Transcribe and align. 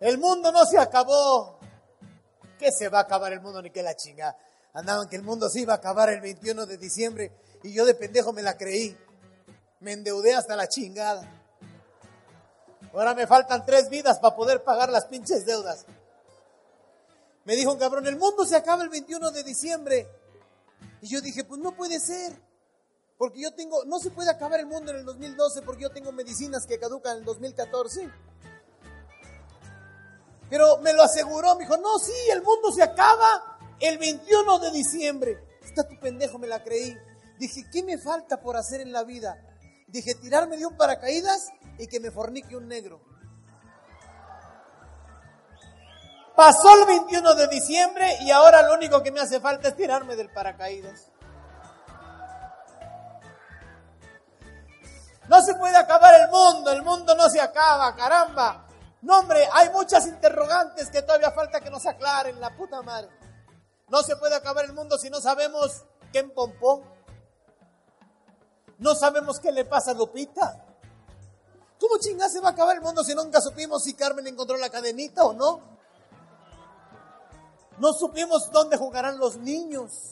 El 0.00 0.18
mundo 0.18 0.50
no 0.50 0.64
se 0.64 0.78
acabó. 0.78 1.58
¿Qué 2.58 2.72
se 2.72 2.88
va 2.88 2.98
a 2.98 3.02
acabar 3.02 3.32
el 3.32 3.40
mundo 3.40 3.60
ni 3.62 3.70
que 3.70 3.82
la 3.82 3.94
chinga? 3.94 4.36
Andaban 4.72 5.08
que 5.08 5.16
el 5.16 5.22
mundo 5.22 5.48
se 5.48 5.60
iba 5.60 5.74
a 5.74 5.76
acabar 5.76 6.08
el 6.08 6.20
21 6.20 6.66
de 6.66 6.78
diciembre 6.78 7.32
y 7.62 7.72
yo 7.72 7.84
de 7.84 7.94
pendejo 7.94 8.32
me 8.32 8.42
la 8.42 8.56
creí. 8.56 8.96
Me 9.80 9.92
endeudé 9.92 10.34
hasta 10.34 10.56
la 10.56 10.68
chingada. 10.68 11.22
Ahora 12.92 13.14
me 13.14 13.26
faltan 13.26 13.64
tres 13.64 13.88
vidas 13.88 14.18
para 14.18 14.34
poder 14.34 14.64
pagar 14.64 14.90
las 14.90 15.06
pinches 15.06 15.44
deudas. 15.44 15.84
Me 17.44 17.54
dijo 17.56 17.72
un 17.72 17.78
cabrón, 17.78 18.06
el 18.06 18.16
mundo 18.16 18.44
se 18.46 18.56
acaba 18.56 18.82
el 18.82 18.88
21 18.88 19.30
de 19.30 19.44
diciembre. 19.44 20.08
Y 21.02 21.08
yo 21.08 21.20
dije, 21.20 21.44
pues 21.44 21.60
no 21.60 21.72
puede 21.72 22.00
ser. 22.00 22.32
Porque 23.18 23.40
yo 23.42 23.52
tengo, 23.52 23.84
no 23.84 23.98
se 23.98 24.10
puede 24.10 24.30
acabar 24.30 24.60
el 24.60 24.66
mundo 24.66 24.92
en 24.92 24.98
el 24.98 25.04
2012 25.04 25.62
porque 25.62 25.82
yo 25.82 25.90
tengo 25.90 26.10
medicinas 26.10 26.66
que 26.66 26.78
caducan 26.78 27.12
en 27.12 27.18
el 27.18 27.24
2014. 27.24 28.10
Pero 30.50 30.78
me 30.78 30.92
lo 30.92 31.04
aseguró, 31.04 31.54
me 31.54 31.64
dijo, 31.64 31.76
no, 31.76 31.98
sí, 32.00 32.12
el 32.32 32.42
mundo 32.42 32.72
se 32.72 32.82
acaba 32.82 33.58
el 33.78 33.98
21 33.98 34.58
de 34.58 34.70
diciembre. 34.72 35.38
Está 35.62 35.86
tu 35.86 35.98
pendejo, 36.00 36.38
me 36.38 36.48
la 36.48 36.62
creí. 36.62 36.96
Dije, 37.38 37.62
¿qué 37.72 37.84
me 37.84 37.96
falta 37.96 38.40
por 38.40 38.56
hacer 38.56 38.80
en 38.80 38.92
la 38.92 39.04
vida? 39.04 39.38
Dije, 39.86 40.14
tirarme 40.16 40.56
de 40.56 40.66
un 40.66 40.76
paracaídas 40.76 41.48
y 41.78 41.86
que 41.86 42.00
me 42.00 42.10
fornique 42.10 42.56
un 42.56 42.66
negro. 42.66 43.00
Pasó 46.34 46.74
el 46.80 46.86
21 46.86 47.34
de 47.34 47.48
diciembre 47.48 48.16
y 48.22 48.30
ahora 48.30 48.62
lo 48.62 48.74
único 48.74 49.02
que 49.02 49.12
me 49.12 49.20
hace 49.20 49.40
falta 49.40 49.68
es 49.68 49.76
tirarme 49.76 50.16
del 50.16 50.30
paracaídas. 50.30 51.10
No 55.28 55.40
se 55.42 55.54
puede 55.54 55.76
acabar 55.76 56.12
el 56.20 56.28
mundo, 56.28 56.72
el 56.72 56.82
mundo 56.82 57.14
no 57.14 57.28
se 57.30 57.40
acaba, 57.40 57.94
caramba. 57.94 58.66
No, 59.02 59.18
hombre, 59.18 59.48
hay 59.52 59.70
muchas 59.70 60.06
interrogantes 60.06 60.90
que 60.90 61.02
todavía 61.02 61.30
falta 61.30 61.60
que 61.60 61.70
nos 61.70 61.86
aclaren, 61.86 62.38
la 62.40 62.54
puta 62.54 62.82
madre. 62.82 63.08
No 63.88 64.02
se 64.02 64.16
puede 64.16 64.36
acabar 64.36 64.64
el 64.64 64.72
mundo 64.72 64.98
si 64.98 65.10
no 65.10 65.20
sabemos 65.20 65.84
quién 66.12 66.30
pompó. 66.30 66.82
No 68.78 68.94
sabemos 68.94 69.40
qué 69.40 69.52
le 69.52 69.64
pasa 69.64 69.92
a 69.92 69.94
Lupita. 69.94 70.64
¿Cómo 71.78 71.98
chingada 71.98 72.30
se 72.30 72.40
va 72.40 72.48
a 72.48 72.52
acabar 72.52 72.76
el 72.76 72.82
mundo 72.82 73.02
si 73.02 73.14
nunca 73.14 73.40
supimos 73.40 73.82
si 73.84 73.94
Carmen 73.94 74.26
encontró 74.26 74.56
la 74.58 74.68
cadenita 74.68 75.24
o 75.24 75.32
no? 75.32 75.60
No 77.78 77.94
supimos 77.94 78.50
dónde 78.52 78.76
jugarán 78.76 79.18
los 79.18 79.38
niños. 79.38 80.10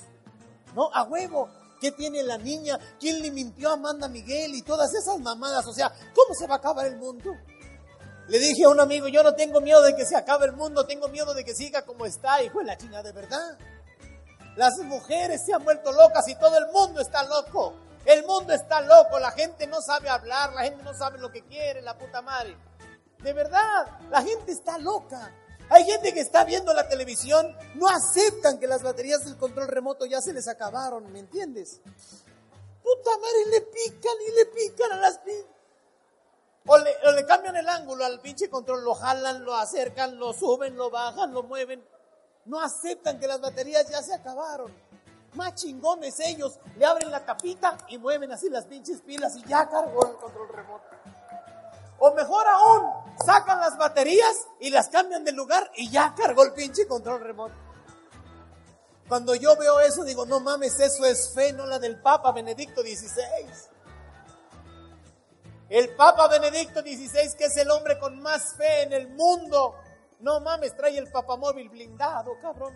¿No? 0.74 0.90
A 0.94 1.02
huevo. 1.02 1.50
¿Qué 1.80 1.92
tiene 1.92 2.22
la 2.22 2.38
niña? 2.38 2.78
¿Quién 2.98 3.22
le 3.22 3.30
mintió 3.30 3.70
a 3.70 3.74
Amanda 3.74 4.08
Miguel? 4.08 4.54
Y 4.54 4.62
todas 4.62 4.92
esas 4.94 5.20
mamadas. 5.20 5.66
O 5.66 5.72
sea, 5.72 5.92
¿cómo 6.14 6.34
se 6.34 6.46
va 6.46 6.54
a 6.54 6.58
acabar 6.58 6.86
el 6.86 6.96
mundo? 6.96 7.36
Le 8.28 8.38
dije 8.38 8.64
a 8.64 8.68
un 8.68 8.78
amigo, 8.78 9.08
yo 9.08 9.22
no 9.22 9.34
tengo 9.34 9.60
miedo 9.62 9.80
de 9.82 9.96
que 9.96 10.04
se 10.04 10.14
acabe 10.14 10.44
el 10.44 10.52
mundo, 10.52 10.86
tengo 10.86 11.08
miedo 11.08 11.32
de 11.32 11.44
que 11.44 11.54
siga 11.54 11.82
como 11.82 12.04
está, 12.04 12.42
hijo 12.42 12.58
de 12.58 12.66
la 12.66 12.76
chingada 12.76 13.04
de 13.04 13.12
verdad. 13.12 13.58
Las 14.54 14.76
mujeres 14.78 15.46
se 15.46 15.54
han 15.54 15.64
vuelto 15.64 15.92
locas 15.92 16.28
y 16.28 16.34
todo 16.34 16.58
el 16.58 16.66
mundo 16.70 17.00
está 17.00 17.22
loco. 17.22 17.74
El 18.04 18.26
mundo 18.26 18.52
está 18.52 18.82
loco, 18.82 19.18
la 19.18 19.30
gente 19.32 19.66
no 19.66 19.80
sabe 19.80 20.10
hablar, 20.10 20.52
la 20.52 20.64
gente 20.64 20.82
no 20.82 20.92
sabe 20.92 21.18
lo 21.18 21.32
que 21.32 21.42
quiere, 21.44 21.80
la 21.80 21.96
puta 21.96 22.20
madre. 22.20 22.54
De 23.22 23.32
verdad, 23.32 23.98
la 24.10 24.22
gente 24.22 24.52
está 24.52 24.76
loca. 24.76 25.32
Hay 25.70 25.84
gente 25.84 26.12
que 26.12 26.20
está 26.20 26.44
viendo 26.44 26.74
la 26.74 26.86
televisión, 26.86 27.56
no 27.76 27.88
aceptan 27.88 28.58
que 28.58 28.66
las 28.66 28.82
baterías 28.82 29.24
del 29.24 29.36
control 29.36 29.68
remoto 29.68 30.04
ya 30.04 30.20
se 30.20 30.34
les 30.34 30.48
acabaron, 30.48 31.10
¿me 31.12 31.18
entiendes? 31.18 31.80
Puta 32.82 33.10
madre, 33.18 33.50
le 33.52 33.60
pican 33.62 34.14
y 34.26 34.36
le 34.36 34.46
pican 34.46 34.92
a 34.92 34.96
las 34.96 35.18
o 36.70 36.76
le, 37.12 37.24
cambian 37.26 37.56
el 37.56 37.68
ángulo 37.68 38.04
al 38.04 38.20
pinche 38.20 38.50
control, 38.50 38.84
lo 38.84 38.94
jalan, 38.94 39.42
lo 39.42 39.54
acercan, 39.54 40.18
lo 40.18 40.34
suben, 40.34 40.76
lo 40.76 40.90
bajan, 40.90 41.32
lo 41.32 41.42
mueven. 41.42 41.82
No 42.44 42.60
aceptan 42.60 43.18
que 43.18 43.26
las 43.26 43.40
baterías 43.40 43.88
ya 43.88 44.02
se 44.02 44.14
acabaron. 44.14 44.72
Más 45.34 45.54
chingones 45.54 46.20
ellos, 46.20 46.58
le 46.76 46.84
abren 46.84 47.10
la 47.10 47.24
tapita 47.24 47.78
y 47.88 47.96
mueven 47.96 48.32
así 48.32 48.50
las 48.50 48.66
pinches 48.66 49.00
pilas 49.00 49.36
y 49.36 49.44
ya 49.44 49.68
cargó 49.68 50.06
el 50.06 50.16
control 50.16 50.48
remoto. 50.48 50.84
O 52.00 52.12
mejor 52.12 52.46
aún, 52.46 52.92
sacan 53.24 53.60
las 53.60 53.76
baterías 53.78 54.46
y 54.60 54.70
las 54.70 54.88
cambian 54.88 55.24
de 55.24 55.32
lugar 55.32 55.70
y 55.74 55.90
ya 55.90 56.14
cargó 56.14 56.44
el 56.44 56.52
pinche 56.52 56.86
control 56.86 57.22
remoto. 57.22 57.54
Cuando 59.08 59.34
yo 59.34 59.56
veo 59.56 59.80
eso 59.80 60.04
digo, 60.04 60.26
no 60.26 60.38
mames, 60.38 60.78
eso 60.80 61.06
es 61.06 61.32
fe, 61.34 61.54
no 61.54 61.64
la 61.64 61.78
del 61.78 61.98
Papa 62.00 62.30
Benedicto 62.32 62.82
XVI. 62.82 63.46
El 65.68 65.94
Papa 65.94 66.28
Benedicto 66.28 66.80
XVI, 66.80 67.36
que 67.36 67.44
es 67.44 67.56
el 67.58 67.70
hombre 67.70 67.98
con 67.98 68.20
más 68.20 68.54
fe 68.56 68.82
en 68.82 68.92
el 68.94 69.08
mundo, 69.08 69.74
no 70.20 70.40
mames, 70.40 70.74
trae 70.74 70.96
el 70.96 71.10
papamóvil 71.10 71.68
blindado, 71.68 72.38
cabrón. 72.40 72.74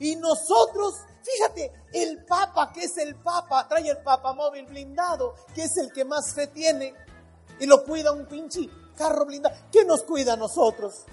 Y 0.00 0.16
nosotros, 0.16 0.96
fíjate, 1.22 1.72
el 1.92 2.24
Papa, 2.24 2.72
que 2.72 2.84
es 2.84 2.96
el 2.98 3.16
Papa, 3.16 3.68
trae 3.68 3.88
el 3.88 3.98
papamóvil 3.98 4.66
blindado, 4.66 5.34
que 5.54 5.64
es 5.64 5.76
el 5.76 5.92
que 5.92 6.04
más 6.04 6.34
fe 6.34 6.48
tiene, 6.48 6.94
y 7.60 7.66
lo 7.66 7.84
cuida 7.84 8.10
un 8.10 8.26
pinche 8.26 8.68
carro 8.96 9.26
blindado. 9.26 9.54
¿Qué 9.70 9.84
nos 9.84 10.02
cuida 10.02 10.32
a 10.32 10.36
nosotros? 10.36 11.04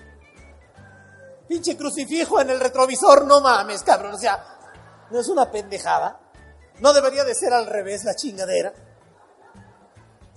Pinche 1.47 1.77
crucifijo 1.77 2.41
en 2.41 2.49
el 2.49 2.59
retrovisor, 2.59 3.25
no 3.25 3.39
mames, 3.39 3.83
cabrón. 3.83 4.15
O 4.15 4.17
sea, 4.17 4.43
no 5.11 5.19
es 5.19 5.27
una 5.27 5.51
pendejada. 5.51 6.19
No 6.79 6.93
debería 6.93 7.23
de 7.23 7.35
ser 7.35 7.53
al 7.53 7.65
revés 7.65 8.03
la 8.03 8.15
chingadera. 8.15 8.73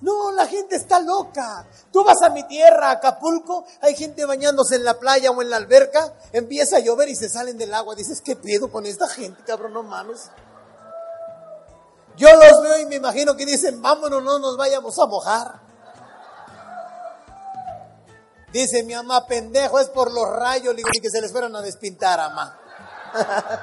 No, 0.01 0.33
la 0.33 0.47
gente 0.47 0.77
está 0.77 0.99
loca. 1.01 1.67
Tú 1.93 2.03
vas 2.03 2.23
a 2.23 2.31
mi 2.31 2.43
tierra, 2.45 2.91
Acapulco, 2.91 3.65
hay 3.83 3.95
gente 3.95 4.25
bañándose 4.25 4.77
en 4.77 4.85
la 4.85 4.99
playa 4.99 5.31
o 5.31 5.43
en 5.43 5.51
la 5.51 5.57
alberca, 5.57 6.15
empieza 6.33 6.77
a 6.77 6.81
llover 6.81 7.09
y 7.09 7.17
se 7.17 7.29
salen 7.29 7.59
del 7.59 7.75
agua. 7.75 7.95
Dices, 7.95 8.23
¿qué 8.23 8.37
pedo 8.37 8.71
con 8.71 8.87
esta 8.87 9.09
gente, 9.09 9.43
cabrón? 9.45 9.75
No 9.75 9.83
mames. 9.83 10.31
Yo 12.17 12.29
los 12.35 12.63
veo 12.63 12.79
y 12.79 12.87
me 12.87 12.97
imagino 12.97 13.37
que 13.37 13.45
dicen, 13.45 13.81
vámonos, 13.81 14.23
no 14.23 14.39
nos 14.39 14.57
vayamos 14.57 14.99
a 14.99 15.07
mojar. 15.07 15.61
Dice 18.53 18.83
mi 18.83 18.95
mamá, 18.95 19.27
pendejo, 19.27 19.79
es 19.79 19.89
por 19.89 20.13
los 20.13 20.29
rayos, 20.29 20.75
y 20.77 21.01
que 21.01 21.11
se 21.11 21.21
les 21.21 21.31
fueran 21.31 21.55
a 21.55 21.63
despintar, 21.63 22.19
mamá. 22.19 22.59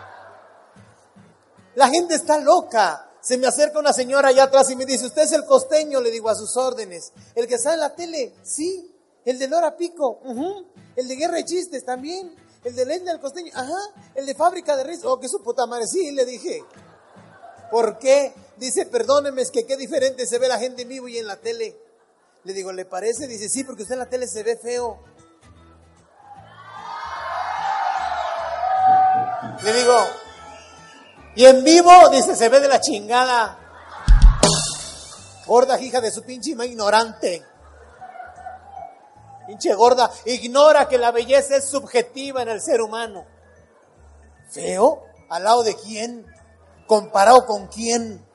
la 1.75 1.89
gente 1.89 2.15
está 2.15 2.37
loca. 2.37 3.06
Se 3.27 3.37
me 3.37 3.45
acerca 3.45 3.77
una 3.79 3.91
señora 3.91 4.29
allá 4.29 4.43
atrás 4.43 4.69
y 4.69 4.77
me 4.77 4.85
dice, 4.85 5.05
¿usted 5.05 5.23
es 5.23 5.33
el 5.33 5.43
costeño? 5.43 5.99
Le 5.99 6.11
digo, 6.11 6.29
a 6.29 6.35
sus 6.35 6.55
órdenes. 6.55 7.11
¿El 7.35 7.45
que 7.45 7.57
sale 7.57 7.73
en 7.73 7.81
la 7.81 7.93
tele? 7.93 8.33
Sí. 8.41 8.89
¿El 9.25 9.37
de 9.37 9.49
Lora 9.49 9.75
Pico? 9.75 10.21
¿El 10.95 11.09
de 11.09 11.15
Guerra 11.17 11.37
y 11.41 11.43
Chistes? 11.43 11.83
También. 11.83 12.33
¿El 12.63 12.73
de 12.73 12.85
Lenda 12.85 13.11
del 13.11 13.19
Costeño? 13.19 13.51
Ajá. 13.53 13.79
¿El 14.15 14.25
de 14.25 14.33
Fábrica 14.33 14.77
de 14.77 14.85
Riz? 14.85 15.03
Oh, 15.03 15.19
que 15.19 15.27
su 15.27 15.43
puta 15.43 15.65
madre. 15.65 15.87
Sí, 15.87 16.09
le 16.11 16.23
dije. 16.25 16.63
¿Por 17.69 17.99
qué? 17.99 18.33
Dice, 18.55 18.85
perdóneme, 18.85 19.41
es 19.41 19.51
que 19.51 19.65
qué 19.65 19.75
diferente 19.75 20.25
se 20.25 20.39
ve 20.39 20.47
la 20.47 20.57
gente 20.57 20.83
en 20.83 20.87
vivo 20.87 21.09
y 21.09 21.17
en 21.17 21.27
la 21.27 21.35
tele. 21.35 21.77
Le 22.45 22.53
digo, 22.53 22.71
¿le 22.71 22.85
parece? 22.85 23.27
Dice, 23.27 23.49
sí, 23.49 23.65
porque 23.65 23.81
usted 23.81 23.95
en 23.95 23.99
la 23.99 24.09
tele 24.09 24.25
se 24.29 24.41
ve 24.43 24.55
feo. 24.55 25.03
Le 29.65 29.73
digo, 29.73 29.97
y 31.37 31.45
en 31.45 31.63
vivo, 31.63 31.91
dice, 32.09 32.35
se 32.35 32.49
ve 32.49 32.59
de 32.59 32.67
la 32.67 32.81
chingada. 32.81 33.59
Gorda 35.45 35.79
hija 35.79 36.01
de 36.01 36.09
su 36.09 36.23
pinche 36.23 36.49
ima 36.49 36.65
ignorante. 36.65 37.45
Pinche 39.45 39.71
gorda, 39.75 40.09
ignora 40.25 40.87
que 40.87 40.97
la 40.97 41.11
belleza 41.11 41.57
es 41.57 41.69
subjetiva 41.69 42.41
en 42.41 42.49
el 42.49 42.59
ser 42.59 42.81
humano. 42.81 43.23
¿Feo? 44.49 45.03
¿Al 45.29 45.43
lado 45.43 45.61
de 45.61 45.75
quién? 45.75 46.25
¿Comparado 46.87 47.45
con 47.45 47.67
quién? 47.67 48.25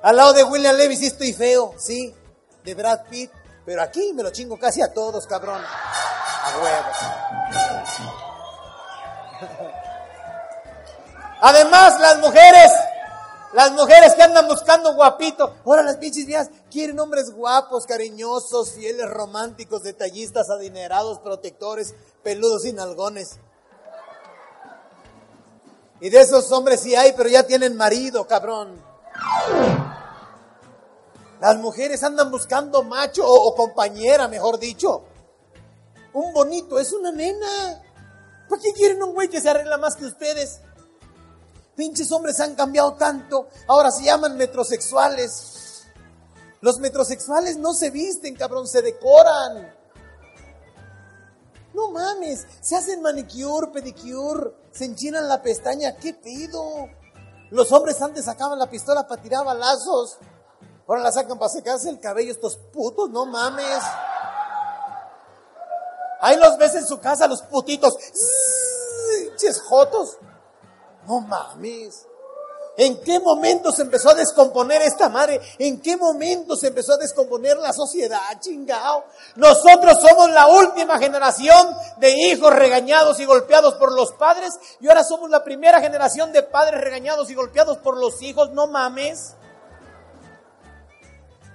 Al 0.00 0.14
lado 0.14 0.32
de 0.32 0.44
William 0.44 0.76
Levy 0.76 0.96
sí 0.96 1.06
estoy 1.06 1.32
feo, 1.32 1.74
sí, 1.76 2.14
de 2.62 2.74
Brad 2.74 3.00
Pitt, 3.10 3.32
pero 3.64 3.82
aquí 3.82 4.12
me 4.12 4.22
lo 4.22 4.30
chingo 4.30 4.56
casi 4.60 4.80
a 4.80 4.92
todos, 4.92 5.26
cabrón. 5.26 5.60
A 5.60 6.58
huevo. 6.62 7.65
Además, 11.40 12.00
las 12.00 12.18
mujeres, 12.18 12.72
las 13.52 13.72
mujeres 13.72 14.14
que 14.14 14.22
andan 14.22 14.48
buscando 14.48 14.94
guapito, 14.94 15.54
ahora 15.64 15.82
las 15.82 15.96
pinches 15.96 16.26
vías 16.26 16.48
quieren 16.70 16.98
hombres 16.98 17.30
guapos, 17.30 17.86
cariñosos, 17.86 18.72
fieles, 18.72 19.08
románticos, 19.10 19.82
detallistas, 19.82 20.48
adinerados, 20.50 21.20
protectores, 21.20 21.94
peludos 22.22 22.64
y 22.64 22.72
nalgones. 22.72 23.38
Y 26.00 26.10
de 26.10 26.20
esos 26.20 26.50
hombres 26.52 26.80
sí 26.80 26.94
hay, 26.94 27.12
pero 27.12 27.28
ya 27.28 27.42
tienen 27.46 27.76
marido, 27.76 28.26
cabrón. 28.26 28.82
Las 31.40 31.56
mujeres 31.58 32.02
andan 32.02 32.30
buscando 32.30 32.82
macho 32.82 33.26
o, 33.26 33.48
o 33.48 33.54
compañera, 33.54 34.26
mejor 34.28 34.58
dicho. 34.58 35.04
Un 36.12 36.32
bonito 36.32 36.78
es 36.78 36.92
una 36.92 37.12
nena. 37.12 37.82
¿Por 38.48 38.60
qué 38.60 38.72
quieren 38.72 39.02
un 39.02 39.12
güey 39.12 39.28
que 39.28 39.40
se 39.40 39.50
arregla 39.50 39.76
más 39.76 39.96
que 39.96 40.06
ustedes? 40.06 40.60
Pinches 41.76 42.10
hombres 42.10 42.40
han 42.40 42.54
cambiado 42.54 42.94
tanto. 42.94 43.48
Ahora 43.68 43.90
se 43.90 44.04
llaman 44.04 44.36
metrosexuales. 44.36 45.84
Los 46.62 46.78
metrosexuales 46.78 47.58
no 47.58 47.74
se 47.74 47.90
visten, 47.90 48.34
cabrón, 48.34 48.66
se 48.66 48.80
decoran. 48.82 49.74
No 51.74 51.90
mames, 51.90 52.46
se 52.62 52.74
hacen 52.74 53.02
manicure, 53.02 53.66
pedicure, 53.66 54.54
se 54.72 54.86
enchinan 54.86 55.28
la 55.28 55.42
pestaña, 55.42 55.94
¿qué 55.96 56.14
pido? 56.14 56.88
Los 57.50 57.70
hombres 57.70 58.00
antes 58.00 58.24
sacaban 58.24 58.58
la 58.58 58.70
pistola 58.70 59.06
para 59.06 59.20
tirar 59.20 59.44
balazos. 59.44 60.16
Ahora 60.88 61.02
la 61.02 61.12
sacan 61.12 61.38
para 61.38 61.50
secarse 61.50 61.90
el 61.90 62.00
cabello 62.00 62.32
estos 62.32 62.56
putos, 62.56 63.10
no 63.10 63.26
mames. 63.26 63.82
Ahí 66.20 66.38
los 66.38 66.56
ves 66.56 66.74
en 66.76 66.86
su 66.86 66.98
casa, 66.98 67.26
los 67.26 67.42
putitos. 67.42 67.94
Ches 69.36 69.60
jotos. 69.60 70.16
No 71.06 71.20
mames. 71.20 72.06
¿En 72.78 73.00
qué 73.00 73.18
momento 73.18 73.72
se 73.72 73.82
empezó 73.82 74.10
a 74.10 74.14
descomponer 74.14 74.82
esta 74.82 75.08
madre? 75.08 75.40
¿En 75.58 75.80
qué 75.80 75.96
momento 75.96 76.56
se 76.56 76.66
empezó 76.66 76.92
a 76.92 76.98
descomponer 76.98 77.56
la 77.56 77.72
sociedad, 77.72 78.20
chingao? 78.38 79.04
Nosotros 79.36 79.98
somos 80.06 80.30
la 80.30 80.46
última 80.46 80.98
generación 80.98 81.74
de 81.98 82.12
hijos 82.28 82.52
regañados 82.52 83.18
y 83.18 83.24
golpeados 83.24 83.74
por 83.74 83.92
los 83.92 84.12
padres 84.12 84.52
y 84.80 84.88
ahora 84.88 85.04
somos 85.04 85.30
la 85.30 85.42
primera 85.42 85.80
generación 85.80 86.32
de 86.32 86.42
padres 86.42 86.82
regañados 86.82 87.30
y 87.30 87.34
golpeados 87.34 87.78
por 87.78 87.96
los 87.96 88.20
hijos, 88.20 88.50
no 88.52 88.66
mames. 88.66 89.34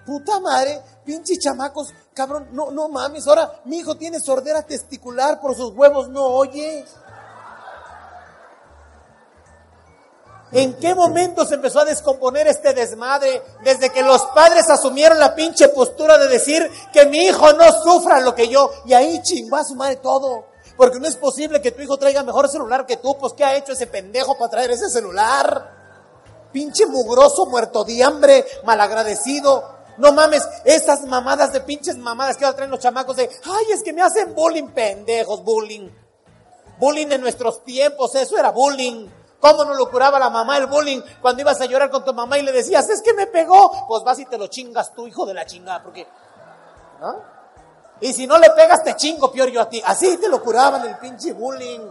Puta 0.07 0.39
madre, 0.39 0.81
pinche 1.05 1.37
chamacos, 1.37 1.93
cabrón, 2.15 2.47
no, 2.51 2.71
no 2.71 2.89
mames, 2.89 3.27
ahora 3.27 3.61
mi 3.65 3.77
hijo 3.77 3.95
tiene 3.95 4.19
sordera 4.19 4.63
testicular 4.63 5.39
por 5.39 5.55
sus 5.55 5.71
huevos, 5.75 6.09
no 6.09 6.25
oye. 6.25 6.83
¿En 10.51 10.73
qué 10.73 10.93
momento 10.93 11.45
se 11.45 11.55
empezó 11.55 11.79
a 11.79 11.85
descomponer 11.85 12.47
este 12.47 12.73
desmadre? 12.73 13.41
Desde 13.63 13.89
que 13.89 14.01
los 14.01 14.21
padres 14.35 14.69
asumieron 14.69 15.17
la 15.17 15.33
pinche 15.33 15.69
postura 15.69 16.17
de 16.17 16.27
decir 16.27 16.69
que 16.91 17.05
mi 17.05 17.19
hijo 17.19 17.53
no 17.53 17.71
sufra 17.83 18.19
lo 18.19 18.35
que 18.35 18.49
yo. 18.49 18.69
Y 18.85 18.93
ahí 18.93 19.21
chingó 19.21 19.55
a 19.55 19.63
su 19.63 19.75
madre 19.75 19.97
todo. 19.97 20.45
Porque 20.75 20.99
no 20.99 21.07
es 21.07 21.15
posible 21.15 21.61
que 21.61 21.71
tu 21.71 21.81
hijo 21.81 21.97
traiga 21.97 22.23
mejor 22.23 22.49
celular 22.49 22.85
que 22.85 22.97
tú. 22.97 23.17
Pues 23.17 23.33
¿qué 23.33 23.45
ha 23.45 23.55
hecho 23.55 23.71
ese 23.71 23.87
pendejo 23.87 24.37
para 24.37 24.51
traer 24.51 24.71
ese 24.71 24.89
celular? 24.89 25.79
Pinche 26.51 26.85
mugroso, 26.85 27.45
muerto 27.45 27.85
de 27.85 28.03
hambre, 28.03 28.45
malagradecido. 28.65 29.79
No 29.97 30.11
mames, 30.11 30.43
esas 30.65 31.05
mamadas 31.05 31.53
de 31.53 31.61
pinches 31.61 31.97
mamadas 31.97 32.35
que 32.35 32.43
ahora 32.43 32.57
traen 32.57 32.71
los 32.71 32.79
chamacos 32.79 33.15
de, 33.15 33.29
ay, 33.45 33.65
es 33.73 33.83
que 33.83 33.93
me 33.93 34.01
hacen 34.01 34.33
bullying, 34.33 34.67
pendejos, 34.69 35.43
bullying. 35.43 35.89
Bullying 36.77 37.11
en 37.11 37.21
nuestros 37.21 37.63
tiempos, 37.63 38.15
eso 38.15 38.37
era 38.37 38.51
bullying. 38.51 39.07
¿Cómo 39.41 39.65
no 39.65 39.73
lo 39.73 39.89
curaba 39.89 40.19
la 40.19 40.29
mamá 40.29 40.57
el 40.57 40.67
bullying 40.67 41.01
cuando 41.19 41.41
ibas 41.41 41.59
a 41.59 41.65
llorar 41.65 41.89
con 41.89 42.05
tu 42.05 42.13
mamá 42.13 42.37
y 42.37 42.43
le 42.43 42.51
decías, 42.51 42.87
es 42.89 43.01
que 43.01 43.13
me 43.13 43.25
pegó? 43.27 43.87
Pues 43.87 44.03
vas 44.03 44.19
y 44.19 44.25
te 44.25 44.37
lo 44.37 44.47
chingas 44.47 44.93
tú, 44.93 45.07
hijo 45.07 45.25
de 45.25 45.33
la 45.33 45.45
chingada, 45.45 45.81
porque... 45.81 46.07
¿no? 47.01 47.41
Y 48.01 48.13
si 48.13 48.27
no 48.27 48.37
le 48.37 48.49
pegas, 48.51 48.83
te 48.83 48.95
chingo 48.95 49.31
peor 49.31 49.49
yo 49.49 49.61
a 49.61 49.69
ti. 49.69 49.81
Así 49.85 50.17
te 50.17 50.29
lo 50.29 50.41
curaban 50.41 50.87
el 50.87 50.97
pinche 50.97 51.33
bullying. 51.33 51.81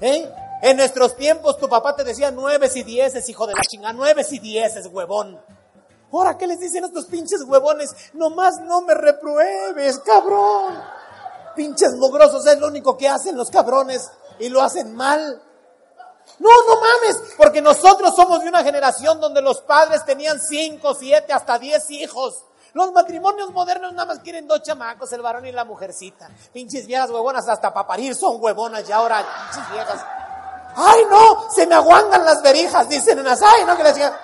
¿eh? 0.00 0.32
En 0.62 0.76
nuestros 0.76 1.16
tiempos 1.16 1.58
tu 1.58 1.68
papá 1.68 1.94
te 1.96 2.04
decía 2.04 2.30
nueve 2.30 2.70
y 2.72 2.82
dieces, 2.84 3.28
hijo 3.28 3.46
de 3.46 3.54
la 3.54 3.62
chingada, 3.62 3.92
nueve 3.92 4.24
y 4.30 4.38
dieces, 4.38 4.86
huevón. 4.86 5.40
Ahora, 6.12 6.36
¿qué 6.36 6.46
les 6.46 6.60
dicen 6.60 6.84
estos 6.84 7.06
pinches 7.06 7.42
huevones? 7.42 7.94
Nomás 8.12 8.60
no 8.60 8.82
me 8.82 8.94
repruebes, 8.94 9.98
cabrón. 10.00 10.80
Pinches 11.56 11.94
mugrosos 11.94 12.46
es 12.46 12.58
lo 12.58 12.66
único 12.66 12.96
que 12.96 13.08
hacen 13.08 13.36
los 13.36 13.50
cabrones 13.50 14.10
y 14.38 14.48
lo 14.48 14.62
hacen 14.62 14.94
mal. 14.94 15.42
No, 16.38 16.48
no 16.68 16.80
mames, 16.80 17.34
porque 17.36 17.60
nosotros 17.60 18.14
somos 18.14 18.40
de 18.42 18.48
una 18.48 18.64
generación 18.64 19.20
donde 19.20 19.42
los 19.42 19.60
padres 19.60 20.04
tenían 20.04 20.40
cinco, 20.40 20.94
siete, 20.94 21.32
hasta 21.32 21.58
diez 21.58 21.90
hijos. 21.90 22.44
Los 22.72 22.90
matrimonios 22.92 23.50
modernos 23.50 23.92
nada 23.92 24.06
más 24.06 24.20
quieren 24.20 24.48
dos 24.48 24.62
chamacos, 24.62 25.12
el 25.12 25.20
varón 25.20 25.46
y 25.46 25.52
la 25.52 25.64
mujercita. 25.64 26.30
Pinches 26.52 26.86
viejas 26.86 27.10
huevonas, 27.10 27.46
hasta 27.48 27.72
para 27.72 27.86
parir 27.86 28.14
son 28.14 28.36
huevonas 28.40 28.86
ya 28.86 28.96
ahora, 28.96 29.24
pinches 29.50 29.70
viejas. 29.72 30.00
Ay, 30.74 31.04
no, 31.10 31.50
se 31.50 31.66
me 31.66 31.74
aguangan 31.74 32.24
las 32.24 32.42
verijas, 32.42 32.88
dicen 32.88 33.18
en 33.18 33.26
las, 33.26 33.42
ay, 33.42 33.64
no, 33.66 33.76
que 33.76 33.82
les 33.82 33.94
diga. 33.94 34.18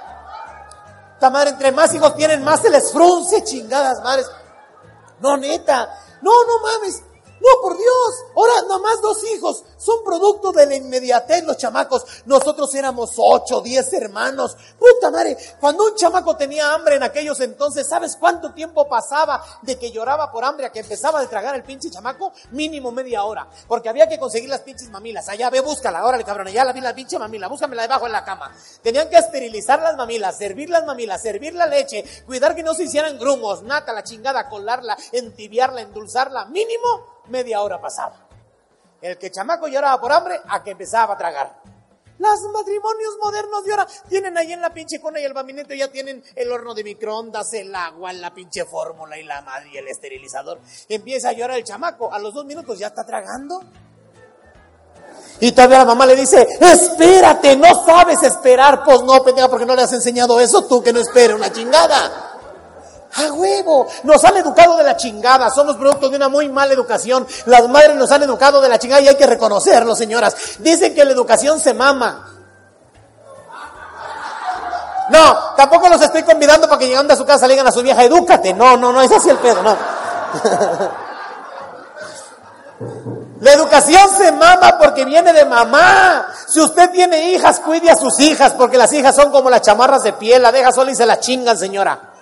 Esta 1.14 1.30
madre, 1.30 1.50
entre 1.50 1.72
más 1.72 1.92
hijos 1.94 2.14
tienen, 2.14 2.42
más 2.42 2.62
se 2.62 2.70
les 2.70 2.90
frunce, 2.90 3.44
chingadas 3.44 4.02
madres. 4.02 4.30
No, 5.20 5.36
neta, 5.36 5.94
no, 6.22 6.30
no 6.44 6.62
mames. 6.62 7.02
No, 7.40 7.62
por 7.62 7.76
Dios. 7.76 8.24
Ahora, 8.36 8.62
nomás 8.68 9.00
dos 9.00 9.22
hijos. 9.32 9.64
Son 9.76 10.02
producto 10.04 10.52
de 10.52 10.66
la 10.66 10.74
inmediatez 10.74 11.44
los 11.44 11.56
chamacos. 11.56 12.04
Nosotros 12.26 12.74
éramos 12.74 13.12
ocho, 13.16 13.60
diez 13.60 13.92
hermanos. 13.92 14.56
Puta 14.78 15.10
madre. 15.10 15.36
Cuando 15.60 15.84
un 15.84 15.94
chamaco 15.94 16.36
tenía 16.36 16.72
hambre 16.74 16.96
en 16.96 17.02
aquellos 17.02 17.40
entonces, 17.40 17.86
¿sabes 17.88 18.16
cuánto 18.16 18.52
tiempo 18.52 18.88
pasaba 18.88 19.42
de 19.62 19.78
que 19.78 19.90
lloraba 19.90 20.32
por 20.32 20.44
hambre 20.44 20.66
a 20.66 20.72
que 20.72 20.80
empezaba 20.80 21.20
a 21.20 21.26
tragar 21.28 21.54
el 21.54 21.62
pinche 21.62 21.90
chamaco? 21.90 22.32
Mínimo 22.50 22.90
media 22.90 23.24
hora. 23.24 23.48
Porque 23.68 23.88
había 23.88 24.08
que 24.08 24.18
conseguir 24.18 24.48
las 24.48 24.60
pinches 24.60 24.90
mamilas. 24.90 25.28
Allá 25.28 25.50
ve, 25.50 25.60
búscala. 25.60 26.04
Órale, 26.04 26.24
cabrón. 26.24 26.48
Ya 26.48 26.64
la 26.64 26.72
vi 26.72 26.80
la 26.80 26.94
pinche 26.94 27.18
mamila. 27.18 27.48
Búscamela 27.48 27.82
debajo 27.82 28.06
en 28.06 28.12
la 28.12 28.24
cama. 28.24 28.52
Tenían 28.82 29.08
que 29.08 29.16
esterilizar 29.16 29.80
las 29.80 29.96
mamilas, 29.96 30.36
servir 30.36 30.70
las 30.70 30.84
mamilas, 30.84 31.22
servir 31.22 31.54
la 31.54 31.66
leche, 31.66 32.04
cuidar 32.26 32.54
que 32.54 32.62
no 32.62 32.74
se 32.74 32.84
hicieran 32.84 33.18
grumos, 33.18 33.62
nata, 33.62 33.92
la 33.92 34.02
chingada, 34.02 34.48
colarla, 34.48 34.96
entibiarla, 35.12 35.82
endulzarla. 35.82 36.46
Mínimo 36.46 37.17
media 37.28 37.62
hora 37.62 37.80
pasaba. 37.80 38.28
El 39.00 39.16
que 39.18 39.30
chamaco 39.30 39.68
lloraba 39.68 40.00
por 40.00 40.12
hambre, 40.12 40.40
a 40.48 40.62
que 40.62 40.72
empezaba 40.72 41.14
a 41.14 41.18
tragar. 41.18 41.60
Los 42.18 42.40
matrimonios 42.52 43.16
modernos 43.22 43.64
de 43.64 43.70
ahora 43.70 43.86
tienen 44.08 44.36
ahí 44.36 44.52
en 44.52 44.60
la 44.60 44.74
pinche 44.74 45.00
cona 45.00 45.20
y 45.20 45.24
el 45.24 45.32
baminete 45.32 45.78
ya 45.78 45.88
tienen 45.88 46.22
el 46.34 46.50
horno 46.50 46.74
de 46.74 46.82
microondas, 46.82 47.52
el 47.52 47.72
agua, 47.72 48.12
la 48.12 48.34
pinche 48.34 48.64
fórmula 48.64 49.16
y 49.16 49.22
la 49.22 49.40
madre 49.42 49.70
y 49.72 49.76
el 49.76 49.86
esterilizador. 49.86 50.58
Empieza 50.88 51.28
a 51.28 51.32
llorar 51.32 51.56
el 51.58 51.64
chamaco, 51.64 52.12
a 52.12 52.18
los 52.18 52.34
dos 52.34 52.44
minutos 52.44 52.76
ya 52.78 52.88
está 52.88 53.04
tragando. 53.04 53.62
Y 55.40 55.52
todavía 55.52 55.78
la 55.78 55.84
mamá 55.84 56.06
le 56.06 56.16
dice, 56.16 56.48
espérate, 56.60 57.54
no 57.56 57.84
sabes 57.84 58.20
esperar. 58.24 58.82
Pues 58.84 59.02
no, 59.02 59.22
pendeja, 59.22 59.48
porque 59.48 59.66
no 59.66 59.76
le 59.76 59.82
has 59.82 59.92
enseñado 59.92 60.40
eso 60.40 60.66
tú 60.66 60.82
que 60.82 60.92
no 60.92 60.98
espere 60.98 61.34
una 61.34 61.52
chingada. 61.52 62.27
¡A 63.14 63.32
huevo! 63.32 63.86
Nos 64.04 64.22
han 64.24 64.36
educado 64.36 64.76
de 64.76 64.84
la 64.84 64.96
chingada. 64.96 65.50
Somos 65.50 65.76
producto 65.76 66.08
de 66.08 66.16
una 66.16 66.28
muy 66.28 66.48
mala 66.48 66.72
educación. 66.72 67.26
Las 67.46 67.68
madres 67.68 67.96
nos 67.96 68.10
han 68.12 68.22
educado 68.22 68.60
de 68.60 68.68
la 68.68 68.78
chingada 68.78 69.00
y 69.00 69.08
hay 69.08 69.16
que 69.16 69.26
reconocerlo, 69.26 69.96
señoras. 69.96 70.36
Dicen 70.58 70.94
que 70.94 71.04
la 71.04 71.12
educación 71.12 71.58
se 71.58 71.74
mama. 71.74 72.34
No, 75.10 75.54
tampoco 75.56 75.88
los 75.88 76.02
estoy 76.02 76.22
convidando 76.22 76.68
para 76.68 76.78
que 76.78 76.86
llegando 76.86 77.14
a 77.14 77.16
su 77.16 77.24
casa 77.24 77.46
le 77.46 77.54
digan 77.54 77.66
a 77.66 77.72
su 77.72 77.82
vieja, 77.82 78.04
edúcate. 78.04 78.52
No, 78.52 78.76
no, 78.76 78.92
no, 78.92 79.00
es 79.00 79.10
así 79.10 79.30
el 79.30 79.38
pedo, 79.38 79.62
no. 79.62 79.76
La 83.40 83.52
educación 83.52 84.10
se 84.16 84.32
mama 84.32 84.76
porque 84.78 85.04
viene 85.04 85.32
de 85.32 85.44
mamá. 85.44 86.26
Si 86.46 86.60
usted 86.60 86.90
tiene 86.90 87.30
hijas, 87.30 87.60
cuide 87.60 87.90
a 87.90 87.96
sus 87.96 88.18
hijas, 88.18 88.52
porque 88.52 88.76
las 88.76 88.92
hijas 88.92 89.14
son 89.14 89.30
como 89.30 89.48
las 89.48 89.62
chamarras 89.62 90.02
de 90.02 90.12
piel, 90.12 90.42
la 90.42 90.50
deja 90.50 90.72
sola 90.72 90.90
y 90.90 90.96
se 90.96 91.06
la 91.06 91.20
chingan, 91.20 91.56
señora. 91.56 92.17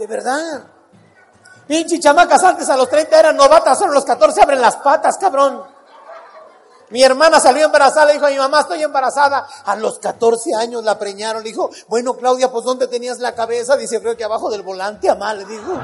De 0.00 0.06
verdad. 0.06 0.64
Pinche 1.66 2.00
chamacas 2.00 2.42
antes 2.42 2.66
a 2.70 2.76
los 2.78 2.88
30 2.88 3.20
eran 3.20 3.36
novatas, 3.36 3.78
solo 3.78 3.92
a 3.92 3.96
los 3.96 4.04
14 4.06 4.40
abren 4.40 4.58
las 4.58 4.76
patas, 4.76 5.18
cabrón. 5.18 5.62
Mi 6.88 7.02
hermana 7.02 7.38
salió 7.38 7.66
embarazada, 7.66 8.06
le 8.06 8.14
dijo 8.14 8.24
a 8.24 8.30
mi 8.30 8.38
mamá, 8.38 8.62
estoy 8.62 8.82
embarazada. 8.82 9.46
A 9.66 9.76
los 9.76 9.98
14 9.98 10.54
años 10.54 10.82
la 10.84 10.98
preñaron, 10.98 11.42
le 11.42 11.50
dijo, 11.50 11.68
bueno 11.86 12.16
Claudia, 12.16 12.50
pues 12.50 12.64
¿dónde 12.64 12.88
tenías 12.88 13.18
la 13.18 13.34
cabeza? 13.34 13.76
Dice, 13.76 14.00
creo 14.00 14.16
que 14.16 14.24
abajo 14.24 14.48
del 14.48 14.62
volante, 14.62 15.10
amá, 15.10 15.34
le 15.34 15.44
dijo. 15.44 15.78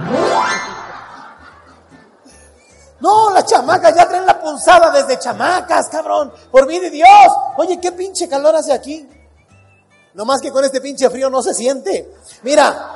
No, 3.00 3.28
las 3.34 3.44
chamacas 3.44 3.94
ya 3.94 4.08
traen 4.08 4.24
la 4.24 4.40
punzada 4.40 4.90
desde 4.92 5.18
chamacas, 5.18 5.90
cabrón. 5.90 6.32
Por 6.50 6.66
mí 6.66 6.78
de 6.78 6.88
Dios. 6.88 7.08
Oye, 7.58 7.78
qué 7.78 7.92
pinche 7.92 8.30
calor 8.30 8.56
hace 8.56 8.72
aquí. 8.72 9.06
No 10.14 10.24
más 10.24 10.40
que 10.40 10.50
con 10.50 10.64
este 10.64 10.80
pinche 10.80 11.10
frío 11.10 11.28
no 11.28 11.42
se 11.42 11.52
siente. 11.52 12.14
Mira, 12.42 12.95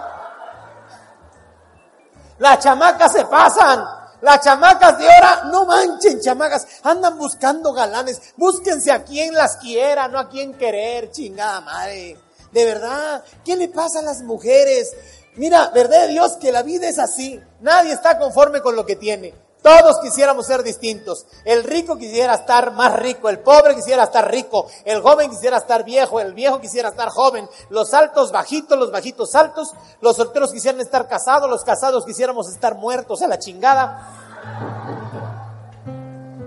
las 2.41 2.59
chamacas 2.59 3.13
se 3.13 3.25
pasan. 3.27 3.85
Las 4.23 4.43
chamacas 4.43 4.99
de 4.99 5.11
ahora, 5.11 5.45
no 5.51 5.65
manchen 5.65 6.21
chamacas, 6.21 6.67
andan 6.83 7.17
buscando 7.17 7.73
galanes. 7.73 8.21
Búsquense 8.37 8.91
a 8.93 9.05
quien 9.05 9.33
las 9.35 9.57
quiera, 9.57 10.09
no 10.09 10.19
a 10.19 10.29
quien 10.29 10.55
querer, 10.55 11.11
chingada 11.11 11.61
madre. 11.61 12.19
De 12.53 12.65
verdad, 12.65 13.23
¿qué 13.45 13.57
le 13.57 13.69
pasa 13.69 14.01
a 14.01 14.03
las 14.03 14.23
mujeres? 14.23 14.91
Mira, 15.37 15.69
verdad 15.69 16.03
de 16.03 16.09
Dios 16.09 16.37
que 16.41 16.53
la 16.53 16.63
vida 16.63 16.89
es 16.89 16.99
así. 16.99 17.41
Nadie 17.61 17.93
está 17.93 18.19
conforme 18.19 18.61
con 18.61 18.75
lo 18.75 18.85
que 18.85 18.97
tiene. 18.97 19.35
Todos 19.63 20.01
quisiéramos 20.01 20.47
ser 20.47 20.63
distintos. 20.63 21.27
El 21.45 21.65
rico 21.65 21.97
quisiera 21.99 22.35
estar 22.35 22.73
más 22.73 22.95
rico, 22.99 23.29
el 23.29 23.41
pobre 23.41 23.75
quisiera 23.75 24.05
estar 24.05 24.31
rico, 24.31 24.67
el 24.85 25.03
joven 25.03 25.31
quisiera 25.31 25.59
estar 25.59 25.85
viejo, 25.85 26.19
el 26.19 26.33
viejo 26.33 26.61
quisiera 26.61 26.89
estar 26.89 27.11
joven, 27.11 27.49
los 27.69 27.93
altos 27.93 28.33
bajitos, 28.33 28.79
los 28.79 28.91
bajitos 28.91 29.35
altos, 29.35 29.71
los 30.01 30.17
solteros 30.17 30.53
quisieran 30.53 30.81
estar 30.81 31.07
casados, 31.09 31.51
los 31.51 31.63
casados 31.63 32.07
quisiéramos 32.07 32.49
estar 32.49 32.75
muertos 32.77 33.21
a 33.21 33.29
la 33.29 33.39
chingada. 33.39 34.31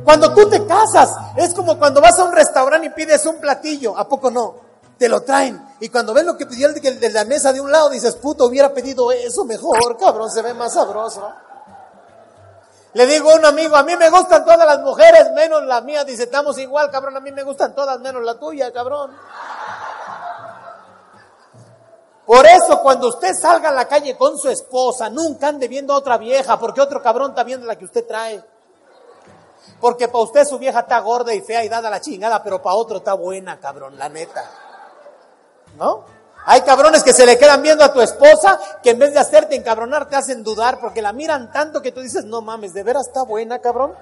Cuando 0.04 0.34
tú 0.34 0.50
te 0.50 0.66
casas, 0.66 1.16
es 1.38 1.54
como 1.54 1.78
cuando 1.78 2.02
vas 2.02 2.18
a 2.18 2.24
un 2.24 2.34
restaurante 2.34 2.88
y 2.88 2.90
pides 2.90 3.26
un 3.26 3.40
platillo, 3.40 3.98
¿a 3.98 4.08
poco 4.08 4.32
no? 4.32 4.56
Te 4.98 5.08
lo 5.08 5.22
traen. 5.22 5.62
Y 5.80 5.90
cuando 5.90 6.14
ves 6.14 6.26
lo 6.26 6.36
que 6.36 6.46
pidió 6.46 6.68
el 6.68 7.00
de 7.00 7.10
la 7.12 7.26
mesa 7.26 7.54
de 7.54 7.62
un 7.62 7.72
lado, 7.72 7.90
dices, 7.90 8.16
puto, 8.16 8.46
hubiera 8.46 8.74
pedido 8.74 9.12
eso 9.12 9.46
mejor, 9.46 9.98
cabrón, 9.98 10.32
se 10.32 10.42
ve 10.42 10.54
más 10.54 10.74
sabroso. 10.74 11.32
Le 12.94 13.08
digo 13.08 13.32
a 13.32 13.36
un 13.36 13.46
amigo, 13.46 13.76
a 13.76 13.84
mí 13.84 13.96
me 13.98 14.10
gustan 14.10 14.46
todas 14.46 14.68
las 14.68 14.80
mujeres 14.82 15.32
menos 15.32 15.64
la 15.64 15.82
mía. 15.82 16.04
Dice, 16.04 16.24
estamos 16.24 16.58
igual, 16.60 16.92
cabrón, 16.92 17.18
a 17.18 17.20
mí 17.20 17.32
me 17.32 17.44
gustan 17.44 17.74
todas 17.74 18.00
menos 18.00 18.24
la 18.24 18.36
tuya, 18.40 18.72
cabrón. 18.72 19.12
Por 22.26 22.46
eso 22.46 22.82
cuando 22.82 23.08
usted 23.08 23.34
salga 23.34 23.70
a 23.70 23.74
la 23.74 23.88
calle 23.88 24.16
con 24.16 24.38
su 24.38 24.48
esposa, 24.50 25.10
nunca 25.10 25.48
ande 25.48 25.68
viendo 25.68 25.94
a 25.94 25.98
otra 25.98 26.18
vieja, 26.18 26.60
porque 26.60 26.82
otro 26.82 27.02
cabrón 27.02 27.32
está 27.32 27.44
viendo 27.44 27.66
la 27.66 27.76
que 27.78 27.86
usted 27.86 28.08
trae. 28.08 28.44
Porque 29.82 30.08
para 30.08 30.24
usted 30.24 30.46
su 30.46 30.60
vieja 30.60 30.82
está 30.82 31.00
gorda 31.00 31.34
y 31.34 31.42
fea 31.42 31.64
y 31.64 31.70
dada 31.70 31.90
la 31.90 32.00
chingada, 32.00 32.44
pero 32.44 32.62
para 32.62 32.76
otro 32.76 32.98
está 32.98 33.14
buena, 33.14 33.60
cabrón, 33.60 33.98
la 33.98 34.08
neta. 34.08 34.50
¿No? 35.78 36.06
Hay 36.46 36.62
cabrones 36.62 37.04
que 37.04 37.14
se 37.14 37.26
le 37.26 37.38
quedan 37.38 37.62
viendo 37.62 37.84
a 37.84 37.94
tu 37.94 38.02
esposa 38.02 38.60
que 38.82 38.92
en 38.92 39.00
vez 39.00 39.14
de 39.14 39.20
hacerte 39.20 39.56
encabronar 39.56 40.10
te 40.10 40.16
hacen 40.16 40.44
dudar 40.44 40.80
porque 40.80 41.02
la 41.02 41.14
miran 41.14 41.52
tanto 41.52 41.82
que 41.82 41.92
tú 41.92 42.02
dices, 42.02 42.26
no 42.26 42.42
mames, 42.42 42.74
¿de 42.74 42.84
veras 42.84 43.08
está 43.08 43.24
buena, 43.24 43.60
cabrón? 43.60 43.94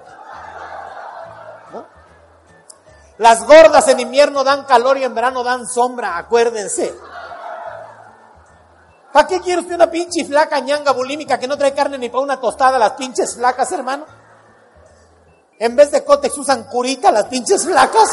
Las 3.18 3.46
gordas 3.46 3.86
en 3.88 4.00
invierno 4.00 4.42
dan 4.42 4.64
calor 4.64 4.98
y 4.98 5.04
en 5.04 5.14
verano 5.14 5.44
dan 5.44 5.66
sombra, 5.68 6.16
acuérdense. 6.16 6.92
¿Para 9.12 9.28
qué 9.28 9.40
quiere 9.40 9.60
usted 9.60 9.74
una 9.74 9.90
pinche 9.90 10.24
flaca 10.24 10.58
ñanga 10.58 10.92
bulímica 10.92 11.38
que 11.38 11.46
no 11.46 11.56
trae 11.56 11.74
carne 11.74 11.98
ni 11.98 12.08
para 12.08 12.24
una 12.24 12.40
tostada 12.40 12.78
las 12.78 12.92
pinches 12.92 13.36
flacas, 13.36 13.70
hermano? 13.70 14.06
En 15.58 15.76
vez 15.76 15.92
de 15.92 16.02
cótex 16.02 16.36
usan 16.38 16.64
curita 16.64 17.12
las 17.12 17.26
pinches 17.26 17.64
flacas. 17.64 18.08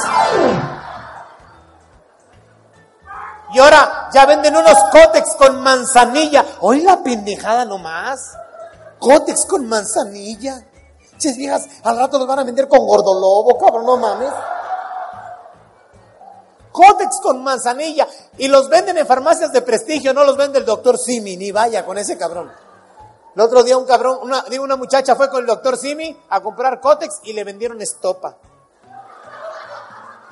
Y 3.60 3.62
ahora 3.62 4.10
ya 4.13 4.25
venden 4.25 4.56
unos 4.56 4.78
cótex 4.89 5.36
con 5.36 5.60
manzanilla. 5.60 6.46
Hoy 6.62 6.80
la 6.80 7.04
pendejada 7.04 7.66
nomás. 7.66 8.32
Cótex 9.00 9.46
con 9.46 9.68
manzanilla. 9.68 10.66
Ches 11.18 11.36
viejas, 11.36 11.68
al 11.84 11.98
rato 11.98 12.18
los 12.18 12.25
van 12.25 12.39
a 12.39 12.46
vender 12.46 12.70
con 12.70 12.88
gordolobo, 12.88 13.58
cabrón, 13.58 13.86
no 13.86 13.98
mames. 13.98 14.32
Cótex 16.72 17.20
con 17.22 17.44
manzanilla. 17.44 18.08
Y 18.38 18.48
los 18.48 18.70
venden 18.70 18.98
en 18.98 19.06
farmacias 19.06 19.51
de 19.51 19.62
prestigio, 19.62 20.13
no 20.13 20.24
los 20.24 20.38
vende 20.38 20.60
el 20.60 20.66
doctor 20.66 20.98
Simi, 20.98 21.36
ni 21.36 21.51
vaya 21.51 21.86
con 21.86 21.98
ese 21.98 22.18
cabrón. 22.18 22.50
El 23.36 23.42
otro 23.42 23.63
día 23.63 23.78
un 23.78 23.86
cabrón, 23.86 24.20
una, 24.22 24.42
digo, 24.44 24.63
una 24.63 24.78
muchacha 24.78 25.18
fue 25.18 25.30
con 25.30 25.42
el 25.42 25.46
doctor 25.46 25.75
Simi 25.75 26.18
a 26.30 26.39
comprar 26.39 26.80
Cótex 26.80 27.20
y 27.24 27.34
le 27.34 27.44
vendieron 27.44 27.82
estopa. 27.82 28.38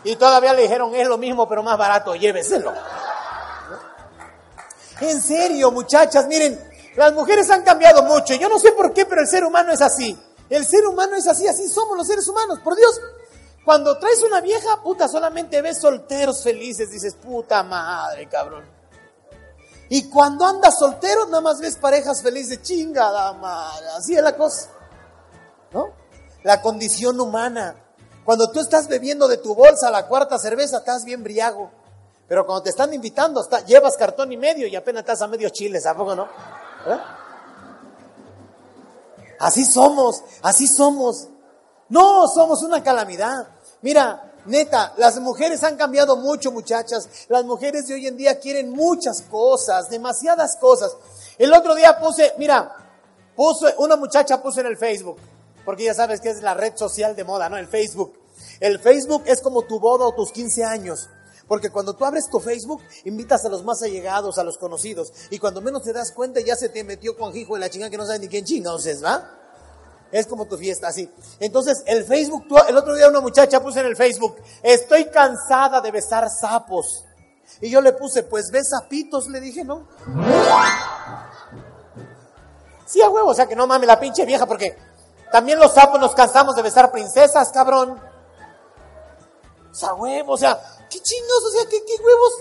Y 0.05 0.15
todavía 0.15 0.53
le 0.53 0.61
dijeron, 0.61 0.95
es 0.95 1.05
lo 1.09 1.17
mismo, 1.17 1.49
pero 1.49 1.61
más 1.61 1.77
barato, 1.77 2.15
lléveselo. 2.15 2.71
En 5.01 5.21
serio, 5.21 5.71
muchachas, 5.71 6.27
miren, 6.27 6.59
las 6.95 7.13
mujeres 7.13 7.49
han 7.49 7.63
cambiado 7.63 8.03
mucho. 8.03 8.33
Yo 8.35 8.49
no 8.49 8.59
sé 8.59 8.71
por 8.71 8.93
qué, 8.93 9.05
pero 9.05 9.21
el 9.21 9.27
ser 9.27 9.43
humano 9.43 9.71
es 9.71 9.81
así. 9.81 10.17
El 10.49 10.65
ser 10.65 10.85
humano 10.87 11.15
es 11.15 11.27
así, 11.27 11.47
así 11.47 11.67
somos 11.67 11.97
los 11.97 12.07
seres 12.07 12.27
humanos, 12.27 12.59
por 12.63 12.75
Dios. 12.75 12.99
Cuando 13.65 13.97
traes 13.99 14.23
una 14.23 14.39
vieja, 14.39 14.81
puta, 14.81 15.07
solamente 15.07 15.61
ves 15.61 15.79
solteros 15.79 16.41
felices, 16.41 16.89
dices, 16.89 17.15
puta 17.15 17.63
madre, 17.63 18.27
cabrón. 18.27 18.63
Y 19.89 20.09
cuando 20.09 20.45
andas 20.45 20.79
soltero, 20.79 21.25
nada 21.25 21.41
más 21.41 21.59
ves 21.59 21.77
parejas 21.77 22.21
felices, 22.21 22.61
chingada 22.61 23.33
madre, 23.33 23.87
así 23.97 24.15
es 24.15 24.23
la 24.23 24.35
cosa. 24.35 24.69
¿No? 25.71 25.89
La 26.43 26.61
condición 26.61 27.19
humana. 27.19 27.75
Cuando 28.23 28.51
tú 28.51 28.59
estás 28.59 28.87
bebiendo 28.87 29.27
de 29.27 29.37
tu 29.37 29.53
bolsa 29.53 29.91
la 29.91 30.07
cuarta 30.07 30.39
cerveza, 30.39 30.77
estás 30.77 31.05
bien 31.05 31.23
briago. 31.23 31.71
Pero 32.27 32.45
cuando 32.45 32.63
te 32.63 32.71
están 32.71 32.93
invitando, 32.93 33.47
llevas 33.65 33.95
cartón 33.95 34.31
y 34.31 34.37
medio 34.37 34.67
y 34.67 34.75
apenas 34.75 35.01
estás 35.01 35.21
a 35.21 35.27
medio 35.27 35.49
chiles, 35.49 35.85
¿a 35.85 35.95
poco 35.95 36.15
no? 36.15 36.25
¿Eh? 36.25 36.99
Así 39.39 39.63
somos, 39.65 40.23
así 40.41 40.67
somos. 40.67 41.27
No, 41.89 42.27
somos 42.27 42.63
una 42.63 42.83
calamidad. 42.83 43.47
Mira, 43.81 44.33
neta, 44.45 44.93
las 44.97 45.19
mujeres 45.19 45.63
han 45.63 45.77
cambiado 45.77 46.17
mucho, 46.17 46.51
muchachas. 46.51 47.07
Las 47.29 47.45
mujeres 47.45 47.87
de 47.87 47.93
hoy 47.93 48.07
en 48.07 48.17
día 48.17 48.39
quieren 48.39 48.71
muchas 48.71 49.21
cosas, 49.21 49.89
demasiadas 49.89 50.57
cosas. 50.57 50.95
El 51.37 51.53
otro 51.53 51.75
día 51.75 51.97
puse, 51.99 52.33
mira, 52.37 52.75
puse, 53.35 53.73
una 53.77 53.95
muchacha 53.95 54.41
puso 54.41 54.59
en 54.59 54.67
el 54.67 54.77
Facebook, 54.77 55.17
porque 55.63 55.85
ya 55.85 55.93
sabes 55.93 56.19
que 56.19 56.29
es 56.29 56.41
la 56.41 56.55
red 56.55 56.75
social 56.75 57.15
de 57.15 57.23
moda, 57.23 57.47
¿no? 57.47 57.57
El 57.57 57.67
Facebook. 57.67 58.13
El 58.59 58.79
Facebook 58.79 59.23
es 59.27 59.41
como 59.41 59.61
tu 59.61 59.79
boda 59.79 60.05
o 60.05 60.13
tus 60.13 60.31
15 60.31 60.65
años. 60.65 61.09
Porque 61.47 61.69
cuando 61.69 61.95
tú 61.95 62.03
abres 62.03 62.29
tu 62.29 62.39
Facebook, 62.39 62.81
invitas 63.05 63.45
a 63.45 63.49
los 63.49 63.63
más 63.63 63.81
allegados, 63.81 64.37
a 64.37 64.43
los 64.43 64.57
conocidos. 64.57 65.13
Y 65.29 65.39
cuando 65.39 65.61
menos 65.61 65.83
te 65.83 65.93
das 65.93 66.11
cuenta, 66.11 66.41
ya 66.41 66.55
se 66.55 66.69
te 66.69 66.83
metió 66.83 67.15
Juanjijo 67.15 67.55
en 67.55 67.61
la 67.61 67.69
chingada 67.69 67.89
que 67.89 67.97
no 67.97 68.05
sabe 68.05 68.19
ni 68.19 68.27
quién 68.27 68.43
chinga, 68.43 68.71
es, 68.75 69.03
¿va? 69.03 69.31
Es 70.11 70.27
como 70.27 70.45
tu 70.45 70.57
fiesta, 70.57 70.87
así. 70.87 71.09
Entonces, 71.39 71.83
el 71.85 72.03
Facebook, 72.05 72.45
el 72.67 72.77
otro 72.77 72.95
día 72.95 73.07
una 73.07 73.21
muchacha 73.21 73.61
puso 73.61 73.79
en 73.79 73.87
el 73.87 73.95
Facebook, 73.95 74.35
estoy 74.61 75.05
cansada 75.05 75.81
de 75.81 75.91
besar 75.91 76.29
sapos. 76.29 77.05
Y 77.61 77.69
yo 77.69 77.81
le 77.81 77.93
puse, 77.93 78.23
pues 78.23 78.51
ves 78.51 78.69
sapitos, 78.69 79.27
le 79.27 79.39
dije, 79.39 79.63
¿no? 79.63 79.87
Sí, 82.85 83.01
a 83.01 83.09
huevo, 83.09 83.29
o 83.29 83.33
sea 83.33 83.47
que 83.47 83.55
no 83.55 83.67
mames 83.67 83.87
la 83.87 83.99
pinche 83.99 84.25
vieja, 84.25 84.45
porque 84.45 84.77
también 85.31 85.59
los 85.59 85.73
sapos 85.73 85.99
nos 85.99 86.13
cansamos 86.13 86.55
de 86.55 86.61
besar 86.61 86.91
princesas, 86.91 87.49
cabrón. 87.51 87.99
O 89.71 89.73
sea, 89.73 89.93
huevo, 89.93 90.33
o 90.33 90.37
sea, 90.37 90.59
¿qué 90.89 90.99
chingos? 90.99 91.67
¿qué, 91.69 91.83
qué 91.85 92.03
huevos? 92.03 92.33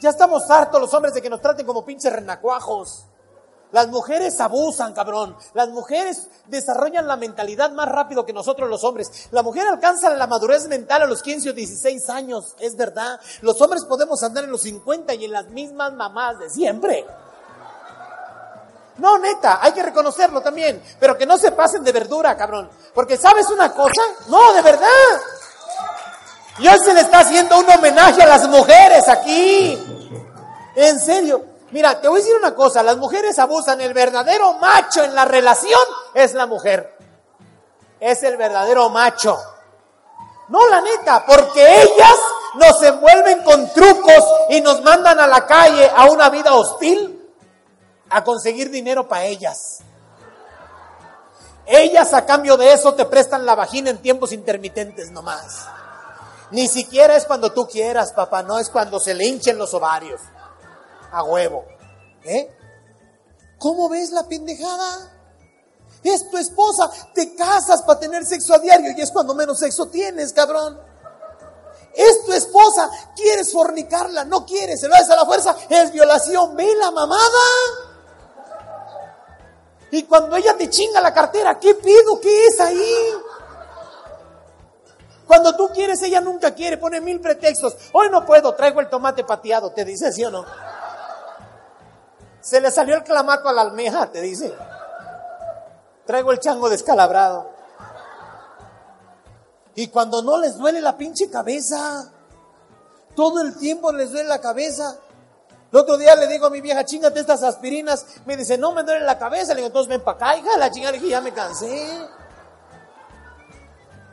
Ya 0.00 0.10
estamos 0.10 0.48
hartos 0.50 0.80
los 0.80 0.94
hombres 0.94 1.14
de 1.14 1.22
que 1.22 1.30
nos 1.30 1.40
traten 1.40 1.66
como 1.66 1.84
pinches 1.84 2.12
renacuajos. 2.12 3.04
Las 3.70 3.88
mujeres 3.88 4.40
abusan, 4.40 4.94
cabrón. 4.94 5.36
Las 5.52 5.68
mujeres 5.68 6.28
desarrollan 6.46 7.06
la 7.06 7.16
mentalidad 7.16 7.70
más 7.72 7.88
rápido 7.88 8.24
que 8.24 8.32
nosotros 8.32 8.68
los 8.68 8.82
hombres. 8.82 9.28
La 9.30 9.42
mujer 9.42 9.66
alcanza 9.66 10.08
la 10.10 10.26
madurez 10.26 10.68
mental 10.68 11.02
a 11.02 11.06
los 11.06 11.22
15 11.22 11.50
o 11.50 11.52
16 11.52 12.08
años, 12.08 12.54
es 12.60 12.76
verdad. 12.76 13.20
Los 13.42 13.60
hombres 13.60 13.84
podemos 13.84 14.22
andar 14.22 14.44
en 14.44 14.50
los 14.50 14.62
50 14.62 15.12
y 15.14 15.26
en 15.26 15.32
las 15.32 15.48
mismas 15.48 15.92
mamás 15.92 16.38
de 16.38 16.48
siempre. 16.48 17.04
No, 18.96 19.18
neta, 19.18 19.60
hay 19.62 19.72
que 19.72 19.82
reconocerlo 19.82 20.40
también. 20.40 20.82
Pero 20.98 21.16
que 21.16 21.26
no 21.26 21.36
se 21.36 21.52
pasen 21.52 21.84
de 21.84 21.92
verdura, 21.92 22.36
cabrón. 22.36 22.70
Porque 22.94 23.16
¿sabes 23.16 23.48
una 23.50 23.72
cosa? 23.72 24.02
No, 24.28 24.54
de 24.54 24.62
verdad. 24.62 24.88
Hoy 26.58 26.78
se 26.84 26.92
le 26.92 27.00
está 27.00 27.20
haciendo 27.20 27.58
un 27.58 27.70
homenaje 27.70 28.22
a 28.22 28.26
las 28.26 28.48
mujeres 28.48 29.08
aquí. 29.08 29.78
En 30.74 31.00
serio. 31.00 31.44
Mira, 31.70 32.00
te 32.00 32.08
voy 32.08 32.20
a 32.20 32.22
decir 32.22 32.36
una 32.36 32.54
cosa, 32.54 32.82
las 32.82 32.96
mujeres 32.96 33.38
abusan, 33.38 33.80
el 33.80 33.92
verdadero 33.92 34.54
macho 34.54 35.04
en 35.04 35.14
la 35.14 35.26
relación 35.26 35.80
es 36.14 36.32
la 36.32 36.46
mujer. 36.46 36.96
Es 38.00 38.22
el 38.22 38.36
verdadero 38.36 38.88
macho. 38.88 39.38
No, 40.48 40.66
la 40.68 40.80
neta, 40.80 41.26
porque 41.26 41.82
ellas 41.82 42.16
nos 42.54 42.82
envuelven 42.82 43.42
con 43.42 43.70
trucos 43.72 44.24
y 44.48 44.62
nos 44.62 44.80
mandan 44.82 45.20
a 45.20 45.26
la 45.26 45.46
calle 45.46 45.90
a 45.94 46.06
una 46.06 46.30
vida 46.30 46.54
hostil 46.54 47.22
a 48.08 48.24
conseguir 48.24 48.70
dinero 48.70 49.06
para 49.06 49.24
ellas. 49.24 49.80
Ellas 51.66 52.14
a 52.14 52.24
cambio 52.24 52.56
de 52.56 52.72
eso 52.72 52.94
te 52.94 53.04
prestan 53.04 53.44
la 53.44 53.54
vagina 53.54 53.90
en 53.90 53.98
tiempos 53.98 54.32
intermitentes 54.32 55.10
nomás. 55.10 55.66
Ni 56.50 56.66
siquiera 56.66 57.16
es 57.16 57.26
cuando 57.26 57.52
tú 57.52 57.66
quieras, 57.66 58.12
papá, 58.12 58.42
no 58.42 58.58
es 58.58 58.70
cuando 58.70 58.98
se 58.98 59.14
le 59.14 59.26
hinchen 59.26 59.58
los 59.58 59.74
ovarios 59.74 60.20
a 61.12 61.22
huevo. 61.22 61.64
¿Eh? 62.24 62.54
¿Cómo 63.58 63.88
ves 63.88 64.10
la 64.10 64.26
pendejada? 64.26 65.12
Es 66.02 66.30
tu 66.30 66.38
esposa, 66.38 66.90
te 67.12 67.34
casas 67.34 67.82
para 67.82 68.00
tener 68.00 68.24
sexo 68.24 68.54
a 68.54 68.58
diario 68.58 68.92
y 68.96 69.00
es 69.00 69.10
cuando 69.10 69.34
menos 69.34 69.58
sexo 69.58 69.88
tienes, 69.88 70.32
cabrón. 70.32 70.80
Es 71.92 72.24
tu 72.24 72.32
esposa, 72.32 72.88
quieres 73.16 73.52
fornicarla, 73.52 74.24
no 74.24 74.46
quieres, 74.46 74.80
se 74.80 74.88
lo 74.88 74.94
haces 74.94 75.10
a 75.10 75.16
la 75.16 75.26
fuerza, 75.26 75.56
es 75.68 75.90
violación, 75.90 76.54
ve 76.54 76.72
la 76.76 76.92
mamada. 76.92 77.18
Y 79.90 80.04
cuando 80.04 80.36
ella 80.36 80.56
te 80.56 80.70
chinga 80.70 81.00
la 81.00 81.12
cartera, 81.12 81.58
¿qué 81.58 81.74
pido? 81.74 82.20
¿Qué 82.20 82.46
es 82.46 82.60
ahí? 82.60 82.94
Cuando 85.28 85.54
tú 85.54 85.68
quieres, 85.74 86.02
ella 86.02 86.22
nunca 86.22 86.54
quiere, 86.54 86.78
pone 86.78 87.02
mil 87.02 87.20
pretextos. 87.20 87.76
Hoy 87.92 88.08
no 88.10 88.24
puedo, 88.24 88.54
traigo 88.54 88.80
el 88.80 88.88
tomate 88.88 89.24
pateado, 89.24 89.70
te 89.72 89.84
dice, 89.84 90.10
¿sí 90.10 90.24
o 90.24 90.30
no? 90.30 90.46
Se 92.40 92.62
le 92.62 92.70
salió 92.70 92.94
el 92.96 93.04
clamato 93.04 93.46
a 93.46 93.52
la 93.52 93.60
almeja, 93.60 94.10
te 94.10 94.22
dice. 94.22 94.54
Traigo 96.06 96.32
el 96.32 96.40
chango 96.40 96.70
descalabrado. 96.70 97.50
Y 99.74 99.88
cuando 99.88 100.22
no 100.22 100.38
les 100.38 100.56
duele 100.56 100.80
la 100.80 100.96
pinche 100.96 101.28
cabeza, 101.28 102.10
todo 103.14 103.42
el 103.42 103.58
tiempo 103.58 103.92
les 103.92 104.10
duele 104.10 104.30
la 104.30 104.40
cabeza. 104.40 104.96
El 105.70 105.78
otro 105.78 105.98
día 105.98 106.16
le 106.16 106.26
digo 106.26 106.46
a 106.46 106.50
mi 106.50 106.62
vieja, 106.62 106.86
chingate 106.86 107.20
estas 107.20 107.42
aspirinas. 107.42 108.06
Me 108.24 108.34
dice, 108.34 108.56
no 108.56 108.72
me 108.72 108.82
duele 108.82 109.04
la 109.04 109.18
cabeza. 109.18 109.52
Le 109.52 109.56
digo, 109.56 109.66
entonces 109.66 109.90
ven 109.90 110.02
para 110.02 110.16
acá, 110.16 110.38
hija. 110.38 110.56
La 110.56 110.70
chingada, 110.70 110.92
le 110.92 110.98
dije, 110.98 111.10
ya 111.10 111.20
me 111.20 111.34
cansé. 111.34 112.08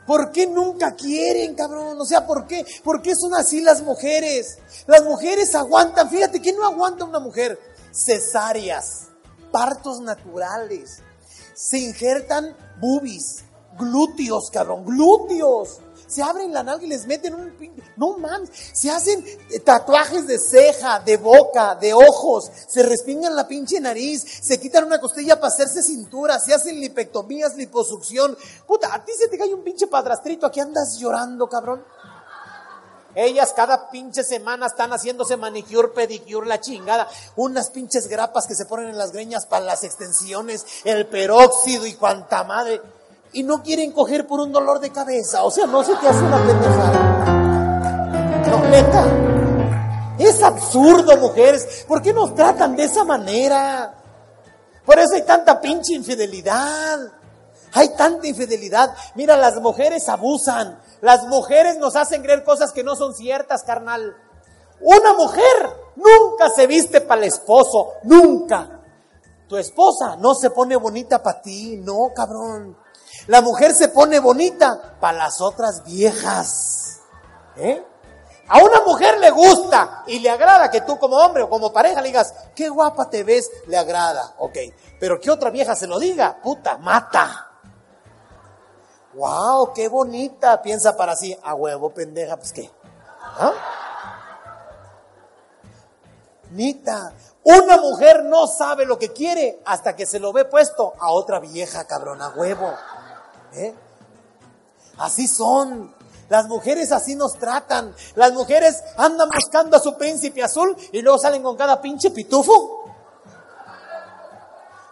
¿Por 0.06 0.30
qué 0.30 0.46
nunca 0.46 0.94
quieren, 0.94 1.54
cabrón? 1.54 2.00
O 2.00 2.04
sea, 2.04 2.26
¿por 2.26 2.46
qué? 2.46 2.64
¿Por 2.84 3.02
qué 3.02 3.14
son 3.16 3.34
así 3.34 3.60
las 3.60 3.82
mujeres? 3.82 4.58
Las 4.86 5.04
mujeres 5.04 5.54
aguantan. 5.54 6.08
Fíjate, 6.08 6.40
que 6.40 6.52
no 6.52 6.64
aguanta 6.64 7.04
una 7.04 7.18
mujer? 7.18 7.58
cesáreas, 7.96 9.08
partos 9.50 10.00
naturales. 10.00 11.02
se 11.54 11.78
injertan 11.78 12.54
boobies, 12.78 13.44
glúteos, 13.78 14.50
cabrón, 14.50 14.84
glúteos. 14.84 15.80
Se 16.06 16.22
abren 16.22 16.52
la 16.52 16.62
nalga 16.62 16.84
y 16.84 16.88
les 16.88 17.06
meten 17.06 17.34
un... 17.34 17.52
No 17.96 18.18
mames, 18.18 18.50
se 18.72 18.90
hacen 18.90 19.24
tatuajes 19.64 20.26
de 20.26 20.38
ceja, 20.38 21.00
de 21.00 21.16
boca, 21.16 21.74
de 21.74 21.94
ojos, 21.94 22.50
se 22.68 22.82
respingan 22.82 23.34
la 23.34 23.48
pinche 23.48 23.80
nariz, 23.80 24.22
se 24.42 24.60
quitan 24.60 24.84
una 24.84 25.00
costilla 25.00 25.36
para 25.36 25.52
hacerse 25.52 25.82
cintura, 25.82 26.38
se 26.38 26.54
hacen 26.54 26.78
lipectomías, 26.78 27.56
liposucción. 27.56 28.36
Puta, 28.66 28.94
a 28.94 29.04
ti 29.04 29.12
se 29.18 29.28
te 29.28 29.38
cae 29.38 29.54
un 29.54 29.64
pinche 29.64 29.86
padrastrito, 29.86 30.46
aquí 30.46 30.60
andas 30.60 30.98
llorando, 30.98 31.48
cabrón. 31.48 31.82
Ellas 33.16 33.54
cada 33.56 33.88
pinche 33.90 34.22
semana 34.22 34.66
están 34.66 34.92
haciéndose 34.92 35.38
manicure, 35.38 35.88
pedicure, 35.88 36.46
la 36.46 36.60
chingada. 36.60 37.08
Unas 37.36 37.70
pinches 37.70 38.08
grapas 38.08 38.46
que 38.46 38.54
se 38.54 38.66
ponen 38.66 38.90
en 38.90 38.98
las 38.98 39.12
greñas 39.12 39.46
para 39.46 39.64
las 39.64 39.84
extensiones, 39.84 40.66
el 40.84 41.06
peróxido 41.06 41.86
y 41.86 41.94
cuanta 41.94 42.44
madre. 42.44 42.82
Y 43.32 43.42
no 43.42 43.62
quieren 43.62 43.92
coger 43.92 44.26
por 44.26 44.40
un 44.40 44.52
dolor 44.52 44.80
de 44.80 44.90
cabeza. 44.90 45.44
O 45.44 45.50
sea, 45.50 45.66
no 45.66 45.82
se 45.84 45.94
te 45.96 46.08
hace 46.08 46.24
una 46.24 46.38
pendejada. 46.38 47.26
No, 48.50 48.58
neta. 48.68 49.06
Es 50.18 50.42
absurdo, 50.42 51.16
mujeres. 51.18 51.84
¿Por 51.86 52.00
qué 52.00 52.12
nos 52.12 52.34
tratan 52.34 52.76
de 52.76 52.84
esa 52.84 53.04
manera? 53.04 53.94
Por 54.84 54.98
eso 54.98 55.14
hay 55.14 55.22
tanta 55.22 55.60
pinche 55.60 55.94
infidelidad. 55.94 56.98
Hay 57.72 57.90
tanta 57.90 58.26
infidelidad. 58.26 58.94
Mira, 59.14 59.36
las 59.36 59.60
mujeres 59.60 60.08
abusan. 60.08 60.80
Las 61.02 61.24
mujeres 61.26 61.76
nos 61.78 61.96
hacen 61.96 62.22
creer 62.22 62.44
cosas 62.44 62.72
que 62.72 62.82
no 62.82 62.96
son 62.96 63.14
ciertas, 63.14 63.64
carnal. 63.64 64.16
Una 64.80 65.12
mujer 65.14 65.70
nunca 65.96 66.50
se 66.50 66.66
viste 66.66 67.00
para 67.00 67.22
el 67.22 67.28
esposo, 67.28 67.94
nunca. 68.04 68.80
Tu 69.48 69.56
esposa 69.56 70.16
no 70.16 70.34
se 70.34 70.50
pone 70.50 70.76
bonita 70.76 71.22
para 71.22 71.40
ti, 71.40 71.76
no, 71.76 72.12
cabrón. 72.14 72.76
La 73.26 73.40
mujer 73.40 73.74
se 73.74 73.88
pone 73.88 74.20
bonita 74.20 74.96
para 75.00 75.18
las 75.18 75.40
otras 75.40 75.84
viejas. 75.84 77.00
¿Eh? 77.56 77.84
A 78.48 78.58
una 78.58 78.82
mujer 78.82 79.18
le 79.18 79.30
gusta 79.30 80.04
y 80.06 80.20
le 80.20 80.30
agrada 80.30 80.70
que 80.70 80.82
tú 80.82 80.98
como 80.98 81.16
hombre 81.16 81.42
o 81.42 81.48
como 81.48 81.72
pareja 81.72 82.00
le 82.00 82.08
digas, 82.08 82.32
qué 82.54 82.68
guapa 82.68 83.10
te 83.10 83.24
ves, 83.24 83.50
le 83.66 83.76
agrada, 83.76 84.34
ok. 84.38 84.58
Pero 85.00 85.20
que 85.20 85.30
otra 85.30 85.50
vieja 85.50 85.74
se 85.74 85.88
lo 85.88 85.98
diga, 85.98 86.38
puta, 86.42 86.78
mata 86.78 87.46
wow, 89.16 89.72
qué 89.72 89.88
bonita, 89.88 90.62
piensa 90.62 90.96
para 90.96 91.16
sí, 91.16 91.36
a 91.42 91.54
huevo, 91.54 91.90
pendeja, 91.90 92.36
pues 92.36 92.52
qué. 92.52 92.70
¿Ah? 93.38 93.52
Nita, 96.50 97.12
una 97.42 97.78
mujer 97.78 98.24
no 98.24 98.46
sabe 98.46 98.86
lo 98.86 98.98
que 98.98 99.12
quiere 99.12 99.60
hasta 99.64 99.96
que 99.96 100.06
se 100.06 100.20
lo 100.20 100.32
ve 100.32 100.44
puesto 100.44 100.94
a 101.00 101.10
otra 101.10 101.40
vieja, 101.40 101.86
cabrón, 101.86 102.22
a 102.22 102.28
huevo. 102.28 102.72
¿Eh? 103.56 103.74
Así 104.98 105.26
son. 105.26 105.94
Las 106.28 106.46
mujeres 106.46 106.92
así 106.92 107.14
nos 107.14 107.38
tratan. 107.38 107.94
Las 108.14 108.32
mujeres 108.32 108.82
andan 108.96 109.28
buscando 109.30 109.76
a 109.76 109.80
su 109.80 109.96
príncipe 109.96 110.42
azul 110.42 110.76
y 110.92 111.00
luego 111.00 111.18
salen 111.18 111.42
con 111.42 111.56
cada 111.56 111.80
pinche 111.80 112.10
pitufo. 112.10 112.82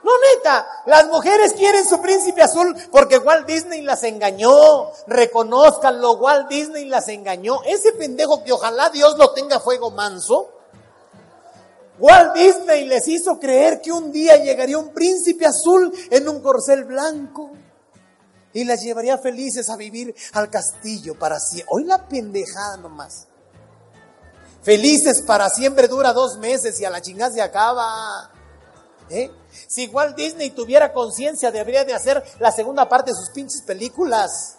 No, 0.04 0.10
neta, 0.36 0.66
las 0.84 1.06
mujeres 1.08 1.54
quieren 1.54 1.88
su 1.88 2.00
príncipe 2.00 2.42
azul 2.42 2.76
porque 2.92 3.18
Walt 3.18 3.46
Disney 3.46 3.80
las 3.80 4.02
engañó. 4.04 4.90
Reconózcanlo, 5.06 6.12
Walt 6.12 6.48
Disney 6.48 6.84
las 6.84 7.08
engañó. 7.08 7.62
Ese 7.64 7.92
pendejo 7.92 8.44
que 8.44 8.52
ojalá 8.52 8.90
Dios 8.90 9.16
lo 9.18 9.32
tenga 9.32 9.60
fuego 9.60 9.90
manso. 9.90 10.50
Walt 11.98 12.34
Disney 12.34 12.84
les 12.84 13.08
hizo 13.08 13.38
creer 13.38 13.80
que 13.80 13.92
un 13.92 14.12
día 14.12 14.36
llegaría 14.36 14.78
un 14.78 14.90
príncipe 14.90 15.46
azul 15.46 15.92
en 16.10 16.28
un 16.28 16.40
corcel 16.40 16.84
blanco 16.84 17.50
y 18.54 18.64
las 18.64 18.80
llevaría 18.80 19.18
felices 19.18 19.68
a 19.68 19.76
vivir 19.76 20.14
al 20.32 20.48
castillo 20.48 21.18
para 21.18 21.38
siempre. 21.38 21.68
Hoy 21.74 21.84
la 21.84 22.08
pendejada 22.08 22.78
nomás. 22.78 23.26
Felices 24.62 25.22
para 25.26 25.50
siempre 25.50 25.88
dura 25.88 26.14
dos 26.14 26.38
meses 26.38 26.80
y 26.80 26.86
a 26.86 26.90
la 26.90 27.02
chingada 27.02 27.34
se 27.34 27.42
acaba. 27.42 28.30
¿Eh? 29.10 29.30
Si 29.68 29.82
igual 29.82 30.14
Disney 30.14 30.50
tuviera 30.50 30.94
conciencia, 30.94 31.50
debería 31.50 31.84
de 31.84 31.92
hacer 31.92 32.24
la 32.38 32.50
segunda 32.50 32.88
parte 32.88 33.10
de 33.10 33.16
sus 33.16 33.30
pinches 33.30 33.60
películas. 33.60 34.56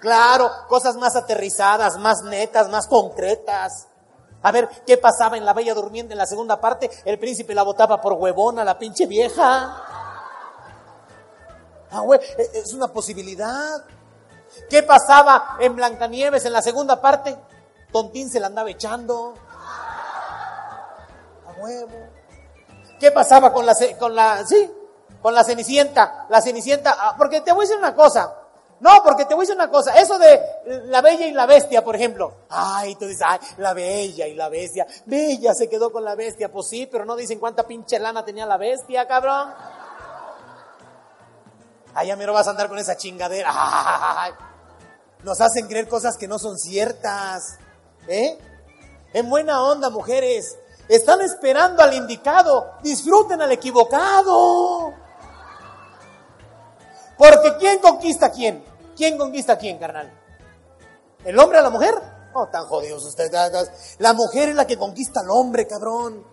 Claro, 0.00 0.50
cosas 0.68 0.96
más 0.96 1.16
aterrizadas, 1.16 1.96
más 1.98 2.22
netas, 2.24 2.68
más 2.68 2.86
concretas. 2.86 3.86
A 4.42 4.52
ver, 4.52 4.68
¿qué 4.86 4.96
pasaba 4.96 5.36
en 5.36 5.44
La 5.44 5.52
Bella 5.52 5.74
Durmiente 5.74 6.12
en 6.12 6.18
la 6.18 6.26
segunda 6.26 6.60
parte? 6.60 6.90
El 7.04 7.18
príncipe 7.18 7.54
la 7.54 7.62
botaba 7.62 8.00
por 8.00 8.14
huevona, 8.14 8.64
la 8.64 8.78
pinche 8.78 9.06
vieja. 9.06 9.89
Ah, 11.90 12.00
güey, 12.00 12.20
e, 12.38 12.50
es 12.58 12.72
una 12.72 12.88
posibilidad. 12.88 13.84
¿Qué 14.68 14.82
pasaba 14.82 15.56
en 15.60 15.76
Blancanieves 15.76 16.44
en 16.44 16.52
la 16.52 16.62
segunda 16.62 17.00
parte? 17.00 17.36
Tontín 17.92 18.30
se 18.30 18.40
la 18.40 18.48
andaba 18.48 18.70
echando. 18.70 19.34
A 21.46 21.52
huevo. 21.60 22.08
¿Qué 22.98 23.10
pasaba 23.10 23.52
con 23.52 23.64
la, 23.66 23.74
con 23.98 24.14
la, 24.14 24.44
sí, 24.46 24.70
con 25.22 25.34
la 25.34 25.42
Cenicienta? 25.42 26.26
La 26.28 26.40
Cenicienta, 26.40 26.96
ah, 26.98 27.14
porque 27.16 27.40
te 27.40 27.52
voy 27.52 27.64
a 27.64 27.66
decir 27.68 27.78
una 27.78 27.94
cosa. 27.94 28.36
No, 28.80 29.02
porque 29.04 29.26
te 29.26 29.34
voy 29.34 29.42
a 29.42 29.46
decir 29.46 29.56
una 29.56 29.70
cosa. 29.70 29.94
Eso 29.94 30.18
de 30.18 30.40
la 30.86 31.02
bella 31.02 31.26
y 31.26 31.32
la 31.32 31.46
bestia, 31.46 31.84
por 31.84 31.96
ejemplo. 31.96 32.32
Ay, 32.48 32.94
tú 32.94 33.06
dices, 33.06 33.22
ay, 33.26 33.38
la 33.58 33.74
bella 33.74 34.26
y 34.26 34.34
la 34.34 34.48
bestia. 34.48 34.86
Bella 35.04 35.54
se 35.54 35.68
quedó 35.68 35.92
con 35.92 36.04
la 36.04 36.14
bestia. 36.14 36.50
Pues 36.50 36.68
sí, 36.68 36.86
pero 36.90 37.04
no 37.04 37.14
dicen 37.14 37.38
cuánta 37.38 37.66
pinche 37.66 37.98
lana 37.98 38.24
tenía 38.24 38.46
la 38.46 38.56
bestia, 38.56 39.06
cabrón. 39.06 39.52
Ay, 41.94 42.08
ya 42.08 42.16
me 42.16 42.26
lo 42.26 42.32
vas 42.32 42.46
a 42.46 42.50
andar 42.50 42.68
con 42.68 42.78
esa 42.78 42.96
chingadera. 42.96 43.52
nos 45.22 45.40
hacen 45.40 45.66
creer 45.66 45.88
cosas 45.88 46.16
que 46.16 46.28
no 46.28 46.38
son 46.38 46.58
ciertas. 46.58 47.58
¿Eh? 48.08 48.38
En 49.12 49.28
buena 49.28 49.62
onda, 49.62 49.90
mujeres. 49.90 50.56
Están 50.88 51.20
esperando 51.20 51.82
al 51.82 51.94
indicado. 51.94 52.72
Disfruten 52.82 53.40
al 53.40 53.52
equivocado. 53.52 54.94
Porque 57.16 57.56
¿quién 57.58 57.78
conquista 57.80 58.26
a 58.26 58.30
quién? 58.30 58.64
¿Quién 58.96 59.18
conquista 59.18 59.54
a 59.54 59.58
quién, 59.58 59.78
carnal? 59.78 60.10
¿El 61.24 61.38
hombre 61.38 61.58
a 61.58 61.62
la 61.62 61.70
mujer? 61.70 61.94
No, 62.34 62.48
tan 62.48 62.66
jodidos 62.66 63.04
ustedes. 63.04 63.30
La 63.98 64.12
mujer 64.14 64.50
es 64.50 64.54
la 64.54 64.66
que 64.66 64.78
conquista 64.78 65.20
al 65.20 65.30
hombre, 65.30 65.66
cabrón. 65.66 66.24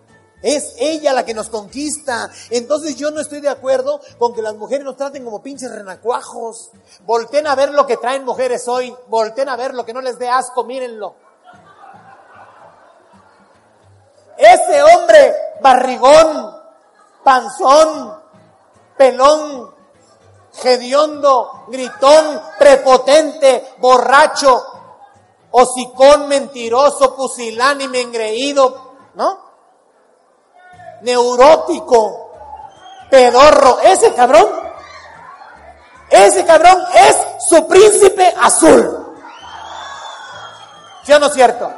Es 0.42 0.74
ella 0.78 1.12
la 1.12 1.24
que 1.24 1.34
nos 1.34 1.48
conquista. 1.48 2.30
Entonces 2.50 2.96
yo 2.96 3.10
no 3.10 3.20
estoy 3.20 3.40
de 3.40 3.48
acuerdo 3.48 4.00
con 4.18 4.34
que 4.34 4.42
las 4.42 4.54
mujeres 4.54 4.84
nos 4.84 4.96
traten 4.96 5.24
como 5.24 5.42
pinches 5.42 5.70
renacuajos. 5.70 6.70
Volten 7.00 7.46
a 7.46 7.54
ver 7.54 7.72
lo 7.72 7.86
que 7.86 7.96
traen 7.96 8.24
mujeres 8.24 8.68
hoy. 8.68 8.94
Volten 9.08 9.48
a 9.48 9.56
ver 9.56 9.74
lo 9.74 9.84
que 9.84 9.92
no 9.92 10.00
les 10.00 10.18
dé 10.18 10.28
asco, 10.28 10.64
mírenlo. 10.64 11.14
Ese 14.36 14.82
hombre 14.84 15.34
barrigón, 15.60 16.56
panzón, 17.24 18.22
pelón, 18.96 19.74
gediondo, 20.54 21.64
gritón, 21.66 22.40
prepotente, 22.56 23.74
borracho, 23.78 24.64
hocicón, 25.50 26.28
mentiroso, 26.28 27.16
pusilánime, 27.16 28.00
engreído, 28.00 28.94
¿no? 29.14 29.47
Neurótico, 31.02 32.30
pedorro, 33.10 33.78
ese 33.80 34.12
cabrón, 34.14 34.46
ese 36.10 36.44
cabrón 36.44 36.82
es 36.94 37.16
su 37.48 37.66
príncipe 37.66 38.34
azul. 38.40 39.16
¿Sí 41.04 41.12
o 41.12 41.18
no 41.18 41.26
es 41.26 41.32
cierto? 41.32 41.72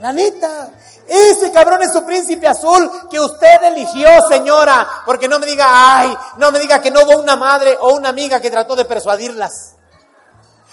La 0.00 0.12
neta, 0.12 0.70
ese 1.06 1.52
cabrón 1.52 1.82
es 1.82 1.92
su 1.92 2.04
príncipe 2.04 2.46
azul 2.46 2.90
que 3.08 3.20
usted 3.20 3.62
eligió, 3.64 4.08
señora. 4.28 4.86
Porque 5.06 5.28
no 5.28 5.38
me 5.38 5.46
diga, 5.46 5.66
ay, 5.98 6.16
no 6.38 6.50
me 6.50 6.58
diga 6.58 6.80
que 6.80 6.90
no 6.90 7.02
hubo 7.02 7.20
una 7.20 7.36
madre 7.36 7.76
o 7.80 7.94
una 7.94 8.08
amiga 8.08 8.40
que 8.40 8.50
trató 8.50 8.74
de 8.74 8.84
persuadirlas. 8.84 9.74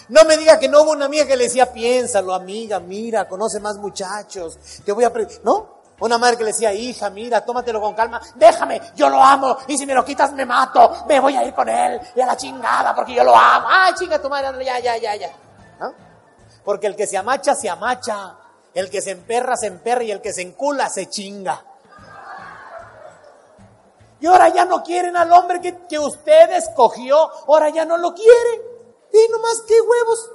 No 0.10 0.26
me 0.26 0.36
diga 0.38 0.60
que 0.60 0.68
no 0.68 0.82
hubo 0.82 0.92
una 0.92 1.06
amiga 1.06 1.26
que 1.26 1.38
le 1.38 1.46
decía, 1.46 1.72
piénsalo, 1.72 2.34
amiga, 2.34 2.80
mira, 2.80 3.28
conoce 3.28 3.60
más 3.60 3.78
muchachos. 3.78 4.58
Te 4.84 4.92
voy 4.92 5.06
a... 5.06 5.12
¿No? 5.44 5.83
Una 6.04 6.18
madre 6.18 6.36
que 6.36 6.44
le 6.44 6.52
decía, 6.52 6.74
hija, 6.74 7.10
mira, 7.10 7.46
tómatelo 7.46 7.80
con 7.80 7.94
calma, 7.94 8.22
déjame, 8.36 8.82
yo 8.94 9.08
lo 9.08 9.24
amo, 9.24 9.56
y 9.68 9.78
si 9.78 9.86
me 9.86 9.94
lo 9.94 10.04
quitas 10.04 10.34
me 10.34 10.46
mato, 10.46 11.06
me 11.08 11.18
voy 11.18 11.38
a 11.38 11.46
ir 11.46 11.54
con 11.54 11.70
él, 11.70 11.98
y 12.14 12.20
a 12.20 12.26
la 12.26 12.36
chingada, 12.36 12.94
porque 12.94 13.14
yo 13.14 13.24
lo 13.24 13.34
amo. 13.34 13.68
Ay, 13.70 13.94
chinga 13.94 14.22
tu 14.22 14.30
madre, 14.30 14.66
ya, 14.66 14.80
ya, 14.80 14.98
ya, 14.98 15.16
ya. 15.16 15.32
Porque 16.66 16.88
el 16.88 16.98
que 16.98 17.08
se 17.08 17.18
amacha, 17.18 17.56
se 17.56 17.70
amacha. 17.70 18.36
El 18.74 18.90
que 18.90 19.02
se 19.02 19.12
emperra, 19.12 19.56
se 19.56 19.68
emperra 19.68 20.04
y 20.04 20.12
el 20.12 20.20
que 20.20 20.34
se 20.34 20.42
encula, 20.42 20.90
se 20.90 21.08
chinga. 21.10 21.64
Y 24.20 24.26
ahora 24.26 24.50
ya 24.50 24.66
no 24.66 24.84
quieren 24.84 25.16
al 25.16 25.32
hombre 25.32 25.62
que, 25.62 25.86
que 25.88 26.00
usted 26.00 26.52
escogió, 26.52 27.18
ahora 27.48 27.70
ya 27.70 27.86
no 27.86 27.96
lo 27.96 28.14
quieren. 28.14 28.62
Y 29.14 29.32
nomás 29.32 29.62
qué 29.66 29.80
huevos. 29.80 30.32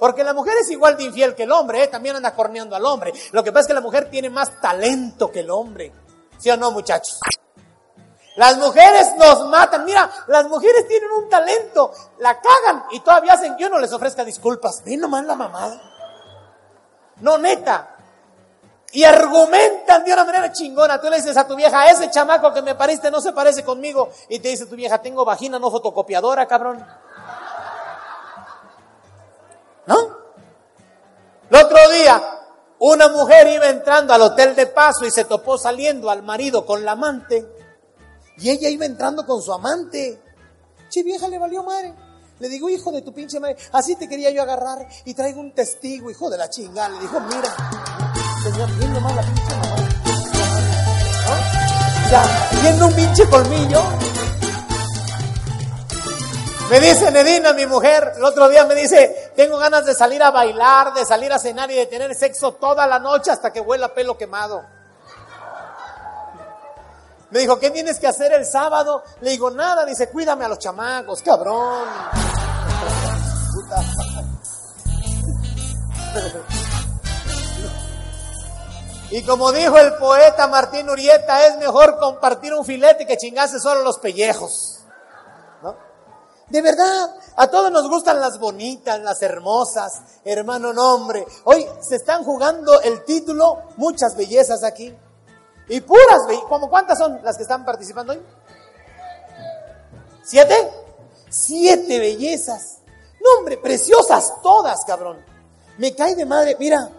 Porque 0.00 0.24
la 0.24 0.32
mujer 0.32 0.54
es 0.58 0.70
igual 0.70 0.96
de 0.96 1.04
infiel 1.04 1.34
que 1.34 1.42
el 1.42 1.52
hombre, 1.52 1.84
¿eh? 1.84 1.88
también 1.88 2.16
anda 2.16 2.34
corneando 2.34 2.74
al 2.74 2.86
hombre. 2.86 3.12
Lo 3.32 3.44
que 3.44 3.52
pasa 3.52 3.60
es 3.60 3.66
que 3.66 3.74
la 3.74 3.82
mujer 3.82 4.08
tiene 4.10 4.30
más 4.30 4.58
talento 4.60 5.30
que 5.30 5.40
el 5.40 5.50
hombre. 5.50 5.92
¿Sí 6.38 6.50
o 6.50 6.56
no, 6.56 6.70
muchachos? 6.70 7.20
Las 8.36 8.56
mujeres 8.56 9.14
nos 9.18 9.46
matan. 9.48 9.84
Mira, 9.84 10.10
las 10.28 10.48
mujeres 10.48 10.88
tienen 10.88 11.10
un 11.12 11.28
talento. 11.28 11.92
La 12.18 12.40
cagan 12.40 12.84
y 12.92 13.00
todavía 13.00 13.34
hacen 13.34 13.54
que 13.58 13.66
uno 13.66 13.78
les 13.78 13.92
ofrezca 13.92 14.24
disculpas. 14.24 14.82
Ve 14.86 14.96
nomás 14.96 15.26
la 15.26 15.34
mamada. 15.34 15.78
No, 17.20 17.36
neta. 17.36 17.96
Y 18.92 19.04
argumentan 19.04 20.02
de 20.02 20.14
una 20.14 20.24
manera 20.24 20.50
chingona. 20.50 20.98
Tú 20.98 21.10
le 21.10 21.16
dices 21.16 21.36
a 21.36 21.46
tu 21.46 21.54
vieja, 21.54 21.90
ese 21.90 22.10
chamaco 22.10 22.54
que 22.54 22.62
me 22.62 22.74
pariste 22.74 23.10
no 23.10 23.20
se 23.20 23.32
parece 23.32 23.62
conmigo. 23.62 24.08
Y 24.30 24.38
te 24.38 24.48
dice 24.48 24.64
tu 24.64 24.76
vieja, 24.76 24.96
tengo 25.02 25.26
vagina 25.26 25.58
no 25.58 25.70
fotocopiadora, 25.70 26.46
cabrón. 26.46 26.82
¿No? 29.86 29.96
El 31.50 31.56
otro 31.56 31.78
día, 31.90 32.22
una 32.78 33.08
mujer 33.08 33.48
iba 33.48 33.68
entrando 33.68 34.14
al 34.14 34.22
hotel 34.22 34.54
de 34.54 34.66
paso 34.66 35.04
y 35.04 35.10
se 35.10 35.24
topó 35.24 35.58
saliendo 35.58 36.10
al 36.10 36.22
marido 36.22 36.64
con 36.64 36.84
la 36.84 36.92
amante. 36.92 37.46
Y 38.38 38.50
ella 38.50 38.68
iba 38.68 38.86
entrando 38.86 39.26
con 39.26 39.42
su 39.42 39.52
amante. 39.52 40.22
Che, 40.88 41.02
vieja, 41.02 41.28
le 41.28 41.38
valió 41.38 41.62
madre. 41.62 41.94
Le 42.38 42.48
digo, 42.48 42.70
hijo 42.70 42.90
de 42.90 43.02
tu 43.02 43.12
pinche 43.12 43.38
madre, 43.38 43.56
así 43.72 43.96
te 43.96 44.08
quería 44.08 44.30
yo 44.30 44.40
agarrar 44.40 44.88
y 45.04 45.12
traigo 45.12 45.40
un 45.40 45.52
testigo, 45.52 46.10
hijo 46.10 46.30
de 46.30 46.38
la 46.38 46.48
chingada. 46.48 46.88
Le 46.88 47.00
dijo, 47.00 47.20
mira, 47.20 47.54
señor, 48.42 48.70
viendo 48.78 49.00
más 49.00 49.14
la 49.14 49.22
pinche 49.22 49.54
mamá. 49.56 49.76
¿No? 51.26 52.10
Ya, 52.10 52.50
viendo 52.62 52.86
un 52.86 52.94
pinche 52.94 53.28
colmillo. 53.28 54.09
Me 56.70 56.78
dice 56.78 57.10
Nedina, 57.10 57.52
mi 57.52 57.66
mujer, 57.66 58.12
el 58.16 58.24
otro 58.24 58.48
día 58.48 58.64
me 58.64 58.76
dice, 58.76 59.32
tengo 59.34 59.58
ganas 59.58 59.84
de 59.84 59.92
salir 59.92 60.22
a 60.22 60.30
bailar, 60.30 60.94
de 60.94 61.04
salir 61.04 61.32
a 61.32 61.38
cenar 61.40 61.68
y 61.72 61.74
de 61.74 61.86
tener 61.86 62.14
sexo 62.14 62.52
toda 62.52 62.86
la 62.86 63.00
noche 63.00 63.32
hasta 63.32 63.52
que 63.52 63.60
huela 63.60 63.92
pelo 63.92 64.16
quemado. 64.16 64.64
Me 67.30 67.40
dijo, 67.40 67.58
¿qué 67.58 67.70
tienes 67.70 67.98
que 67.98 68.06
hacer 68.06 68.32
el 68.32 68.46
sábado? 68.46 69.02
Le 69.20 69.30
digo, 69.30 69.50
nada, 69.50 69.84
dice, 69.84 70.10
cuídame 70.10 70.44
a 70.44 70.48
los 70.48 70.60
chamacos, 70.60 71.22
cabrón. 71.22 71.88
Y 79.10 79.24
como 79.24 79.50
dijo 79.50 79.76
el 79.76 79.94
poeta 79.94 80.46
Martín 80.46 80.88
Urieta, 80.88 81.46
es 81.46 81.56
mejor 81.56 81.98
compartir 81.98 82.54
un 82.54 82.64
filete 82.64 83.08
que 83.08 83.16
chingarse 83.16 83.58
solo 83.58 83.82
los 83.82 83.98
pellejos. 83.98 84.79
De 86.50 86.62
verdad, 86.62 87.14
a 87.36 87.48
todos 87.48 87.70
nos 87.70 87.88
gustan 87.88 88.20
las 88.20 88.38
bonitas, 88.38 89.00
las 89.00 89.22
hermosas, 89.22 90.02
hermano 90.24 90.72
nombre. 90.72 91.24
Hoy 91.44 91.64
se 91.80 91.96
están 91.96 92.24
jugando 92.24 92.80
el 92.82 93.04
título, 93.04 93.62
muchas 93.76 94.16
bellezas 94.16 94.64
aquí. 94.64 94.92
Y 95.68 95.80
puras 95.80 96.26
bellezas. 96.26 96.48
¿Cómo 96.48 96.68
cuántas 96.68 96.98
son 96.98 97.20
las 97.22 97.36
que 97.36 97.44
están 97.44 97.64
participando 97.64 98.12
hoy? 98.12 98.20
¿Siete? 100.24 100.54
Siete 101.28 102.00
bellezas. 102.00 102.78
No, 103.22 103.38
hombre, 103.38 103.56
preciosas 103.56 104.32
todas, 104.42 104.84
cabrón. 104.84 105.24
Me 105.78 105.94
cae 105.94 106.16
de 106.16 106.26
madre. 106.26 106.56
Mira, 106.58 106.90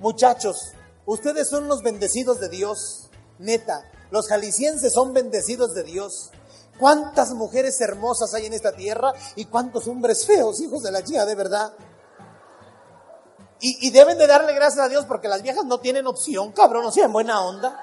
muchachos, 0.00 0.72
ustedes 1.06 1.48
son 1.48 1.66
los 1.66 1.82
bendecidos 1.82 2.40
de 2.40 2.50
Dios. 2.50 3.08
Neta, 3.38 3.90
los 4.10 4.28
jaliscienses 4.28 4.92
son 4.92 5.14
bendecidos 5.14 5.72
de 5.72 5.82
Dios. 5.82 6.30
¿Cuántas 6.78 7.32
mujeres 7.32 7.80
hermosas 7.80 8.32
hay 8.34 8.46
en 8.46 8.52
esta 8.52 8.72
tierra 8.72 9.12
y 9.34 9.46
cuántos 9.46 9.88
hombres 9.88 10.26
feos, 10.26 10.60
hijos 10.60 10.82
de 10.82 10.92
la 10.92 11.02
chica, 11.02 11.24
de 11.24 11.34
verdad? 11.34 11.72
Y, 13.58 13.90
deben 13.90 14.18
de 14.18 14.26
darle 14.26 14.52
gracias 14.52 14.84
a 14.84 14.88
Dios 14.88 15.06
porque 15.06 15.28
las 15.28 15.42
viejas 15.42 15.64
no 15.64 15.80
tienen 15.80 16.06
opción, 16.06 16.52
cabrón, 16.52 16.84
o 16.84 16.92
sea, 16.92 17.06
en 17.06 17.12
buena 17.12 17.40
onda. 17.40 17.82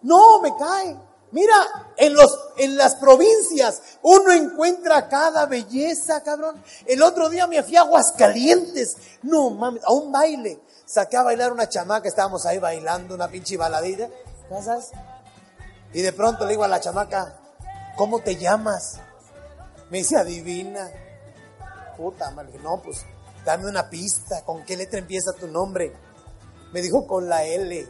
No, 0.00 0.40
me 0.40 0.56
cae. 0.56 0.98
Mira, 1.30 1.54
en, 1.96 2.14
los, 2.14 2.38
en 2.56 2.76
las 2.76 2.96
provincias 2.96 3.80
uno 4.02 4.32
encuentra 4.32 5.08
cada 5.08 5.46
belleza, 5.46 6.22
cabrón. 6.22 6.62
El 6.86 7.02
otro 7.02 7.28
día 7.28 7.46
me 7.46 7.62
fui 7.62 7.76
a 7.76 7.82
Aguascalientes. 7.82 8.96
No 9.22 9.50
mames, 9.50 9.82
a 9.84 9.92
un 9.92 10.10
baile. 10.10 10.60
Saqué 10.86 11.16
a 11.16 11.22
bailar 11.22 11.52
una 11.52 11.68
chamaca, 11.68 12.08
estábamos 12.08 12.44
ahí 12.46 12.58
bailando 12.58 13.14
una 13.14 13.28
pinche 13.28 13.56
baladilla. 13.56 14.10
¿Sabes? 14.62 14.90
Y 15.92 16.02
de 16.02 16.12
pronto 16.12 16.44
le 16.44 16.50
digo 16.50 16.64
a 16.64 16.68
la 16.68 16.80
chamaca, 16.80 17.38
¿cómo 17.96 18.20
te 18.20 18.36
llamas? 18.36 19.00
Me 19.90 19.98
dice, 19.98 20.16
adivina. 20.16 20.90
Puta 21.96 22.30
madre, 22.30 22.58
no, 22.62 22.80
pues 22.82 23.04
dame 23.44 23.66
una 23.66 23.90
pista. 23.90 24.42
¿Con 24.44 24.64
qué 24.64 24.76
letra 24.76 24.98
empieza 24.98 25.32
tu 25.32 25.46
nombre? 25.48 25.92
Me 26.72 26.80
dijo 26.80 27.06
con 27.06 27.28
la 27.28 27.44
L. 27.44 27.86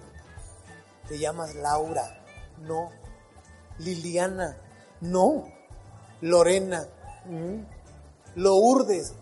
¿Te 1.09 1.19
llamas 1.19 1.55
Laura? 1.55 2.23
No. 2.59 2.91
Liliana, 3.79 4.57
no. 5.01 5.45
Lorena, 6.21 6.87
mm. 7.25 7.65
Lourdes, 8.37 9.12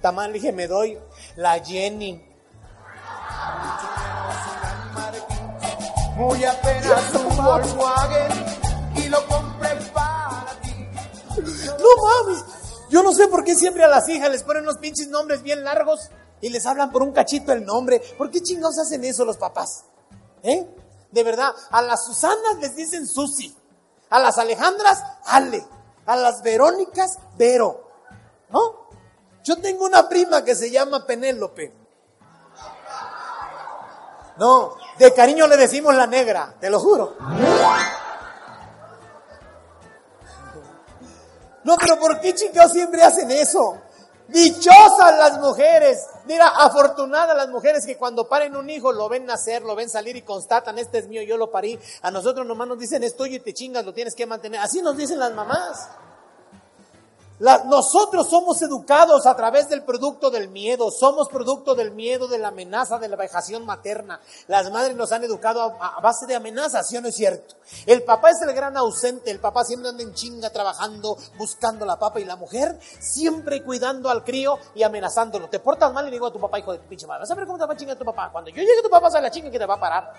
Tamal 0.00 0.32
dije, 0.32 0.52
me 0.52 0.66
doy. 0.66 0.98
La 1.36 1.62
Jenny. 1.62 2.24
Muy 6.18 6.44
apenas 6.44 7.14
un 7.14 7.36
Volkswagen 7.36 8.44
y 8.96 9.08
lo 9.08 9.24
compré 9.28 9.76
para 9.94 10.46
ti. 10.60 10.88
No 11.36 12.24
mames. 12.26 12.44
Yo 12.90 13.04
no 13.04 13.12
sé 13.12 13.28
por 13.28 13.44
qué 13.44 13.54
siempre 13.54 13.84
a 13.84 13.88
las 13.88 14.08
hijas 14.08 14.28
les 14.28 14.42
ponen 14.42 14.64
unos 14.64 14.78
pinches 14.78 15.06
nombres 15.06 15.44
bien 15.44 15.62
largos 15.62 16.10
y 16.40 16.48
les 16.48 16.66
hablan 16.66 16.90
por 16.90 17.02
un 17.02 17.12
cachito 17.12 17.52
el 17.52 17.64
nombre. 17.64 18.02
¿Por 18.18 18.32
qué 18.32 18.42
chingados 18.42 18.80
hacen 18.80 19.04
eso 19.04 19.24
los 19.24 19.36
papás? 19.36 19.84
¿Eh? 20.42 20.66
De 21.12 21.22
verdad, 21.22 21.54
a 21.70 21.82
las 21.82 22.04
Susanas 22.04 22.56
les 22.60 22.74
dicen 22.74 23.06
Susi. 23.06 23.56
A 24.10 24.18
las 24.18 24.38
Alejandras, 24.38 25.00
Ale. 25.24 25.64
A 26.04 26.16
las 26.16 26.42
Verónicas, 26.42 27.16
Vero. 27.36 27.92
¿No? 28.48 28.88
Yo 29.44 29.56
tengo 29.58 29.84
una 29.84 30.08
prima 30.08 30.42
que 30.42 30.56
se 30.56 30.68
llama 30.68 31.06
Penélope. 31.06 31.72
No, 34.36 34.76
de 34.98 35.14
cariño 35.14 35.46
le 35.46 35.56
decimos 35.56 35.94
la 35.94 36.06
negra, 36.06 36.54
te 36.60 36.70
lo 36.70 36.80
juro. 36.80 37.16
No, 41.64 41.76
pero 41.76 41.98
¿por 41.98 42.20
qué 42.20 42.34
chicos 42.34 42.72
siempre 42.72 43.02
hacen 43.02 43.30
eso? 43.30 43.78
Dichosas 44.28 45.18
las 45.18 45.38
mujeres. 45.38 46.06
Mira, 46.26 46.48
afortunadas 46.48 47.36
las 47.36 47.48
mujeres 47.48 47.86
que 47.86 47.96
cuando 47.96 48.28
paren 48.28 48.56
un 48.56 48.68
hijo 48.68 48.92
lo 48.92 49.08
ven 49.08 49.24
nacer, 49.24 49.62
lo 49.62 49.74
ven 49.74 49.88
salir 49.88 50.16
y 50.16 50.22
constatan, 50.22 50.78
este 50.78 50.98
es 50.98 51.08
mío, 51.08 51.22
yo 51.22 51.36
lo 51.36 51.50
parí. 51.50 51.78
A 52.02 52.10
nosotros 52.10 52.46
nomás 52.46 52.68
nos 52.68 52.78
dicen, 52.78 53.02
es 53.04 53.16
tuyo 53.16 53.36
y 53.36 53.40
te 53.40 53.54
chingas, 53.54 53.84
lo 53.84 53.94
tienes 53.94 54.14
que 54.14 54.26
mantener. 54.26 54.60
Así 54.60 54.82
nos 54.82 54.96
dicen 54.96 55.18
las 55.18 55.32
mamás 55.32 55.88
nosotros 57.38 58.28
somos 58.28 58.60
educados 58.62 59.26
a 59.26 59.36
través 59.36 59.68
del 59.68 59.84
producto 59.84 60.30
del 60.30 60.48
miedo, 60.48 60.90
somos 60.90 61.28
producto 61.28 61.74
del 61.74 61.92
miedo, 61.92 62.26
de 62.26 62.38
la 62.38 62.48
amenaza, 62.48 62.98
de 62.98 63.08
la 63.08 63.16
vejación 63.16 63.64
materna. 63.64 64.20
Las 64.48 64.70
madres 64.70 64.96
nos 64.96 65.12
han 65.12 65.22
educado 65.22 65.62
a, 65.62 66.00
base 66.00 66.26
de 66.26 66.34
amenazas, 66.34 66.88
¿sí 66.88 66.96
o 66.96 67.00
no 67.00 67.08
es 67.08 67.14
cierto? 67.14 67.54
El 67.86 68.02
papá 68.02 68.30
es 68.30 68.42
el 68.42 68.52
gran 68.54 68.76
ausente, 68.76 69.30
el 69.30 69.38
papá 69.38 69.64
siempre 69.64 69.90
anda 69.90 70.02
en 70.02 70.14
chinga 70.14 70.50
trabajando, 70.50 71.16
buscando 71.36 71.86
la 71.86 71.98
papa 71.98 72.18
y 72.20 72.24
la 72.24 72.36
mujer 72.36 72.78
siempre 72.98 73.62
cuidando 73.62 74.10
al 74.10 74.24
crío 74.24 74.58
y 74.74 74.82
amenazándolo. 74.82 75.48
Te 75.48 75.60
portas 75.60 75.92
mal 75.92 76.06
y 76.06 76.10
le 76.10 76.16
digo 76.16 76.26
a 76.26 76.32
tu 76.32 76.40
papá, 76.40 76.58
hijo 76.58 76.72
de 76.72 76.78
pinche 76.80 77.06
madre, 77.06 77.20
vas 77.20 77.30
a 77.30 77.34
ver 77.34 77.46
cómo 77.46 77.58
te 77.58 77.66
va 77.66 77.74
a 77.74 77.76
chingar 77.76 77.96
tu 77.96 78.04
papá. 78.04 78.30
Cuando 78.32 78.50
yo 78.50 78.56
llegue 78.56 78.82
tu 78.82 78.90
papá, 78.90 79.10
sale 79.10 79.22
la 79.22 79.30
chinga 79.30 79.50
que 79.50 79.58
te 79.58 79.66
va 79.66 79.74
a 79.74 79.80
parar. 79.80 80.12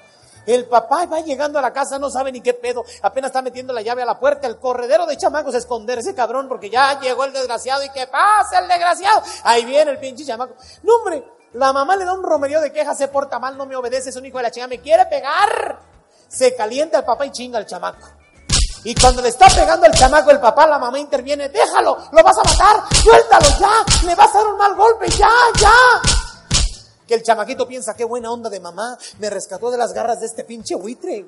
El 0.45 0.65
papá 0.65 1.05
va 1.05 1.21
llegando 1.21 1.59
a 1.59 1.61
la 1.61 1.73
casa, 1.73 1.99
no 1.99 2.09
sabe 2.09 2.31
ni 2.31 2.41
qué 2.41 2.53
pedo, 2.53 2.83
apenas 3.01 3.29
está 3.29 3.41
metiendo 3.41 3.73
la 3.73 3.81
llave 3.81 4.03
a 4.03 4.05
la 4.05 4.19
puerta, 4.19 4.47
el 4.47 4.57
corredero 4.57 5.05
de 5.05 5.17
chamacos 5.17 5.53
a 5.55 5.57
esconder 5.57 5.99
ese 5.99 6.15
cabrón 6.15 6.47
porque 6.47 6.69
ya 6.69 6.99
llegó 6.99 7.25
el 7.25 7.33
desgraciado 7.33 7.83
y 7.83 7.89
que 7.89 8.07
pasa 8.07 8.59
el 8.59 8.67
desgraciado. 8.67 9.21
Ahí 9.43 9.65
viene 9.65 9.91
el 9.91 9.99
pinche 9.99 10.25
chamaco. 10.25 10.55
No, 10.83 10.95
hombre, 10.95 11.23
la 11.53 11.73
mamá 11.73 11.95
le 11.95 12.05
da 12.05 12.13
un 12.13 12.23
romerío 12.23 12.61
de 12.61 12.71
quejas, 12.71 12.97
se 12.97 13.07
porta 13.07 13.39
mal, 13.39 13.57
no 13.57 13.65
me 13.65 13.75
obedece, 13.75 14.09
es 14.09 14.15
un 14.15 14.25
hijo 14.25 14.37
de 14.37 14.43
la 14.43 14.51
chingada, 14.51 14.69
me 14.69 14.79
quiere 14.79 15.05
pegar. 15.05 15.79
Se 16.27 16.55
calienta 16.55 16.99
el 16.99 17.05
papá 17.05 17.25
y 17.25 17.31
chinga 17.31 17.57
al 17.57 17.65
chamaco. 17.65 18.07
Y 18.83 18.95
cuando 18.95 19.21
le 19.21 19.29
está 19.29 19.47
pegando 19.49 19.85
el 19.85 19.93
chamaco, 19.93 20.31
el 20.31 20.39
papá, 20.39 20.65
la 20.65 20.79
mamá 20.79 20.99
interviene, 20.99 21.49
déjalo, 21.49 21.97
lo 22.11 22.23
vas 22.23 22.37
a 22.37 22.43
matar, 22.43 22.95
suéltalo 23.03 23.47
ya, 23.59 24.07
le 24.07 24.15
vas 24.15 24.33
a 24.33 24.37
dar 24.37 24.47
un 24.47 24.57
mal 24.57 24.75
golpe, 24.75 25.09
ya, 25.09 25.29
ya 25.59 26.19
que 27.09 27.15
el 27.15 27.23
chamaquito 27.23 27.67
piensa, 27.67 27.95
qué 27.95 28.05
buena 28.05 28.31
onda 28.31 28.51
de 28.51 28.59
mamá, 28.59 28.95
me 29.17 29.31
rescató 29.31 29.71
de 29.71 29.79
las 29.79 29.93
garras 29.93 30.19
de 30.19 30.27
este 30.27 30.43
pinche 30.43 30.75
buitre. 30.75 31.25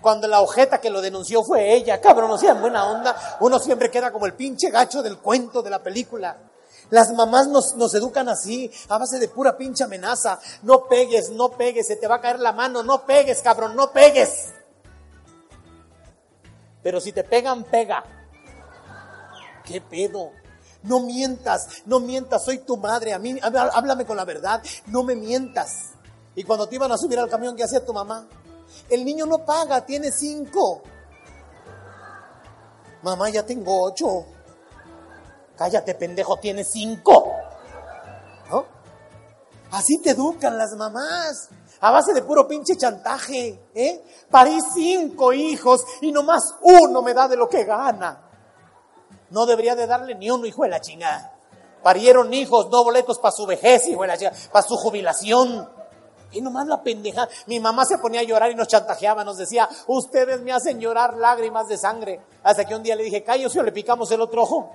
Cuando 0.00 0.28
la 0.28 0.40
ojeta 0.40 0.80
que 0.80 0.88
lo 0.88 1.00
denunció 1.00 1.42
fue 1.42 1.74
ella, 1.74 2.00
cabrón, 2.00 2.30
o 2.30 2.38
sea, 2.38 2.52
en 2.52 2.60
buena 2.60 2.88
onda, 2.88 3.38
uno 3.40 3.58
siempre 3.58 3.90
queda 3.90 4.12
como 4.12 4.26
el 4.26 4.34
pinche 4.34 4.70
gacho 4.70 5.02
del 5.02 5.18
cuento 5.18 5.62
de 5.62 5.70
la 5.70 5.82
película. 5.82 6.38
Las 6.90 7.12
mamás 7.12 7.48
nos, 7.48 7.74
nos 7.74 7.92
educan 7.94 8.28
así, 8.28 8.70
a 8.88 8.98
base 8.98 9.18
de 9.18 9.26
pura 9.26 9.56
pinche 9.56 9.82
amenaza. 9.82 10.38
No 10.62 10.84
pegues, 10.84 11.30
no 11.30 11.50
pegues, 11.50 11.88
se 11.88 11.96
te 11.96 12.06
va 12.06 12.14
a 12.14 12.20
caer 12.20 12.38
la 12.38 12.52
mano, 12.52 12.84
no 12.84 13.04
pegues, 13.04 13.42
cabrón, 13.42 13.74
no 13.74 13.90
pegues. 13.90 14.52
Pero 16.84 17.00
si 17.00 17.10
te 17.10 17.24
pegan, 17.24 17.64
pega. 17.64 18.04
¿Qué 19.64 19.80
pedo? 19.80 20.30
No 20.82 21.00
mientas, 21.00 21.82
no 21.84 22.00
mientas, 22.00 22.44
soy 22.44 22.58
tu 22.58 22.76
madre, 22.76 23.12
a 23.12 23.18
mí, 23.18 23.38
háblame 23.42 24.06
con 24.06 24.16
la 24.16 24.24
verdad, 24.24 24.62
no 24.86 25.02
me 25.02 25.14
mientas. 25.14 25.90
Y 26.34 26.44
cuando 26.44 26.68
te 26.68 26.76
iban 26.76 26.90
a 26.90 26.96
subir 26.96 27.18
al 27.18 27.28
camión, 27.28 27.54
¿qué 27.54 27.64
hacía 27.64 27.84
tu 27.84 27.92
mamá? 27.92 28.26
El 28.88 29.04
niño 29.04 29.26
no 29.26 29.44
paga, 29.44 29.84
tiene 29.84 30.10
cinco. 30.10 30.82
Mamá, 33.02 33.28
ya 33.30 33.44
tengo 33.44 33.84
ocho. 33.84 34.26
Cállate, 35.56 35.94
pendejo, 35.94 36.38
tiene 36.38 36.64
cinco. 36.64 37.34
¿No? 38.50 38.64
Así 39.72 39.98
te 39.98 40.10
educan 40.10 40.56
las 40.56 40.72
mamás. 40.76 41.50
A 41.82 41.90
base 41.90 42.12
de 42.12 42.22
puro 42.22 42.46
pinche 42.46 42.76
chantaje, 42.76 43.68
¿eh? 43.74 44.04
Parí 44.30 44.58
cinco 44.74 45.32
hijos 45.32 45.84
y 46.02 46.12
nomás 46.12 46.54
uno 46.62 47.02
me 47.02 47.14
da 47.14 47.26
de 47.28 47.36
lo 47.36 47.48
que 47.48 47.64
gana. 47.64 48.29
No 49.30 49.46
debería 49.46 49.74
de 49.74 49.86
darle 49.86 50.14
ni 50.14 50.30
uno, 50.30 50.46
hijo 50.46 50.62
de 50.62 50.68
la 50.68 50.80
chingada. 50.80 51.32
Parieron 51.82 52.32
hijos, 52.34 52.68
no 52.70 52.84
boletos 52.84 53.18
para 53.18 53.32
su 53.32 53.46
vejez, 53.46 53.88
hijo 53.88 54.02
de 54.02 54.08
la 54.08 54.18
chingada, 54.18 54.36
para 54.52 54.66
su 54.66 54.76
jubilación. 54.76 55.68
Y 56.32 56.40
nomás 56.40 56.66
la 56.66 56.82
pendeja. 56.82 57.28
Mi 57.46 57.58
mamá 57.58 57.84
se 57.84 57.98
ponía 57.98 58.20
a 58.20 58.24
llorar 58.24 58.50
y 58.50 58.54
nos 58.54 58.68
chantajeaba, 58.68 59.24
nos 59.24 59.38
decía, 59.38 59.68
ustedes 59.86 60.40
me 60.42 60.52
hacen 60.52 60.78
llorar 60.78 61.16
lágrimas 61.16 61.68
de 61.68 61.78
sangre. 61.78 62.20
Hasta 62.42 62.64
que 62.64 62.74
un 62.74 62.82
día 62.82 62.94
le 62.94 63.04
dije, 63.04 63.24
cállate 63.24 63.58
o 63.58 63.62
le 63.62 63.72
picamos 63.72 64.10
el 64.12 64.20
otro 64.20 64.42
ojo. 64.42 64.70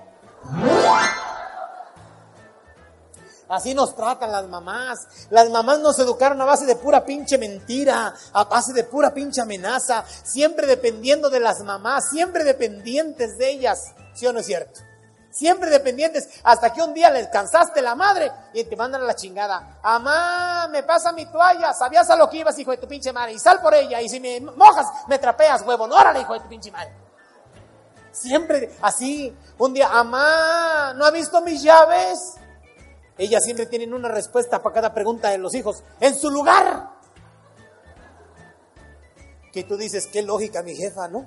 Así 3.48 3.74
nos 3.74 3.94
tratan 3.94 4.32
las 4.32 4.48
mamás. 4.48 5.06
Las 5.30 5.48
mamás 5.50 5.78
nos 5.80 5.98
educaron 5.98 6.40
a 6.40 6.44
base 6.44 6.66
de 6.66 6.76
pura 6.76 7.04
pinche 7.04 7.38
mentira, 7.38 8.14
a 8.32 8.44
base 8.44 8.72
de 8.72 8.84
pura 8.84 9.14
pinche 9.14 9.40
amenaza, 9.40 10.04
siempre 10.24 10.66
dependiendo 10.66 11.30
de 11.30 11.40
las 11.40 11.60
mamás, 11.60 12.10
siempre 12.10 12.44
dependientes 12.44 13.38
de 13.38 13.50
ellas. 13.50 13.92
¿Sí 14.14 14.26
o 14.26 14.32
no 14.32 14.40
es 14.40 14.46
cierto? 14.46 14.80
Siempre 15.30 15.68
dependientes, 15.68 16.30
hasta 16.44 16.72
que 16.72 16.80
un 16.80 16.94
día 16.94 17.10
les 17.10 17.28
cansaste 17.28 17.82
la 17.82 17.94
madre 17.94 18.32
y 18.54 18.64
te 18.64 18.74
mandan 18.74 19.02
a 19.02 19.04
la 19.04 19.14
chingada. 19.14 19.78
Amá, 19.82 20.66
me 20.68 20.82
pasa 20.82 21.12
mi 21.12 21.26
toalla, 21.26 21.74
sabías 21.74 22.08
a 22.08 22.16
lo 22.16 22.30
que 22.30 22.38
ibas, 22.38 22.58
hijo 22.58 22.70
de 22.70 22.78
tu 22.78 22.88
pinche 22.88 23.12
madre, 23.12 23.34
y 23.34 23.38
sal 23.38 23.60
por 23.60 23.74
ella, 23.74 24.00
y 24.00 24.08
si 24.08 24.18
me 24.18 24.40
mojas, 24.40 24.86
me 25.08 25.18
trapeas, 25.18 25.60
huevo, 25.60 25.86
no, 25.86 25.94
órale, 25.94 26.20
hijo 26.20 26.32
de 26.32 26.40
tu 26.40 26.48
pinche 26.48 26.70
madre. 26.70 26.90
Siempre 28.12 28.78
así, 28.80 29.36
un 29.58 29.74
día, 29.74 29.90
amá, 29.92 30.94
¿no 30.96 31.04
ha 31.04 31.10
visto 31.10 31.42
mis 31.42 31.62
llaves? 31.62 32.36
Ellas 33.18 33.44
siempre 33.44 33.66
tienen 33.66 33.94
una 33.94 34.08
respuesta 34.08 34.62
para 34.62 34.74
cada 34.74 34.94
pregunta 34.94 35.30
de 35.30 35.38
los 35.38 35.54
hijos, 35.54 35.82
en 36.00 36.14
su 36.14 36.30
lugar. 36.30 36.90
Que 39.52 39.64
tú 39.64 39.76
dices, 39.76 40.06
qué 40.06 40.22
lógica 40.22 40.62
mi 40.62 40.74
jefa, 40.74 41.08
¿no? 41.08 41.26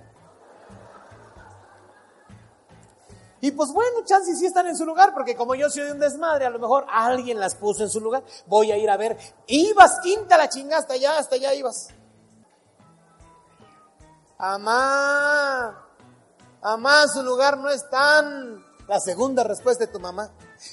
Y 3.41 3.51
pues 3.51 3.71
bueno, 3.71 4.03
chances 4.03 4.37
sí 4.37 4.45
están 4.45 4.67
en 4.67 4.75
su 4.75 4.85
lugar, 4.85 5.13
porque 5.13 5.35
como 5.35 5.55
yo 5.55 5.69
soy 5.69 5.89
un 5.89 5.99
desmadre, 5.99 6.45
a 6.45 6.49
lo 6.49 6.59
mejor 6.59 6.85
alguien 6.89 7.39
las 7.39 7.55
puso 7.55 7.83
en 7.83 7.89
su 7.89 8.01
lugar. 8.01 8.23
Voy 8.47 8.71
a 8.71 8.77
ir 8.77 8.89
a 8.89 8.97
ver. 8.97 9.17
Ibas, 9.47 9.99
quinta 10.03 10.37
la 10.37 10.49
chingada, 10.49 10.81
hasta 10.81 10.93
allá, 10.95 11.17
hasta 11.17 11.35
allá 11.35 11.53
ibas. 11.53 11.87
Amá, 14.37 15.87
amá, 16.61 17.07
su 17.07 17.23
lugar 17.23 17.57
no 17.57 17.69
están. 17.69 18.65
La 18.87 18.99
segunda 18.99 19.43
respuesta 19.43 19.85
de 19.85 19.91
tu 19.91 19.99
mamá. 19.99 20.29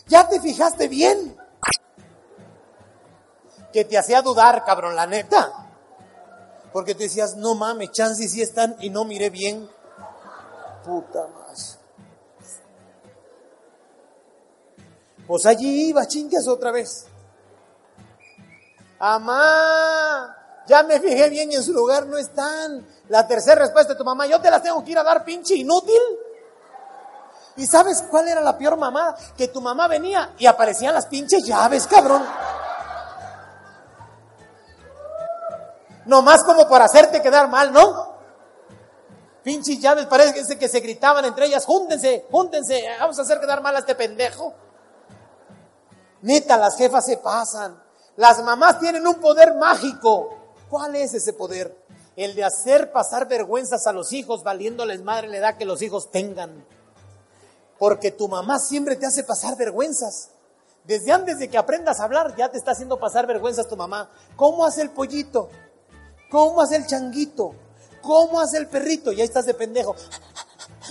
¿Ya 0.07 0.29
te 0.29 0.40
fijaste 0.40 0.88
bien? 0.88 1.37
Que 3.72 3.85
te 3.85 3.99
hacía 3.99 4.22
dudar, 4.22 4.64
cabrón, 4.64 4.96
la 4.96 5.07
neta. 5.07 5.66
Porque 6.72 6.94
te 6.94 7.05
decías, 7.05 7.37
no 7.37 7.55
mames, 7.55 7.90
chances 7.92 8.33
sí 8.33 8.42
están 8.42 8.77
y 8.81 8.90
no 8.90 9.05
miré 9.05 9.31
bien. 9.31 9.68
Puta 10.85 11.27
más. 11.29 11.79
Pues 15.27 15.46
allí 15.46 15.88
iba, 15.88 16.07
chingas 16.07 16.46
otra 16.46 16.70
vez. 16.70 17.07
Amá, 18.99 20.37
ya 20.66 20.83
me 20.83 21.01
fijé 21.01 21.29
bien 21.29 21.53
y 21.53 21.57
en 21.57 21.62
su 21.62 21.72
lugar 21.72 22.07
no 22.07 22.16
están. 22.16 22.87
La 23.09 23.27
tercera 23.27 23.62
respuesta 23.62 23.92
de 23.92 23.99
tu 23.99 24.05
mamá, 24.05 24.27
yo 24.27 24.40
te 24.40 24.51
las 24.51 24.62
tengo 24.62 24.83
que 24.85 24.92
ir 24.92 24.99
a 24.99 25.03
dar 25.03 25.25
pinche 25.25 25.55
inútil. 25.55 26.01
¿Y 27.57 27.66
sabes 27.66 28.05
cuál 28.11 28.29
era 28.29 28.40
la 28.40 28.59
peor 28.59 28.77
mamá? 28.77 29.16
Que 29.37 29.49
tu 29.49 29.61
mamá 29.61 29.88
venía 29.88 30.35
y 30.38 30.47
aparecían 30.47 30.95
las 30.95 31.07
pinches 31.07 31.45
llaves, 31.45 31.87
cabrón. 31.87 32.25
Nomás 36.05 36.45
como 36.45 36.69
por 36.69 36.83
hacerte 36.83 37.23
quedar 37.23 37.49
mal, 37.49 37.73
¿no? 37.73 38.14
Pinches 39.42 39.81
llaves, 39.81 40.07
parece 40.07 40.59
que 40.59 40.69
se 40.69 40.81
gritaban 40.81 41.25
entre 41.25 41.47
ellas, 41.47 41.64
júntense, 41.64 42.27
júntense, 42.31 42.83
vamos 43.01 43.19
a 43.19 43.23
hacer 43.23 43.40
quedar 43.40 43.62
mal 43.62 43.75
a 43.77 43.79
este 43.79 43.95
pendejo. 43.95 44.53
Neta, 46.23 46.57
las 46.57 46.77
jefas 46.77 47.07
se 47.07 47.19
pasan. 47.19 47.81
Las 48.16 48.42
mamás 48.42 48.81
tienen 48.81 49.07
un 49.07 49.16
poder 49.16 49.55
mágico. 49.55 50.37
¿Cuál 50.69 50.97
es 50.97 51.14
ese 51.14 51.33
poder? 51.33 51.77
El 52.16 52.35
de 52.35 52.45
hacer 52.45 52.90
pasar 52.92 53.29
vergüenzas 53.29 53.87
a 53.87 53.92
los 53.92 54.12
hijos, 54.12 54.42
valiéndoles 54.42 55.03
madre 55.03 55.29
la 55.29 55.37
edad 55.37 55.57
que 55.57 55.64
los 55.64 55.83
hijos 55.83 56.11
tengan. 56.11 56.66
Porque 57.78 58.10
tu 58.10 58.28
mamá 58.28 58.58
siempre 58.58 58.96
te 58.96 59.06
hace 59.06 59.22
pasar 59.22 59.56
vergüenzas. 59.56 60.30
Desde 60.84 61.12
antes 61.12 61.38
de 61.38 61.48
que 61.48 61.58
aprendas 61.58 62.00
a 62.00 62.04
hablar, 62.04 62.34
ya 62.36 62.48
te 62.50 62.58
está 62.58 62.70
haciendo 62.70 62.98
pasar 62.98 63.26
vergüenzas 63.26 63.68
tu 63.68 63.76
mamá. 63.76 64.10
¿Cómo 64.36 64.64
hace 64.64 64.82
el 64.82 64.90
pollito? 64.90 65.50
¿Cómo 66.30 66.60
hace 66.60 66.76
el 66.76 66.86
changuito? 66.86 67.54
¿Cómo 68.02 68.40
hace 68.40 68.58
el 68.58 68.68
perrito? 68.68 69.10
Ya 69.12 69.24
estás 69.24 69.46
de 69.46 69.54
pendejo. 69.54 69.96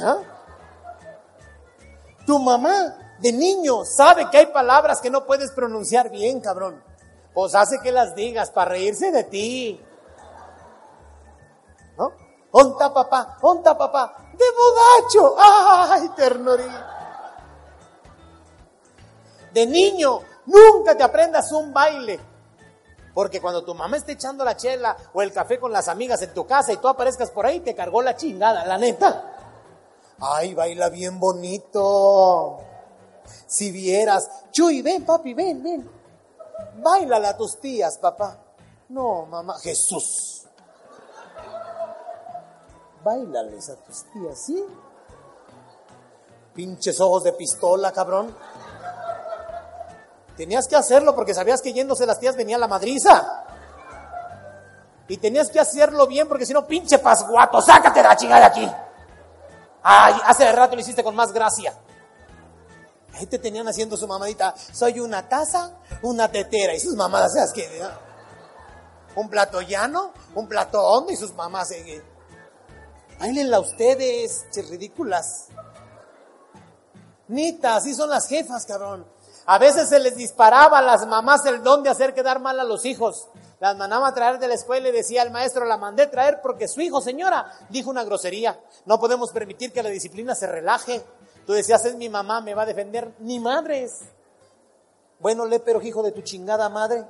¿Ah? 0.02 0.18
Tu 2.26 2.38
mamá 2.40 2.98
de 3.20 3.32
niño 3.32 3.86
sabe 3.86 4.30
que 4.30 4.38
hay 4.38 4.46
palabras 4.48 5.00
que 5.00 5.10
no 5.10 5.26
puedes 5.26 5.52
pronunciar 5.52 6.10
bien, 6.10 6.42
cabrón. 6.42 6.84
Pues 7.34 7.56
hace 7.56 7.80
que 7.82 7.92
las 7.92 8.16
digas 8.16 8.52
para 8.52 8.72
reírse 8.72 9.12
de 9.12 9.24
ti. 9.24 9.82
¿No? 11.98 12.12
Onta 12.58 12.94
papá, 12.94 13.38
onta 13.42 13.78
papá, 13.78 14.32
de 14.32 14.46
bodacho. 14.58 15.36
Ay, 15.38 16.08
ternurita. 16.16 16.88
De 19.52 19.66
niño, 19.66 20.22
nunca 20.46 20.96
te 20.96 21.04
aprendas 21.04 21.52
un 21.52 21.74
baile. 21.74 22.18
Porque 23.14 23.42
cuando 23.42 23.66
tu 23.66 23.76
mamá 23.76 23.98
esté 23.98 24.14
echando 24.14 24.46
la 24.46 24.56
chela 24.56 24.96
o 25.14 25.22
el 25.22 25.34
café 25.34 25.60
con 25.60 25.74
las 25.74 25.90
amigas 25.90 26.22
en 26.22 26.34
tu 26.34 26.48
casa 26.48 26.72
y 26.72 26.78
tú 26.78 26.88
aparezcas 26.88 27.30
por 27.30 27.46
ahí, 27.46 27.60
te 27.60 27.76
cargó 27.76 28.02
la 28.02 28.16
chingada, 28.16 28.66
la 28.66 28.78
neta. 28.78 29.34
Ay, 30.20 30.54
baila 30.54 30.88
bien 30.88 31.20
bonito. 31.20 32.60
Si 33.48 33.70
vieras, 33.70 34.30
Chuy, 34.52 34.82
ven, 34.82 35.04
papi, 35.06 35.34
ven, 35.34 35.62
ven. 35.62 35.90
Bailale 36.78 37.28
a 37.28 37.36
tus 37.36 37.60
tías, 37.60 37.98
papá. 37.98 38.40
No, 38.88 39.26
mamá, 39.26 39.60
Jesús. 39.60 40.45
Bailales 43.06 43.70
a 43.70 43.76
tus 43.76 44.04
tías, 44.06 44.46
¿sí? 44.48 44.66
Pinches 46.56 47.00
ojos 47.00 47.24
de 47.24 47.34
pistola, 47.34 47.92
cabrón. 47.92 48.36
Tenías 50.36 50.68
que 50.68 50.76
hacerlo 50.76 51.14
porque 51.14 51.36
sabías 51.36 51.62
que 51.62 51.72
yéndose 51.72 52.08
las 52.08 52.20
tías 52.20 52.36
venía 52.36 52.58
la 52.58 52.68
madriza. 52.68 53.44
Y 55.08 55.18
tenías 55.18 55.52
que 55.52 55.60
hacerlo 55.60 56.08
bien 56.08 56.28
porque 56.28 56.48
si 56.48 56.54
no, 56.54 56.66
pinche 56.66 56.98
pasguato, 56.98 57.62
sácate 57.62 58.02
la 58.02 58.16
chingada 58.16 58.40
de 58.40 58.46
aquí. 58.48 58.72
Ay, 59.84 60.16
hace 60.26 60.52
rato 60.52 60.74
lo 60.74 60.82
hiciste 60.82 61.04
con 61.04 61.16
más 61.16 61.32
gracia. 61.32 61.78
Ahí 63.14 63.28
te 63.28 63.38
tenían 63.38 63.68
haciendo 63.68 63.96
su 63.98 64.08
mamadita. 64.08 64.56
Soy 64.74 65.00
una 65.00 65.30
taza, 65.30 65.78
una 66.02 66.32
tetera. 66.32 66.74
Y 66.74 66.80
sus 66.80 66.96
mamadas, 66.96 67.36
¿sabes 67.36 67.54
qué? 67.54 67.88
Un 69.16 69.30
plato 69.30 69.62
llano, 69.62 70.12
un 70.34 70.48
plato 70.48 70.82
hondo 70.82 71.12
y 71.12 71.16
sus 71.16 71.36
mamás. 71.36 71.70
Eh, 71.70 72.15
Bailenla 73.26 73.60
ustedes, 73.60 74.46
ridículas. 74.70 75.48
Nita, 77.28 77.76
así 77.76 77.96
son 77.96 78.12
las 78.12 78.28
jefas, 78.28 78.68
cabrón. 78.68 79.04
A 79.48 79.58
veces 79.58 79.90
se 79.90 80.00
les 80.00 80.16
disparaba 80.16 80.78
a 80.78 80.82
las 80.84 81.08
mamás 81.08 81.44
el 81.48 81.64
don 81.64 81.82
de 81.82 81.90
hacer 81.90 82.14
quedar 82.14 82.40
mal 82.40 82.60
a 82.60 82.64
los 82.64 82.86
hijos. 82.86 83.28
Las 83.60 83.76
mandaba 83.78 84.10
a 84.10 84.14
traer 84.14 84.38
de 84.38 84.48
la 84.48 84.54
escuela 84.54 84.90
y 84.90 84.92
decía 84.92 85.24
el 85.24 85.32
maestro, 85.32 85.66
la 85.66 85.78
mandé 85.78 86.06
traer 86.06 86.40
porque 86.40 86.68
su 86.68 86.82
hijo, 86.82 87.02
señora, 87.02 87.52
dijo 87.70 87.90
una 87.90 88.04
grosería. 88.04 88.60
No 88.86 89.00
podemos 89.00 89.32
permitir 89.32 89.74
que 89.74 89.82
la 89.82 89.90
disciplina 89.90 90.36
se 90.36 90.46
relaje. 90.46 91.04
Tú 91.48 91.54
decías, 91.54 91.84
es 91.84 91.96
mi 91.96 92.10
mamá, 92.10 92.42
me 92.42 92.54
va 92.54 92.62
a 92.62 92.68
defender. 92.68 93.12
Ni 93.22 93.40
madres. 93.40 94.02
Bueno, 95.20 95.48
le, 95.48 95.60
pero 95.60 95.82
hijo 95.82 96.04
de 96.04 96.12
tu 96.12 96.22
chingada 96.22 96.70
madre. 96.70 97.04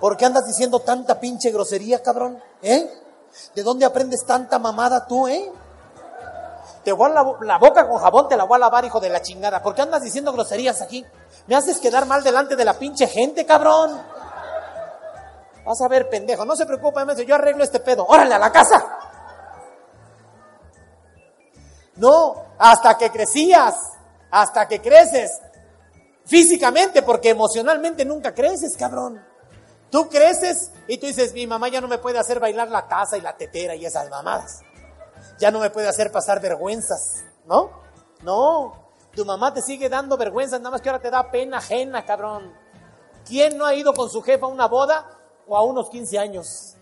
¿Por 0.00 0.16
qué 0.16 0.24
andas 0.24 0.46
diciendo 0.46 0.80
tanta 0.80 1.20
pinche 1.20 1.50
grosería, 1.50 2.02
cabrón? 2.02 2.42
¿Eh? 2.62 3.03
¿De 3.54 3.62
dónde 3.62 3.84
aprendes 3.84 4.24
tanta 4.24 4.58
mamada 4.58 5.06
tú, 5.06 5.28
eh? 5.28 5.52
Te 6.84 6.92
voy 6.92 7.10
a 7.10 7.14
la, 7.14 7.36
la, 7.40 7.58
boca 7.58 7.88
con 7.88 7.98
jabón, 7.98 8.28
te 8.28 8.36
la 8.36 8.44
voy 8.44 8.56
a 8.56 8.60
lavar, 8.60 8.84
hijo 8.84 9.00
de 9.00 9.08
la 9.08 9.22
chingada. 9.22 9.62
¿Por 9.62 9.74
qué 9.74 9.82
andas 9.82 10.02
diciendo 10.02 10.32
groserías 10.32 10.82
aquí? 10.82 11.04
Me 11.46 11.56
haces 11.56 11.78
quedar 11.78 12.06
mal 12.06 12.22
delante 12.22 12.56
de 12.56 12.64
la 12.64 12.74
pinche 12.74 13.06
gente, 13.06 13.46
cabrón. 13.46 14.02
Vas 15.64 15.80
a 15.80 15.88
ver, 15.88 16.08
pendejo. 16.10 16.44
No 16.44 16.54
se 16.54 16.66
preocupe, 16.66 17.00
yo 17.26 17.34
arreglo 17.34 17.64
este 17.64 17.80
pedo. 17.80 18.04
Órale, 18.06 18.34
a 18.34 18.38
la 18.38 18.52
casa. 18.52 18.98
No, 21.96 22.34
hasta 22.58 22.98
que 22.98 23.10
crecías, 23.10 23.74
hasta 24.30 24.68
que 24.68 24.80
creces. 24.80 25.40
Físicamente, 26.26 27.02
porque 27.02 27.30
emocionalmente 27.30 28.04
nunca 28.04 28.34
creces, 28.34 28.76
cabrón. 28.76 29.24
Tú 29.94 30.08
creces 30.08 30.72
y 30.88 30.98
tú 30.98 31.06
dices, 31.06 31.32
mi 31.34 31.46
mamá 31.46 31.68
ya 31.68 31.80
no 31.80 31.86
me 31.86 31.98
puede 31.98 32.18
hacer 32.18 32.40
bailar 32.40 32.68
la 32.68 32.88
taza 32.88 33.16
y 33.16 33.20
la 33.20 33.36
tetera 33.36 33.76
y 33.76 33.86
esas 33.86 34.10
mamadas. 34.10 34.62
Ya 35.38 35.52
no 35.52 35.60
me 35.60 35.70
puede 35.70 35.86
hacer 35.86 36.10
pasar 36.10 36.40
vergüenzas, 36.40 37.22
¿no? 37.44 37.70
No, 38.22 38.90
tu 39.14 39.24
mamá 39.24 39.54
te 39.54 39.62
sigue 39.62 39.88
dando 39.88 40.16
vergüenzas, 40.16 40.58
nada 40.58 40.72
más 40.72 40.80
que 40.80 40.88
ahora 40.88 41.00
te 41.00 41.12
da 41.12 41.30
pena 41.30 41.58
ajena, 41.58 42.04
cabrón. 42.04 42.52
¿Quién 43.24 43.56
no 43.56 43.66
ha 43.66 43.74
ido 43.76 43.94
con 43.94 44.10
su 44.10 44.20
jefa 44.20 44.46
a 44.46 44.48
una 44.48 44.66
boda 44.66 45.08
o 45.46 45.56
a 45.56 45.62
unos 45.62 45.88
15 45.90 46.18
años? 46.18 46.74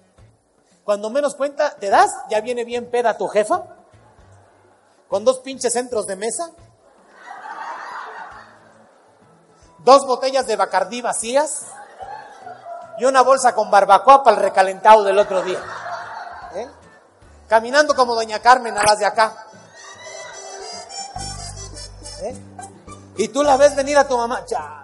Cuando 0.83 1.11
menos 1.11 1.35
cuenta 1.35 1.77
te 1.77 1.91
das, 1.91 2.11
ya 2.31 2.41
viene 2.41 2.65
bien 2.65 2.91
peda 2.91 3.19
tu 3.19 3.29
jefa, 3.29 3.77
con 5.09 5.23
dos 5.23 5.41
pinches 5.41 5.75
centros 5.75 6.07
de 6.07 6.17
mesa, 6.17 6.51
dos 9.81 10.07
botellas 10.07 10.47
de 10.47 10.57
Bacardí 10.57 11.03
vacías 11.03 11.67
y 12.99 13.05
una 13.05 13.23
bolsa 13.23 13.55
con 13.55 13.71
barbacoa 13.71 14.23
para 14.23 14.37
el 14.37 14.43
recalentado 14.43 15.03
del 15.03 15.19
otro 15.19 15.43
día. 15.43 15.61
¿Eh? 16.55 16.69
Caminando 17.49 17.95
como 17.95 18.15
doña 18.15 18.39
Carmen 18.39 18.77
a 18.77 18.83
las 18.83 18.99
de 18.99 19.07
acá. 19.07 19.47
¿Eh? 22.23 22.37
Y 23.17 23.29
tú 23.29 23.43
la 23.43 23.57
ves 23.57 23.75
venir 23.75 23.99
a 23.99 24.07
tu 24.07 24.17
mamá. 24.17 24.45
Ya, 24.47 24.83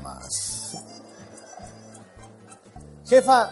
más. 0.00 0.76
Jefa, 3.06 3.50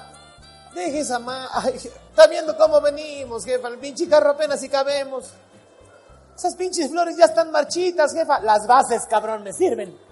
deje 0.75 1.01
esa 1.01 1.19
ma. 1.19 1.49
está 1.65 2.27
viendo 2.27 2.57
cómo 2.57 2.81
venimos, 2.81 3.45
jefa. 3.45 3.69
El 3.69 3.79
pinche 3.79 4.09
carro 4.09 4.31
apenas 4.31 4.61
si 4.61 4.69
cabemos. 4.69 5.31
Esas 6.37 6.55
pinches 6.55 6.91
flores 6.91 7.17
ya 7.17 7.27
están 7.27 7.51
marchitas, 7.51 8.13
jefa. 8.13 8.41
Las 8.41 8.67
bases, 8.67 9.07
cabrón, 9.09 9.43
me 9.43 9.53
sirven. 9.53 10.06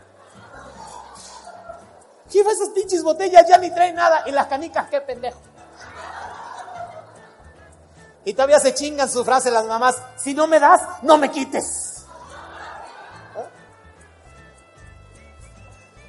Jefa, 2.31 2.51
esas 2.51 2.71
pinches 2.71 3.03
botellas 3.03 3.47
ya 3.49 3.59
ni 3.59 3.71
traen 3.71 3.95
nada. 3.95 4.23
Y 4.27 4.33
las 4.33 4.47
canicas, 4.47 4.89
qué 4.89 5.01
pendejo. 5.01 5.41
Y 8.25 8.33
todavía 8.33 8.59
se 8.59 8.75
chingan 8.75 9.09
su 9.11 9.25
frase 9.25 9.51
las 9.51 9.67
mamás, 9.67 9.97
si 10.17 10.33
no 10.33 10.47
me 10.47 10.59
das, 10.59 10.81
no 11.03 11.19
me 11.19 11.31
quites. 11.31 12.07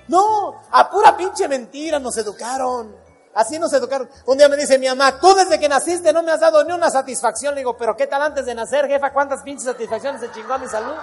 No, 0.08 0.62
a 0.71 0.89
pura 0.89 1.17
pinche 1.17 1.47
mentira 1.47 1.99
nos 1.99 2.15
educaron. 2.17 2.95
Así 3.34 3.60
nos 3.60 3.73
educaron. 3.73 4.10
Un 4.28 4.38
día 4.38 4.47
me 4.47 4.56
dice 4.56 4.80
mi 4.80 4.88
mamá, 4.88 5.19
tú 5.19 5.34
desde 5.36 5.60
que 5.60 5.67
naciste 5.67 6.13
no 6.13 6.23
me 6.23 6.32
has 6.32 6.39
dado 6.39 6.63
ni 6.63 6.71
una 6.71 6.89
satisfacción. 6.89 7.54
Le 7.54 7.62
digo, 7.62 7.75
pero 7.75 7.97
¿qué 7.97 8.08
tal 8.08 8.21
antes 8.21 8.45
de 8.45 8.56
nacer, 8.56 8.88
jefa? 8.88 9.12
¿Cuántas 9.12 9.41
pinches 9.41 9.65
satisfacciones 9.65 10.21
se 10.21 10.32
chingó 10.32 10.54
a 10.54 10.58
mi 10.58 10.67
salud? 10.67 10.95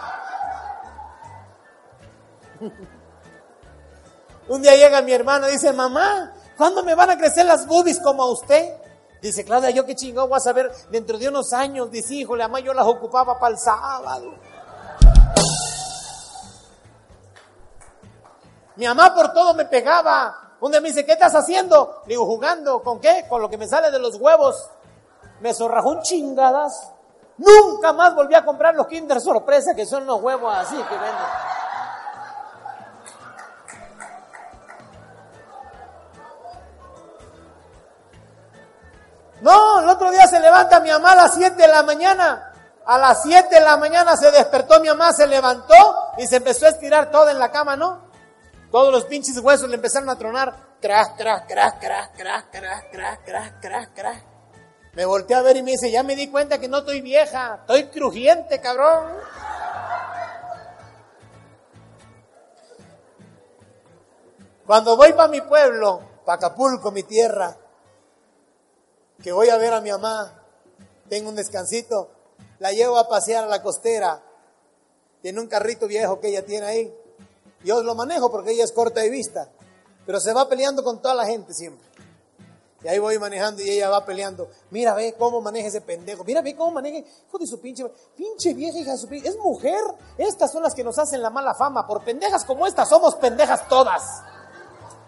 Un 4.52 4.60
día 4.60 4.76
llega 4.76 5.00
mi 5.00 5.14
hermano 5.14 5.48
y 5.48 5.52
dice, 5.52 5.72
mamá, 5.72 6.30
¿cuándo 6.58 6.84
me 6.84 6.94
van 6.94 7.08
a 7.08 7.16
crecer 7.16 7.46
las 7.46 7.66
boobies 7.66 7.98
como 8.00 8.22
a 8.22 8.30
usted? 8.30 8.74
Dice 9.22 9.46
Claudia, 9.46 9.70
yo 9.70 9.86
qué 9.86 9.96
chingón 9.96 10.28
voy 10.28 10.36
a 10.36 10.40
saber 10.40 10.70
dentro 10.90 11.16
de 11.16 11.26
unos 11.26 11.54
años. 11.54 11.90
Dice, 11.90 12.16
híjole, 12.16 12.42
mamá, 12.42 12.60
yo 12.60 12.74
las 12.74 12.86
ocupaba 12.86 13.40
para 13.40 13.54
el 13.54 13.58
sábado. 13.58 14.34
Mi 18.76 18.86
mamá 18.86 19.14
por 19.14 19.32
todo 19.32 19.54
me 19.54 19.64
pegaba. 19.64 20.56
Un 20.60 20.70
día 20.70 20.82
me 20.82 20.88
dice, 20.88 21.06
¿qué 21.06 21.12
estás 21.12 21.34
haciendo? 21.34 22.02
Le 22.04 22.10
digo, 22.10 22.26
jugando. 22.26 22.82
¿Con 22.82 23.00
qué? 23.00 23.24
Con 23.30 23.40
lo 23.40 23.48
que 23.48 23.56
me 23.56 23.66
sale 23.66 23.90
de 23.90 24.00
los 24.00 24.16
huevos. 24.16 24.68
Me 25.40 25.54
zorrajó 25.54 25.88
un 25.88 26.02
chingadas. 26.02 26.92
Nunca 27.38 27.94
más 27.94 28.14
volví 28.14 28.34
a 28.34 28.44
comprar 28.44 28.74
los 28.74 28.86
Kinder 28.86 29.18
Sorpresa, 29.18 29.74
que 29.74 29.86
son 29.86 30.04
los 30.04 30.20
huevos 30.20 30.54
así 30.54 30.76
que 30.76 30.94
venden. 30.94 31.61
No, 39.42 39.80
el 39.80 39.88
otro 39.88 40.12
día 40.12 40.26
se 40.28 40.38
levanta 40.38 40.78
mi 40.78 40.88
mamá 40.88 41.12
a 41.12 41.16
las 41.16 41.34
7 41.34 41.56
de 41.56 41.66
la 41.66 41.82
mañana. 41.82 42.52
A 42.86 42.96
las 42.96 43.22
7 43.22 43.52
de 43.52 43.60
la 43.60 43.76
mañana 43.76 44.16
se 44.16 44.30
despertó 44.30 44.80
mi 44.80 44.86
mamá, 44.88 45.12
se 45.12 45.26
levantó 45.26 45.74
y 46.16 46.26
se 46.28 46.36
empezó 46.36 46.66
a 46.66 46.68
estirar 46.68 47.10
toda 47.10 47.32
en 47.32 47.40
la 47.40 47.50
cama, 47.50 47.74
¿no? 47.74 48.08
Todos 48.70 48.92
los 48.92 49.04
pinches 49.04 49.38
huesos 49.38 49.68
le 49.68 49.74
empezaron 49.74 50.08
a 50.08 50.16
tronar. 50.16 50.54
Crack, 50.80 51.16
crack, 51.16 51.48
crack, 51.48 51.80
crack, 51.80 52.16
crack, 52.16 52.50
crack, 52.50 52.90
crack, 52.90 53.24
crack, 53.24 53.60
crack, 53.60 53.94
crack. 53.94 54.24
Me 54.92 55.04
volteé 55.04 55.36
a 55.36 55.42
ver 55.42 55.56
y 55.56 55.62
me 55.62 55.72
dice, 55.72 55.90
ya 55.90 56.04
me 56.04 56.14
di 56.14 56.28
cuenta 56.28 56.58
que 56.58 56.68
no 56.68 56.78
estoy 56.78 57.00
vieja, 57.00 57.58
estoy 57.62 57.88
crujiente, 57.88 58.60
cabrón. 58.60 59.06
Cuando 64.66 64.96
voy 64.96 65.12
para 65.14 65.28
mi 65.28 65.40
pueblo, 65.40 66.00
para 66.24 66.36
Acapulco, 66.36 66.92
mi 66.92 67.02
tierra, 67.02 67.56
que 69.22 69.32
voy 69.32 69.48
a 69.48 69.56
ver 69.56 69.72
a 69.72 69.80
mi 69.80 69.90
mamá, 69.90 70.42
tengo 71.08 71.28
un 71.28 71.36
descansito, 71.36 72.10
la 72.58 72.72
llevo 72.72 72.98
a 72.98 73.08
pasear 73.08 73.44
a 73.44 73.46
la 73.46 73.62
costera, 73.62 74.22
tiene 75.20 75.40
un 75.40 75.46
carrito 75.46 75.86
viejo 75.86 76.20
que 76.20 76.28
ella 76.28 76.44
tiene 76.44 76.66
ahí, 76.66 76.94
yo 77.64 77.82
lo 77.82 77.94
manejo 77.94 78.30
porque 78.30 78.52
ella 78.52 78.64
es 78.64 78.72
corta 78.72 79.00
de 79.00 79.10
vista, 79.10 79.48
pero 80.04 80.20
se 80.20 80.32
va 80.32 80.48
peleando 80.48 80.82
con 80.82 81.00
toda 81.00 81.14
la 81.14 81.26
gente 81.26 81.54
siempre. 81.54 81.86
Y 82.84 82.88
ahí 82.88 82.98
voy 82.98 83.16
manejando 83.18 83.62
y 83.62 83.70
ella 83.70 83.88
va 83.88 84.04
peleando. 84.04 84.48
Mira, 84.70 84.92
ve 84.94 85.14
cómo 85.16 85.40
maneja 85.40 85.68
ese 85.68 85.80
pendejo. 85.80 86.24
Mira, 86.24 86.42
ve 86.42 86.56
cómo 86.56 86.72
maneja. 86.72 86.98
Hijo 86.98 87.38
de 87.38 87.46
su 87.46 87.60
pinche. 87.60 87.84
Pinche 88.16 88.54
vieja, 88.54 88.76
hija 88.76 88.92
de 88.92 88.98
su 88.98 89.06
pinche. 89.06 89.28
Es 89.28 89.38
mujer. 89.38 89.80
Estas 90.18 90.50
son 90.50 90.64
las 90.64 90.74
que 90.74 90.82
nos 90.82 90.98
hacen 90.98 91.22
la 91.22 91.30
mala 91.30 91.54
fama. 91.54 91.86
Por 91.86 92.02
pendejas 92.02 92.44
como 92.44 92.66
estas 92.66 92.88
somos 92.88 93.14
pendejas 93.14 93.68
todas. 93.68 94.02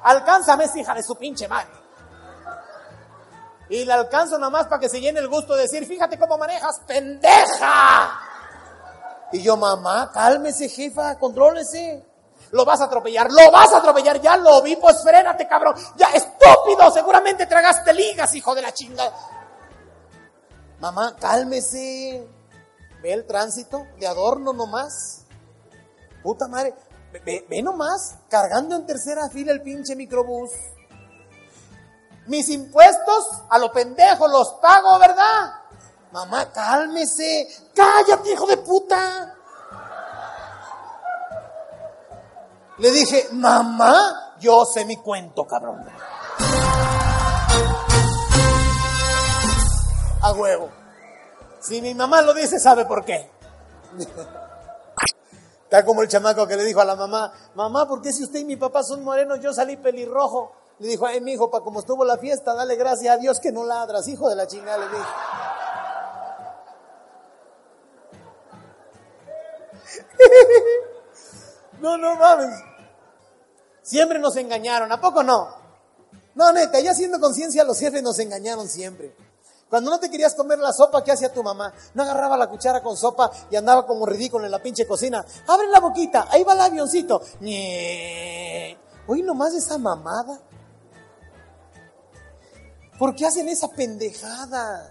Alcánzame 0.05 0.67
hija 0.77 0.95
de 0.95 1.03
su 1.03 1.17
pinche 1.17 1.49
madre. 1.49 1.84
Y 3.75 3.85
la 3.85 3.95
alcanzo 3.95 4.39
nomás 4.39 4.69
para 4.69 4.79
que 4.79 4.89
se 4.89 5.01
llene 5.01 5.19
el 5.19 5.27
gusto 5.27 5.57
de 5.57 5.63
decir, 5.63 5.85
fíjate 5.85 6.17
cómo 6.17 6.39
manejas, 6.39 6.81
pendeja. 6.87 8.21
Y 9.33 9.43
yo, 9.43 9.57
mamá, 9.57 10.13
cálmese, 10.13 10.69
jefa, 10.69 11.19
contrólese 11.19 12.05
lo 12.53 12.65
vas 12.65 12.81
a 12.81 12.85
atropellar, 12.85 13.33
lo 13.33 13.51
vas 13.51 13.73
a 13.73 13.79
atropellar, 13.79 14.21
ya 14.21 14.37
lo 14.37 14.63
vi, 14.63 14.77
pues 14.77 15.03
frénate, 15.03 15.49
cabrón, 15.49 15.75
ya, 15.97 16.07
estúpido, 16.15 16.89
seguramente 16.93 17.47
tragaste 17.47 17.93
ligas, 17.93 18.33
hijo 18.37 18.55
de 18.55 18.63
la 18.63 18.73
chingada. 18.73 19.13
Mamá, 20.79 21.17
cálmese, 21.19 22.29
ve 23.03 23.13
el 23.13 23.27
tránsito 23.27 23.85
de 23.99 24.07
adorno 24.07 24.53
nomás. 24.53 25.25
Puta 26.23 26.47
madre, 26.47 26.75
ve, 27.25 27.45
ve 27.51 27.61
nomás, 27.61 28.19
cargando 28.29 28.77
en 28.77 28.87
tercera 28.87 29.29
fila 29.31 29.51
el 29.51 29.63
pinche 29.63 29.97
microbús. 29.97 30.53
Mis 32.27 32.49
impuestos 32.49 33.43
a 33.51 33.59
lo 33.59 33.71
pendejo 33.71 34.27
los 34.29 34.55
pago, 34.55 34.99
¿verdad? 34.99 35.61
Mamá, 36.13 36.51
cálmese, 36.53 37.49
cállate, 37.75 38.33
hijo 38.33 38.47
de 38.47 38.57
puta. 38.59 39.35
Le 42.79 42.91
dije, 42.91 43.29
mamá, 43.33 44.35
yo 44.41 44.65
sé 44.65 44.85
mi 44.85 44.97
cuento, 44.97 45.47
cabrón. 45.47 45.85
A 50.23 50.33
huevo. 50.33 50.71
Si 51.61 51.81
mi 51.83 51.95
mamá 51.95 52.23
lo 52.23 52.33
dice, 52.33 52.59
sabe 52.59 52.85
por 52.85 53.05
qué. 53.05 53.31
Está 55.65 55.85
como 55.85 56.03
el 56.03 56.09
chamaco 56.09 56.47
que 56.47 56.57
le 56.57 56.65
dijo 56.65 56.81
a 56.81 56.85
la 56.85 56.97
mamá, 56.97 57.33
mamá, 57.55 57.87
¿por 57.87 58.01
qué 58.01 58.13
si 58.13 58.25
usted 58.25 58.41
y 58.41 58.45
mi 58.45 58.57
papá 58.57 58.83
son 58.83 59.03
morenos, 59.03 59.41
yo 59.41 59.53
salí 59.53 59.77
pelirrojo? 59.77 60.64
Le 60.79 60.89
dijo, 60.89 61.07
ay, 61.07 61.21
mi 61.21 61.33
hijo, 61.33 61.51
para 61.51 61.65
como 61.65 61.81
estuvo 61.81 62.05
la 62.05 62.19
fiesta, 62.19 62.55
dale 62.55 62.77
gracias 62.77 63.15
a 63.15 63.19
Dios 63.19 63.39
que 63.41 63.53
no 63.53 63.65
ladras, 63.65 64.09
hijo 64.09 64.29
de 64.29 64.37
la 64.37 64.47
chingada, 64.47 64.79
le 64.79 64.89
dije. 64.89 65.09
No, 71.81 71.99
no 71.99 72.15
mames. 72.15 72.63
Siempre 73.83 74.19
nos 74.19 74.37
engañaron, 74.37 74.91
¿a 74.91 74.99
poco 74.99 75.23
no? 75.23 75.49
No, 76.35 76.53
neta, 76.53 76.81
ya 76.81 76.95
siendo 76.95 77.21
conciencia, 77.21 77.63
los 77.65 77.79
jefes 77.79 78.03
nos 78.03 78.19
engañaron 78.19 78.69
siempre. 78.69 79.15
Cuando 79.69 79.91
no 79.91 80.01
te 80.01 80.11
querías 80.11 80.35
comer 80.35 80.59
la 80.59 80.73
sopa, 80.73 81.05
¿qué 81.05 81.13
hacía 81.13 81.33
tu 81.33 81.43
mamá? 81.43 81.75
No 81.95 82.03
agarraba 82.03 82.37
la 82.37 82.49
cuchara 82.49 82.83
con 82.83 82.97
sopa 82.97 83.31
y 83.51 83.57
andaba 83.57 83.87
como 83.87 84.07
ridículo 84.07 84.45
en 84.45 84.51
la 84.51 84.63
pinche 84.63 84.87
cocina. 84.87 85.25
Abre 85.47 85.69
la 85.69 85.81
boquita, 85.81 86.29
ahí 86.31 86.43
va 86.45 86.55
el 86.55 86.61
avioncito. 86.61 87.21
¡Nie! 87.41 88.79
Oye, 89.07 89.23
nomás 89.23 89.53
esa 89.55 89.77
mamada. 89.77 90.41
¿Por 92.99 93.15
qué 93.15 93.27
hacen 93.27 93.49
esa 93.49 93.69
pendejada? 93.69 94.91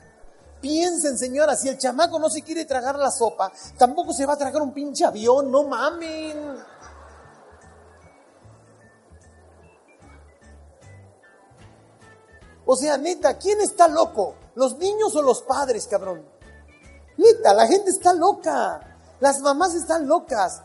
Piensen, 0.62 1.18
señora, 1.18 1.56
si 1.56 1.70
el 1.70 1.78
chamaco 1.78 2.20
no 2.20 2.30
se 2.30 2.42
quiere 2.42 2.66
tragar 2.66 2.98
la 2.98 3.12
sopa, 3.12 3.52
tampoco 3.78 4.14
se 4.14 4.26
va 4.26 4.34
a 4.34 4.38
tragar 4.38 4.62
un 4.62 4.74
pinche 4.74 5.06
avión, 5.06 5.52
no 5.52 5.64
mamen. 5.64 6.58
O 12.66 12.76
sea, 12.76 12.98
neta, 12.98 13.38
¿quién 13.38 13.60
está 13.60 13.88
loco? 13.88 14.36
¿Los 14.56 14.78
niños 14.78 15.16
o 15.16 15.22
los 15.22 15.42
padres, 15.42 15.88
cabrón? 15.88 16.26
Neta, 17.18 17.54
la 17.54 17.68
gente 17.68 17.92
está 17.92 18.14
loca. 18.14 18.98
Las 19.20 19.42
mamás 19.42 19.76
están 19.76 20.08
locas. 20.08 20.62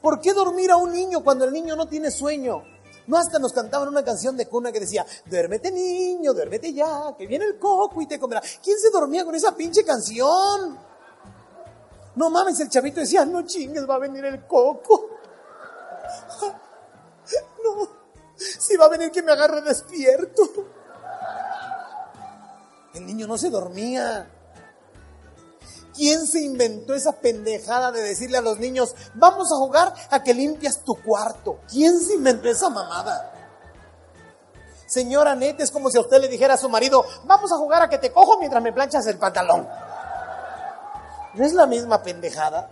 ¿Por 0.00 0.20
qué 0.20 0.32
dormir 0.32 0.70
a 0.70 0.76
un 0.76 0.92
niño 0.92 1.22
cuando 1.22 1.44
el 1.44 1.52
niño 1.52 1.76
no 1.76 1.86
tiene 1.86 2.10
sueño? 2.10 2.62
No 3.06 3.16
hasta 3.16 3.38
nos 3.38 3.52
cantaban 3.52 3.88
una 3.88 4.04
canción 4.04 4.36
de 4.36 4.46
cuna 4.46 4.72
que 4.72 4.80
decía, 4.80 5.06
duérmete 5.26 5.70
niño, 5.70 6.32
duérmete 6.34 6.72
ya, 6.72 7.14
que 7.16 7.26
viene 7.26 7.44
el 7.44 7.58
coco 7.58 8.02
y 8.02 8.06
te 8.06 8.18
comerá. 8.18 8.42
¿Quién 8.62 8.78
se 8.78 8.90
dormía 8.90 9.24
con 9.24 9.34
esa 9.34 9.54
pinche 9.54 9.84
canción? 9.84 10.78
No 12.16 12.30
mames, 12.30 12.58
el 12.60 12.68
chavito 12.68 13.00
decía, 13.00 13.24
no 13.24 13.42
chingues, 13.42 13.88
va 13.88 13.96
a 13.96 13.98
venir 13.98 14.24
el 14.24 14.46
coco. 14.46 15.10
No, 17.64 17.88
si 18.36 18.76
va 18.76 18.84
a 18.84 18.88
venir 18.88 19.10
que 19.10 19.20
me 19.20 19.32
agarre 19.32 19.60
despierto. 19.60 20.42
El 22.94 23.04
niño 23.04 23.26
no 23.26 23.36
se 23.36 23.50
dormía. 23.50 24.30
¿Quién 25.96 26.26
se 26.26 26.40
inventó 26.40 26.94
esa 26.94 27.12
pendejada 27.12 27.90
de 27.90 28.02
decirle 28.02 28.36
a 28.36 28.42
los 28.42 28.58
niños, 28.58 28.94
vamos 29.14 29.50
a 29.50 29.56
jugar 29.56 29.94
a 30.10 30.22
que 30.22 30.34
limpias 30.34 30.80
tu 30.84 30.94
cuarto? 31.02 31.60
¿Quién 31.68 31.98
se 31.98 32.14
inventó 32.14 32.48
esa 32.48 32.68
mamada? 32.68 33.32
Señora 34.86 35.34
neta, 35.34 35.64
es 35.64 35.70
como 35.70 35.90
si 35.90 35.96
a 35.96 36.02
usted 36.02 36.20
le 36.20 36.28
dijera 36.28 36.54
a 36.54 36.58
su 36.58 36.68
marido, 36.68 37.04
vamos 37.24 37.50
a 37.50 37.56
jugar 37.56 37.82
a 37.82 37.88
que 37.88 37.98
te 37.98 38.12
cojo 38.12 38.38
mientras 38.38 38.62
me 38.62 38.72
planchas 38.72 39.06
el 39.06 39.18
pantalón. 39.18 39.66
¿No 41.34 41.44
es 41.44 41.54
la 41.54 41.66
misma 41.66 42.02
pendejada? 42.02 42.70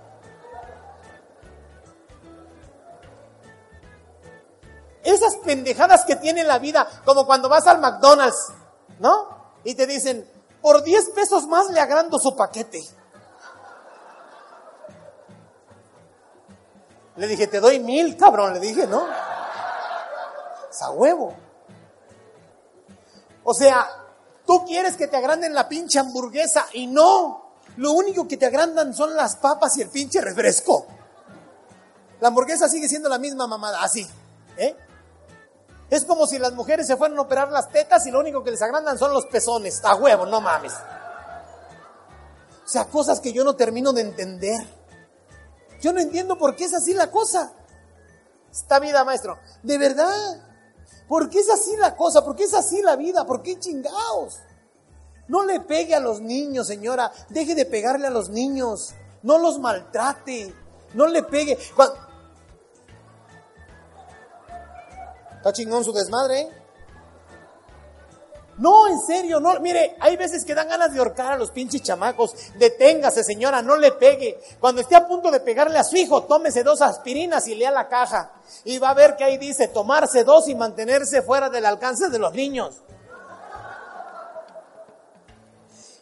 Esas 5.02 5.36
pendejadas 5.36 6.04
que 6.04 6.16
tiene 6.16 6.44
la 6.44 6.58
vida, 6.58 6.86
como 7.04 7.26
cuando 7.26 7.48
vas 7.48 7.66
al 7.66 7.80
McDonald's, 7.80 8.52
¿no? 9.00 9.54
Y 9.64 9.74
te 9.74 9.86
dicen, 9.86 10.26
por 10.62 10.82
10 10.82 11.10
pesos 11.10 11.46
más 11.46 11.68
le 11.70 11.80
agrando 11.80 12.18
su 12.18 12.34
paquete. 12.36 12.82
Le 17.16 17.26
dije, 17.26 17.46
te 17.46 17.60
doy 17.60 17.78
mil, 17.78 18.16
cabrón, 18.16 18.54
le 18.54 18.60
dije, 18.60 18.86
¿no? 18.86 19.06
Es 20.70 20.82
a 20.82 20.90
huevo. 20.90 21.34
O 23.44 23.54
sea, 23.54 23.88
tú 24.46 24.64
quieres 24.64 24.96
que 24.96 25.06
te 25.06 25.16
agranden 25.16 25.54
la 25.54 25.68
pinche 25.68 25.98
hamburguesa 25.98 26.66
y 26.72 26.86
no. 26.86 27.52
Lo 27.76 27.92
único 27.92 28.26
que 28.26 28.36
te 28.36 28.46
agrandan 28.46 28.94
son 28.94 29.14
las 29.14 29.36
papas 29.36 29.76
y 29.76 29.82
el 29.82 29.90
pinche 29.90 30.20
refresco. 30.20 30.86
La 32.20 32.28
hamburguesa 32.28 32.68
sigue 32.68 32.88
siendo 32.88 33.08
la 33.08 33.18
misma 33.18 33.46
mamada, 33.46 33.82
así. 33.82 34.08
¿eh? 34.56 34.76
Es 35.90 36.04
como 36.04 36.26
si 36.26 36.38
las 36.38 36.52
mujeres 36.52 36.86
se 36.86 36.96
fueran 36.96 37.18
a 37.18 37.22
operar 37.22 37.50
las 37.52 37.70
tetas 37.70 38.06
y 38.06 38.10
lo 38.10 38.20
único 38.20 38.42
que 38.42 38.50
les 38.50 38.62
agrandan 38.62 38.98
son 38.98 39.12
los 39.12 39.26
pezones. 39.26 39.84
A 39.84 39.94
huevo, 39.94 40.26
no 40.26 40.40
mames. 40.40 40.72
O 42.64 42.68
sea, 42.68 42.86
cosas 42.86 43.20
que 43.20 43.32
yo 43.32 43.44
no 43.44 43.54
termino 43.54 43.92
de 43.92 44.00
entender. 44.00 44.66
Yo 45.84 45.92
no 45.92 46.00
entiendo 46.00 46.38
por 46.38 46.56
qué 46.56 46.64
es 46.64 46.72
así 46.72 46.94
la 46.94 47.10
cosa. 47.10 47.52
Esta 48.50 48.78
vida, 48.78 49.04
maestro. 49.04 49.38
De 49.62 49.76
verdad. 49.76 50.42
¿Por 51.06 51.28
qué 51.28 51.40
es 51.40 51.50
así 51.50 51.76
la 51.76 51.94
cosa? 51.94 52.24
¿Por 52.24 52.34
qué 52.34 52.44
es 52.44 52.54
así 52.54 52.80
la 52.80 52.96
vida? 52.96 53.26
¿Por 53.26 53.42
qué 53.42 53.60
chingados? 53.60 54.40
No 55.28 55.44
le 55.44 55.60
pegue 55.60 55.94
a 55.94 56.00
los 56.00 56.22
niños, 56.22 56.68
señora. 56.68 57.12
Deje 57.28 57.54
de 57.54 57.66
pegarle 57.66 58.06
a 58.06 58.10
los 58.10 58.30
niños. 58.30 58.94
No 59.22 59.36
los 59.36 59.58
maltrate. 59.58 60.54
No 60.94 61.06
le 61.06 61.22
pegue. 61.22 61.58
Está 65.36 65.52
chingón 65.52 65.84
su 65.84 65.92
desmadre, 65.92 66.40
¿eh? 66.40 66.63
No, 68.58 68.86
en 68.86 69.00
serio, 69.00 69.40
no. 69.40 69.58
Mire, 69.60 69.96
hay 70.00 70.16
veces 70.16 70.44
que 70.44 70.54
dan 70.54 70.68
ganas 70.68 70.92
de 70.92 70.98
ahorcar 70.98 71.32
a 71.32 71.38
los 71.38 71.50
pinches 71.50 71.82
chamacos. 71.82 72.34
Deténgase, 72.58 73.24
señora, 73.24 73.62
no 73.62 73.76
le 73.76 73.92
pegue. 73.92 74.40
Cuando 74.60 74.80
esté 74.80 74.94
a 74.94 75.08
punto 75.08 75.30
de 75.30 75.40
pegarle 75.40 75.78
a 75.78 75.84
su 75.84 75.96
hijo, 75.96 76.24
tómese 76.24 76.62
dos 76.62 76.80
aspirinas 76.80 77.48
y 77.48 77.54
lea 77.54 77.70
la 77.70 77.88
caja. 77.88 78.32
Y 78.64 78.78
va 78.78 78.90
a 78.90 78.94
ver 78.94 79.16
que 79.16 79.24
ahí 79.24 79.38
dice 79.38 79.68
tomarse 79.68 80.22
dos 80.24 80.48
y 80.48 80.54
mantenerse 80.54 81.22
fuera 81.22 81.50
del 81.50 81.66
alcance 81.66 82.08
de 82.08 82.18
los 82.18 82.32
niños. 82.32 82.76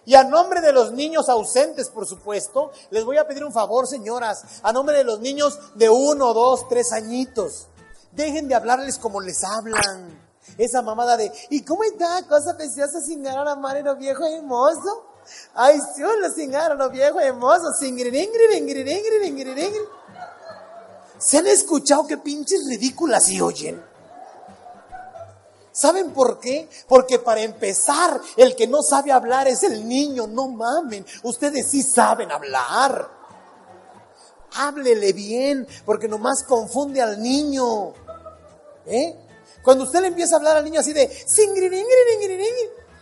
Y 0.05 0.15
a 0.15 0.25
nombre 0.25 0.61
de 0.61 0.73
los 0.73 0.93
niños 0.93 1.29
ausentes, 1.29 1.89
por 1.89 2.07
supuesto, 2.07 2.73
les 2.91 3.05
voy 3.05 3.19
a 3.19 3.27
pedir 3.27 3.45
un 3.45 3.53
favor, 3.53 3.87
señoras. 3.87 4.61
A 4.63 4.73
nombre 4.73 4.97
de 4.97 5.05
los 5.05 5.21
niños 5.21 5.59
de 5.77 5.89
uno, 5.89 6.35
dos, 6.35 6.69
tres 6.69 6.93
añitos. 6.93 7.69
Dejen 8.11 8.49
de 8.49 8.55
hablarles 8.55 8.99
como 8.99 9.21
les 9.21 9.43
hablan. 9.45 10.22
Esa 10.59 10.83
mamada 10.83 11.17
de, 11.17 11.33
¿y 11.51 11.63
cómo 11.63 11.83
está? 11.85 12.27
Cosa 12.27 12.57
preciosa 12.57 13.01
sin 13.01 13.23
ganar 13.23 13.49
a 13.49 13.57
marero 13.57 13.97
viejo 13.97 14.25
hermoso. 14.25 15.07
Ay, 15.55 15.79
solo 15.97 16.31
sin 16.35 16.51
ganar 16.51 16.91
viejo 16.91 17.21
hermoso. 17.21 17.73
¿Se 21.19 21.39
han 21.39 21.47
escuchado 21.47 22.07
qué 22.07 22.19
pinches 22.19 22.67
ridículas 22.69 23.29
y 23.31 23.41
oyen? 23.41 23.93
¿Saben 25.73 26.11
por 26.11 26.39
qué? 26.39 26.69
Porque 26.87 27.19
para 27.19 27.41
empezar, 27.41 28.21
el 28.37 28.55
que 28.55 28.67
no 28.67 28.83
sabe 28.83 29.11
hablar 29.11 29.49
es 29.49 29.63
el 29.63 29.89
niño, 29.89 30.27
no 30.27 30.49
mamen. 30.49 31.05
Ustedes 31.23 31.71
sí 31.71 31.83
saben 31.83 32.31
hablar. 32.31 33.09
Háblele 34.55 35.15
bien, 35.15 35.67
porque 35.87 36.09
nomás 36.09 36.45
confunde 36.45 37.01
al 37.01 37.23
niño. 37.23 37.95
¿Eh? 38.85 39.17
Cuando 39.63 39.85
usted 39.85 40.01
le 40.01 40.09
empieza 40.09 40.37
a 40.37 40.39
hablar 40.39 40.57
al 40.57 40.65
niño 40.65 40.81
así 40.81 40.93
de 40.93 41.11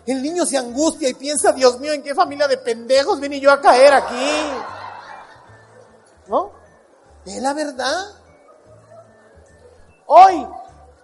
el 0.07 0.23
niño 0.23 0.45
se 0.47 0.57
angustia 0.57 1.09
y 1.09 1.15
piensa, 1.15 1.53
Dios 1.53 1.79
mío, 1.79 1.93
¿en 1.93 2.03
qué 2.03 2.15
familia 2.15 2.49
de 2.49 2.59
pendejos 2.59 3.21
vine 3.21 3.39
yo 3.39 3.51
a 3.51 3.61
caer 3.61 3.93
aquí? 3.93 4.51
¿No? 6.27 6.53
Es 7.25 7.41
la 7.41 7.55
verdad. 7.55 8.07
Hoy, 10.07 10.47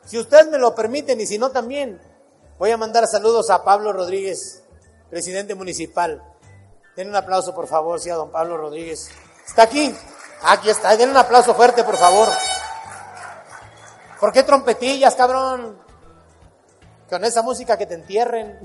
si 0.05 0.19
ustedes 0.19 0.49
me 0.49 0.59
lo 0.59 0.75
permiten 0.75 1.21
y 1.21 1.27
si 1.27 1.39
no 1.39 1.51
también, 1.51 2.01
voy 2.59 2.71
a 2.71 2.77
mandar 2.77 3.07
saludos 3.07 3.51
a 3.51 3.63
Pablo 3.63 3.93
Rodríguez, 3.93 4.65
presidente 5.11 5.55
municipal. 5.55 6.23
Den 6.97 7.11
un 7.11 7.17
aplauso, 7.17 7.55
por 7.55 7.69
favor, 7.69 8.01
sí, 8.01 8.11
a 8.11 8.15
don 8.15 8.31
Pablo 8.31 8.57
Rodríguez. 8.57 9.11
¿Está 9.47 9.63
aquí? 9.63 9.95
Aquí 10.43 10.71
está. 10.71 10.97
Den 10.97 11.11
un 11.11 11.17
aplauso 11.17 11.55
fuerte, 11.55 11.85
por 11.85 11.97
favor. 11.97 12.29
¿Por 14.21 14.33
qué 14.33 14.43
trompetillas, 14.43 15.15
cabrón? 15.15 15.79
Con 17.09 17.25
esa 17.25 17.43
música 17.43 17.77
que 17.77 17.87
te 17.87 17.95
entierren. 17.95 18.59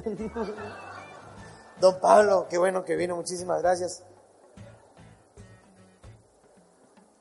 Don 1.79 1.99
Pablo, 1.99 2.47
qué 2.49 2.57
bueno 2.57 2.85
que 2.85 2.95
vino, 2.95 3.15
muchísimas 3.15 3.61
gracias. 3.61 4.03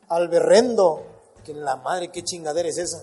Al 0.08 0.28
berrendo, 0.28 1.06
que 1.44 1.54
la 1.54 1.76
madre, 1.76 2.10
qué 2.10 2.22
chingadera 2.22 2.68
es 2.68 2.78
esa. 2.78 3.02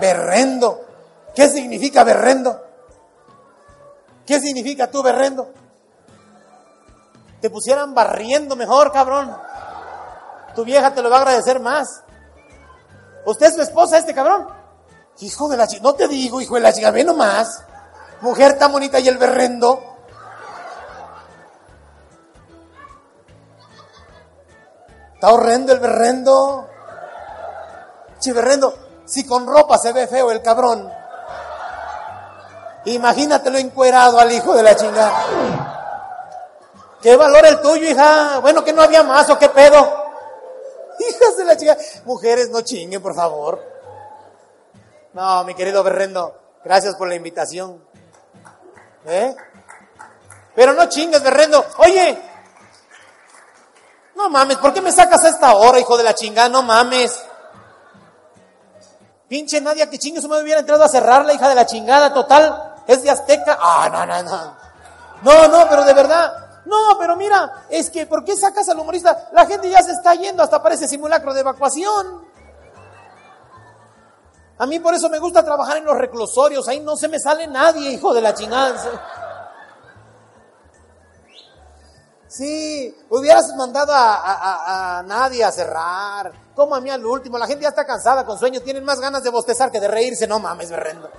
Berrendo. 0.00 0.80
¿Qué 1.34 1.48
significa 1.48 2.04
berrendo? 2.04 2.60
¿Qué 4.26 4.40
significa 4.40 4.90
tú 4.90 5.02
berrendo? 5.02 5.50
Te 7.40 7.50
pusieran 7.50 7.94
barriendo 7.94 8.54
mejor, 8.56 8.92
cabrón. 8.92 9.36
Tu 10.54 10.64
vieja 10.64 10.92
te 10.92 11.02
lo 11.02 11.10
va 11.10 11.16
a 11.16 11.20
agradecer 11.20 11.60
más. 11.60 12.02
¿Usted 13.24 13.46
es 13.46 13.54
su 13.54 13.62
esposa, 13.62 13.98
este 13.98 14.14
cabrón? 14.14 14.48
Hijo 15.20 15.48
de 15.48 15.56
la 15.56 15.66
chica, 15.66 15.82
no 15.82 15.94
te 15.94 16.08
digo, 16.08 16.40
hijo 16.40 16.56
de 16.56 16.60
la 16.60 16.72
chica, 16.72 16.90
ve 16.90 17.04
nomás. 17.04 17.62
Mujer 18.20 18.58
tan 18.58 18.72
bonita 18.72 18.98
y 18.98 19.08
el 19.08 19.18
berrendo. 19.18 19.82
Está 25.14 25.32
horrendo 25.32 25.72
el 25.72 25.78
berrendo. 25.78 26.68
Che, 28.18 28.32
berrendo, 28.32 28.74
si 29.04 29.26
con 29.26 29.46
ropa 29.46 29.78
se 29.78 29.92
ve 29.92 30.06
feo 30.06 30.30
el 30.30 30.42
cabrón. 30.42 30.90
Imagínatelo 32.84 33.58
encuerado 33.58 34.18
al 34.18 34.32
hijo 34.32 34.54
de 34.54 34.62
la 34.62 34.74
chingada. 34.74 35.24
¿Qué 37.00 37.16
valor 37.16 37.46
el 37.46 37.60
tuyo, 37.60 37.88
hija? 37.88 38.38
Bueno, 38.40 38.64
que 38.64 38.72
no 38.72 38.82
había 38.82 39.02
más 39.02 39.28
o 39.30 39.38
qué 39.38 39.48
pedo. 39.48 40.01
Hijas 40.98 41.36
de 41.36 41.44
la 41.44 41.56
chica. 41.56 41.76
Mujeres, 42.04 42.50
no 42.50 42.62
chinguen, 42.62 43.02
por 43.02 43.14
favor. 43.14 43.62
No, 45.12 45.44
mi 45.44 45.54
querido 45.54 45.82
Berrendo, 45.82 46.34
gracias 46.64 46.96
por 46.96 47.08
la 47.08 47.14
invitación. 47.14 47.84
¿Eh? 49.04 49.34
Pero 50.54 50.74
no 50.74 50.88
chingues, 50.88 51.22
Berrendo. 51.22 51.64
Oye, 51.78 52.18
no 54.14 54.30
mames, 54.30 54.58
¿por 54.58 54.72
qué 54.72 54.80
me 54.80 54.92
sacas 54.92 55.24
a 55.24 55.28
esta 55.28 55.54
hora, 55.54 55.78
hijo 55.80 55.96
de 55.96 56.04
la 56.04 56.14
chingada? 56.14 56.48
No 56.48 56.62
mames. 56.62 57.24
Pinche 59.28 59.60
Nadia, 59.60 59.88
que 59.88 59.98
chingue, 59.98 60.20
su 60.20 60.28
me 60.28 60.40
hubiera 60.42 60.60
entrado 60.60 60.84
a 60.84 60.88
cerrar 60.88 61.24
la 61.24 61.32
hija 61.32 61.48
de 61.48 61.54
la 61.54 61.66
chingada, 61.66 62.12
total. 62.12 62.74
Es 62.86 63.02
de 63.02 63.10
Azteca. 63.10 63.58
Ah, 63.60 63.88
no, 63.90 64.06
no, 64.06 64.22
no. 64.22 64.56
No, 65.22 65.48
no, 65.48 65.68
pero 65.68 65.84
de 65.84 65.94
verdad, 65.94 66.41
no, 66.64 66.96
pero 66.98 67.16
mira, 67.16 67.64
es 67.68 67.90
que 67.90 68.06
¿por 68.06 68.24
qué 68.24 68.36
sacas 68.36 68.68
al 68.68 68.78
humorista? 68.78 69.30
La 69.32 69.46
gente 69.46 69.68
ya 69.68 69.82
se 69.82 69.92
está 69.92 70.14
yendo, 70.14 70.42
hasta 70.42 70.62
parece 70.62 70.86
simulacro 70.86 71.34
de 71.34 71.40
evacuación. 71.40 72.30
A 74.58 74.66
mí 74.66 74.78
por 74.78 74.94
eso 74.94 75.08
me 75.08 75.18
gusta 75.18 75.44
trabajar 75.44 75.78
en 75.78 75.84
los 75.84 75.96
reclusorios, 75.96 76.68
ahí 76.68 76.80
no 76.80 76.96
se 76.96 77.08
me 77.08 77.18
sale 77.18 77.46
nadie, 77.48 77.90
hijo 77.90 78.14
de 78.14 78.20
la 78.20 78.32
chingada. 78.32 78.76
Sí, 82.32 82.96
hubieras 83.10 83.54
mandado 83.56 83.92
a, 83.92 84.14
a, 84.14 84.98
a, 84.98 85.02
nadie 85.02 85.44
a 85.44 85.52
cerrar. 85.52 86.32
Como 86.54 86.74
a 86.74 86.80
mí 86.80 86.88
al 86.88 87.04
último. 87.04 87.36
La 87.36 87.46
gente 87.46 87.64
ya 87.64 87.68
está 87.68 87.84
cansada 87.84 88.24
con 88.24 88.38
sueño. 88.38 88.62
Tienen 88.62 88.84
más 88.84 89.00
ganas 89.00 89.22
de 89.22 89.28
bostezar 89.28 89.70
que 89.70 89.78
de 89.78 89.88
reírse. 89.88 90.26
No 90.26 90.38
mames, 90.38 90.70
berrendo. 90.70 91.10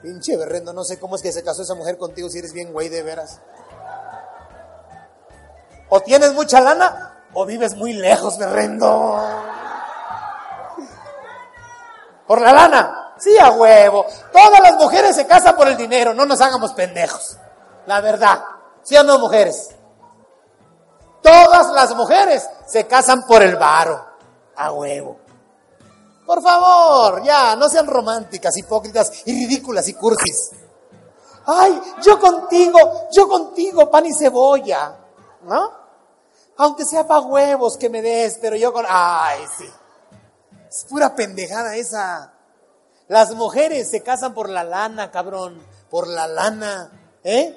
Pinche 0.00 0.38
berrendo. 0.38 0.72
No 0.72 0.82
sé 0.82 0.98
cómo 0.98 1.16
es 1.16 1.20
que 1.20 1.30
se 1.30 1.42
casó 1.42 1.60
esa 1.60 1.74
mujer 1.74 1.98
contigo 1.98 2.30
si 2.30 2.38
eres 2.38 2.54
bien 2.54 2.72
güey 2.72 2.88
de 2.88 3.02
veras. 3.02 3.40
O 5.88 6.00
tienes 6.00 6.32
mucha 6.34 6.60
lana 6.60 7.24
o 7.34 7.44
vives 7.44 7.74
muy 7.74 7.92
lejos, 7.92 8.38
berrendo. 8.38 9.20
Por 12.26 12.40
la 12.40 12.52
lana. 12.52 13.14
Sí, 13.18 13.36
a 13.38 13.50
huevo. 13.50 14.06
Todas 14.32 14.60
las 14.60 14.74
mujeres 14.74 15.16
se 15.16 15.26
casan 15.26 15.56
por 15.56 15.68
el 15.68 15.76
dinero. 15.76 16.14
No 16.14 16.24
nos 16.26 16.40
hagamos 16.40 16.72
pendejos. 16.72 17.36
La 17.86 18.00
verdad. 18.00 18.42
¿Sí 18.82 18.96
o 18.96 19.02
no, 19.02 19.18
mujeres? 19.18 19.74
Todas 21.22 21.70
las 21.72 21.94
mujeres 21.94 22.48
se 22.66 22.86
casan 22.86 23.26
por 23.26 23.42
el 23.42 23.56
varo, 23.56 24.02
a 24.56 24.72
huevo. 24.72 25.18
Por 26.24 26.42
favor, 26.42 27.22
ya, 27.22 27.56
no 27.56 27.68
sean 27.68 27.86
románticas, 27.86 28.56
hipócritas 28.56 29.22
y 29.26 29.32
ridículas 29.32 29.88
y 29.88 29.94
cursis. 29.94 30.50
Ay, 31.46 31.80
yo 32.02 32.18
contigo, 32.20 33.08
yo 33.10 33.26
contigo, 33.28 33.90
pan 33.90 34.06
y 34.06 34.14
cebolla, 34.14 34.94
¿no? 35.42 35.72
Aunque 36.58 36.84
sea 36.84 37.06
para 37.06 37.20
huevos 37.20 37.76
que 37.76 37.88
me 37.88 38.02
des, 38.02 38.38
pero 38.40 38.56
yo 38.56 38.72
con... 38.72 38.84
Ay, 38.88 39.44
sí. 39.56 39.68
Es 40.68 40.84
pura 40.84 41.14
pendejada 41.14 41.76
esa. 41.76 42.32
Las 43.06 43.32
mujeres 43.34 43.90
se 43.90 44.02
casan 44.02 44.34
por 44.34 44.50
la 44.50 44.64
lana, 44.64 45.10
cabrón, 45.10 45.62
por 45.88 46.06
la 46.06 46.26
lana, 46.26 46.90
¿eh? 47.24 47.56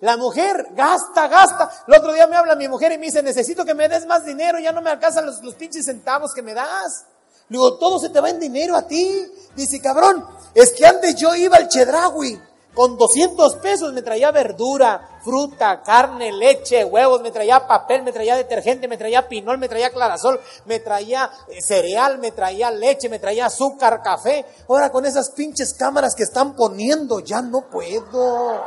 La 0.00 0.16
mujer 0.16 0.68
gasta, 0.72 1.26
gasta. 1.28 1.70
El 1.88 1.94
otro 1.94 2.12
día 2.12 2.26
me 2.26 2.36
habla 2.36 2.54
mi 2.54 2.68
mujer 2.68 2.92
y 2.92 2.98
me 2.98 3.06
dice, 3.06 3.22
necesito 3.22 3.64
que 3.64 3.74
me 3.74 3.88
des 3.88 4.06
más 4.06 4.24
dinero, 4.24 4.58
ya 4.58 4.70
no 4.70 4.82
me 4.82 4.90
alcanzan 4.90 5.26
los, 5.26 5.42
los 5.42 5.54
pinches 5.54 5.86
centavos 5.86 6.34
que 6.34 6.42
me 6.42 6.54
das. 6.54 7.06
Le 7.48 7.56
digo, 7.56 7.78
todo 7.78 7.98
se 7.98 8.10
te 8.10 8.20
va 8.20 8.28
en 8.28 8.38
dinero 8.38 8.76
a 8.76 8.86
ti. 8.86 9.26
Dice, 9.54 9.80
cabrón, 9.80 10.24
es 10.54 10.72
que 10.72 10.86
antes 10.86 11.16
yo 11.16 11.34
iba 11.34 11.56
al 11.56 11.68
Chedragui. 11.68 12.38
Con 12.76 12.98
200 12.98 13.56
pesos 13.56 13.94
me 13.94 14.02
traía 14.02 14.30
verdura, 14.30 15.18
fruta, 15.24 15.82
carne, 15.82 16.30
leche, 16.30 16.84
huevos, 16.84 17.22
me 17.22 17.30
traía 17.30 17.66
papel, 17.66 18.02
me 18.02 18.12
traía 18.12 18.36
detergente, 18.36 18.86
me 18.86 18.98
traía 18.98 19.26
pinol, 19.26 19.56
me 19.56 19.66
traía 19.66 19.88
clarasol, 19.88 20.38
me 20.66 20.78
traía 20.80 21.30
eh, 21.48 21.62
cereal, 21.62 22.18
me 22.18 22.32
traía 22.32 22.70
leche, 22.70 23.08
me 23.08 23.18
traía 23.18 23.46
azúcar, 23.46 24.02
café. 24.02 24.44
Ahora 24.68 24.92
con 24.92 25.06
esas 25.06 25.30
pinches 25.30 25.72
cámaras 25.72 26.14
que 26.14 26.24
están 26.24 26.54
poniendo, 26.54 27.20
ya 27.20 27.40
no 27.40 27.62
puedo. 27.70 28.62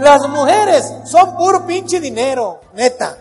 Las 0.00 0.28
mujeres 0.28 0.92
son 1.04 1.36
puro 1.36 1.64
pinche 1.64 2.00
dinero, 2.00 2.62
neta. 2.74 3.16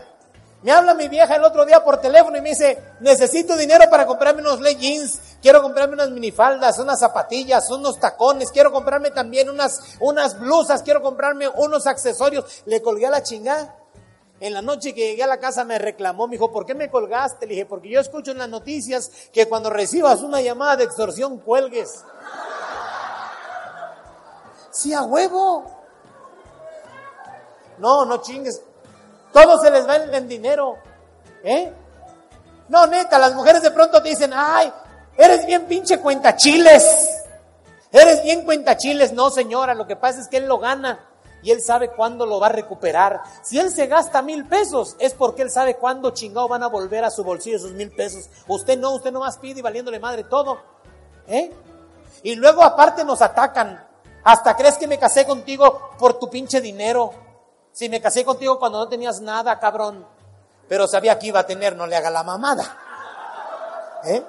Me 0.63 0.71
habla 0.71 0.93
mi 0.93 1.07
vieja 1.07 1.35
el 1.35 1.43
otro 1.43 1.65
día 1.65 1.83
por 1.83 1.97
teléfono 1.97 2.37
y 2.37 2.41
me 2.41 2.49
dice, 2.49 2.77
necesito 2.99 3.57
dinero 3.57 3.85
para 3.89 4.05
comprarme 4.05 4.41
unos 4.41 4.61
leggings, 4.61 5.19
quiero 5.41 5.61
comprarme 5.61 5.95
unas 5.95 6.11
minifaldas, 6.11 6.79
unas 6.79 6.99
zapatillas, 6.99 7.69
unos 7.69 7.99
tacones, 7.99 8.51
quiero 8.51 8.71
comprarme 8.71 9.11
también 9.11 9.49
unas, 9.49 9.95
unas 9.99 10.39
blusas, 10.39 10.83
quiero 10.83 11.01
comprarme 11.01 11.47
unos 11.47 11.87
accesorios. 11.87 12.63
Le 12.65 12.81
colgué 12.81 13.07
a 13.07 13.11
la 13.11 13.23
chingada. 13.23 13.77
En 14.39 14.55
la 14.55 14.63
noche 14.63 14.95
que 14.95 15.09
llegué 15.09 15.21
a 15.21 15.27
la 15.27 15.39
casa 15.39 15.63
me 15.63 15.77
reclamó, 15.77 16.27
me 16.27 16.31
dijo, 16.31 16.51
¿por 16.51 16.65
qué 16.65 16.73
me 16.73 16.89
colgaste? 16.89 17.45
Le 17.45 17.53
dije, 17.53 17.65
porque 17.67 17.89
yo 17.89 17.99
escucho 17.99 18.31
en 18.31 18.39
las 18.39 18.49
noticias 18.49 19.11
que 19.31 19.47
cuando 19.47 19.69
recibas 19.69 20.21
una 20.21 20.41
llamada 20.41 20.77
de 20.77 20.85
extorsión 20.85 21.37
cuelgues. 21.37 22.03
Sí, 24.71 24.93
a 24.93 25.03
huevo. 25.03 25.63
No, 27.77 28.05
no 28.05 28.17
chingues. 28.17 28.63
Todo 29.31 29.59
se 29.59 29.69
les 29.69 29.87
va 29.87 29.97
en, 29.97 30.27
dinero. 30.27 30.75
¿Eh? 31.43 31.71
No, 32.67 32.87
neta, 32.87 33.19
las 33.19 33.35
mujeres 33.35 33.61
de 33.61 33.71
pronto 33.71 34.01
te 34.01 34.09
dicen, 34.09 34.31
ay, 34.33 34.73
eres 35.21 35.45
bien 35.45 35.65
pinche 35.65 35.99
cuenta 35.99 36.35
chiles. 36.35 37.19
Eres 37.91 38.23
bien 38.23 38.43
cuenta 38.43 38.77
chiles. 38.77 39.13
No, 39.13 39.29
señora, 39.29 39.73
lo 39.73 39.85
que 39.85 39.95
pasa 39.95 40.21
es 40.21 40.27
que 40.27 40.37
él 40.37 40.47
lo 40.47 40.59
gana 40.59 41.07
y 41.43 41.51
él 41.51 41.61
sabe 41.61 41.89
cuándo 41.89 42.25
lo 42.25 42.39
va 42.39 42.47
a 42.47 42.51
recuperar. 42.51 43.21
Si 43.41 43.59
él 43.59 43.71
se 43.71 43.87
gasta 43.87 44.21
mil 44.21 44.45
pesos, 44.45 44.95
es 44.99 45.13
porque 45.13 45.41
él 45.41 45.51
sabe 45.51 45.75
cuándo 45.75 46.11
chingado 46.11 46.47
van 46.47 46.63
a 46.63 46.67
volver 46.67 47.03
a 47.03 47.11
su 47.11 47.23
bolsillo 47.23 47.57
esos 47.57 47.71
mil 47.71 47.91
pesos. 47.91 48.29
Usted 48.47 48.77
no, 48.77 48.91
usted 48.91 49.11
no 49.11 49.19
más 49.21 49.37
pide 49.37 49.59
y 49.59 49.63
valiéndole 49.63 49.99
madre 49.99 50.23
todo. 50.23 50.59
¿Eh? 51.27 51.51
Y 52.23 52.35
luego 52.35 52.63
aparte 52.63 53.03
nos 53.03 53.21
atacan. 53.21 53.87
Hasta 54.23 54.55
crees 54.55 54.77
que 54.77 54.87
me 54.87 54.99
casé 54.99 55.25
contigo 55.25 55.91
por 55.97 56.19
tu 56.19 56.29
pinche 56.29 56.61
dinero. 56.61 57.11
Si 57.71 57.89
me 57.89 58.01
casé 58.01 58.23
contigo 58.23 58.59
cuando 58.59 58.77
no 58.79 58.87
tenías 58.87 59.21
nada, 59.21 59.59
cabrón. 59.59 60.05
Pero 60.67 60.87
sabía 60.87 61.17
que 61.17 61.27
iba 61.27 61.39
a 61.39 61.45
tener, 61.45 61.75
no 61.75 61.87
le 61.87 61.95
haga 61.95 62.09
la 62.09 62.23
mamada. 62.23 62.77
¿Eh? 64.05 64.23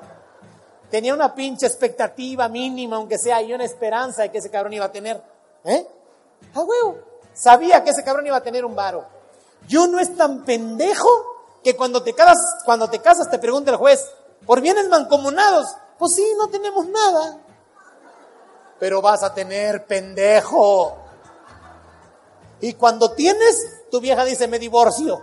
Tenía 0.93 1.14
una 1.14 1.34
pinche 1.34 1.64
expectativa 1.64 2.51
mínima, 2.51 2.97
aunque 2.97 3.16
sea, 3.16 3.40
y 3.40 3.55
una 3.55 3.64
esperanza 3.64 4.20
de 4.20 4.30
que 4.30 4.36
ese 4.36 4.51
cabrón 4.51 4.74
iba 4.74 4.84
a 4.84 4.93
tener. 4.93 5.22
¿Eh? 5.64 5.86
Ah, 6.55 6.61
huevo. 6.61 6.99
Sabía 7.32 7.82
que 7.82 7.93
ese 7.93 8.05
cabrón 8.05 8.26
iba 8.26 8.36
a 8.36 8.43
tener 8.43 8.62
un 8.62 8.76
varo. 8.76 9.07
Y 9.66 9.78
uno 9.78 9.99
es 9.99 10.14
tan 10.14 10.45
pendejo 10.45 11.09
que 11.64 11.74
cuando 11.76 12.03
te 12.03 12.12
casas, 12.12 12.36
cuando 12.66 12.90
te 12.90 12.99
casas 12.99 13.30
te 13.30 13.38
pregunta 13.38 13.70
el 13.70 13.78
juez, 13.78 14.07
¿por 14.45 14.61
bienes 14.61 14.86
mancomunados? 14.90 15.66
Pues 15.99 16.14
sí, 16.14 16.26
no 16.36 16.49
tenemos 16.49 16.86
nada. 16.86 17.38
Pero 18.78 19.01
vas 19.01 19.22
a 19.22 19.32
tener 19.32 19.86
pendejo. 19.86 20.99
Y 22.61 22.74
cuando 22.74 23.12
tienes, 23.12 23.88
tu 23.90 23.99
vieja 23.99 24.26
dice, 24.26 24.47
me 24.47 24.59
divorcio. 24.59 25.22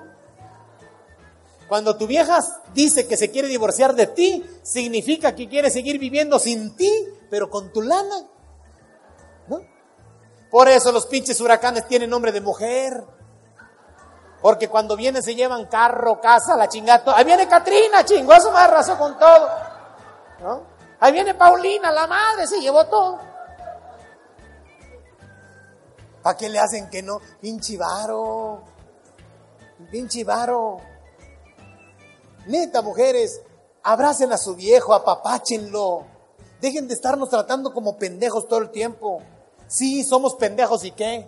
Cuando 1.69 1.95
tu 1.95 2.07
vieja 2.07 2.39
dice 2.73 3.07
que 3.07 3.15
se 3.15 3.29
quiere 3.29 3.47
divorciar 3.47 3.93
de 3.93 4.07
ti, 4.07 4.43
significa 4.63 5.35
que 5.35 5.47
quiere 5.47 5.69
seguir 5.69 5.99
viviendo 5.99 6.39
sin 6.39 6.75
ti, 6.75 6.91
pero 7.29 7.47
con 7.47 7.71
tu 7.71 7.83
lana. 7.83 8.25
¿No? 9.47 9.61
Por 10.49 10.67
eso 10.67 10.91
los 10.91 11.05
pinches 11.05 11.39
huracanes 11.39 11.87
tienen 11.87 12.09
nombre 12.09 12.31
de 12.31 12.41
mujer. 12.41 13.05
Porque 14.41 14.67
cuando 14.67 14.95
vienen 14.95 15.21
se 15.21 15.35
llevan 15.35 15.67
carro, 15.67 16.19
casa, 16.19 16.57
la 16.57 16.67
chingada. 16.67 17.15
Ahí 17.15 17.23
viene 17.23 17.47
Katrina, 17.47 18.03
chingo, 18.03 18.33
eso 18.33 18.51
me 18.51 18.57
arrasó 18.57 18.97
con 18.97 19.19
todo. 19.19 19.49
¿No? 20.41 20.63
Ahí 20.99 21.11
viene 21.11 21.35
Paulina, 21.35 21.91
la 21.91 22.07
madre, 22.07 22.47
se 22.47 22.59
llevó 22.59 22.87
todo. 22.87 23.19
¿Para 26.23 26.35
qué 26.35 26.49
le 26.49 26.57
hacen 26.57 26.89
que 26.89 27.03
no? 27.03 27.19
Pinche 27.39 27.77
varo. 27.77 28.63
Pinche 29.91 30.23
varo. 30.23 30.88
Neta, 32.45 32.81
mujeres, 32.81 33.41
abracen 33.83 34.31
a 34.31 34.37
su 34.37 34.55
viejo, 34.55 34.93
apapáchenlo. 34.93 36.05
Dejen 36.61 36.87
de 36.87 36.93
estarnos 36.93 37.29
tratando 37.29 37.73
como 37.73 37.97
pendejos 37.97 38.47
todo 38.47 38.59
el 38.59 38.69
tiempo. 38.69 39.21
Sí, 39.67 40.03
somos 40.03 40.35
pendejos 40.35 40.83
y 40.83 40.91
qué. 40.91 41.27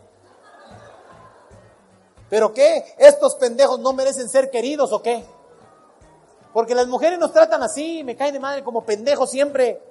¿Pero 2.29 2.53
qué? 2.53 2.95
¿Estos 2.97 3.35
pendejos 3.35 3.79
no 3.79 3.93
merecen 3.93 4.29
ser 4.29 4.49
queridos 4.49 4.91
o 4.93 5.01
qué? 5.01 5.23
Porque 6.53 6.75
las 6.75 6.87
mujeres 6.87 7.19
nos 7.19 7.31
tratan 7.31 7.63
así, 7.63 8.03
me 8.03 8.15
caen 8.15 8.33
de 8.33 8.39
madre 8.39 8.63
como 8.63 8.85
pendejos 8.85 9.29
siempre. 9.29 9.81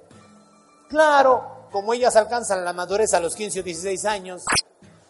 Claro, 0.89 1.67
como 1.71 1.93
ellas 1.93 2.15
alcanzan 2.15 2.65
la 2.65 2.73
madurez 2.73 3.13
a 3.13 3.19
los 3.19 3.35
15 3.35 3.61
o 3.61 3.63
16 3.63 4.05
años, 4.05 4.43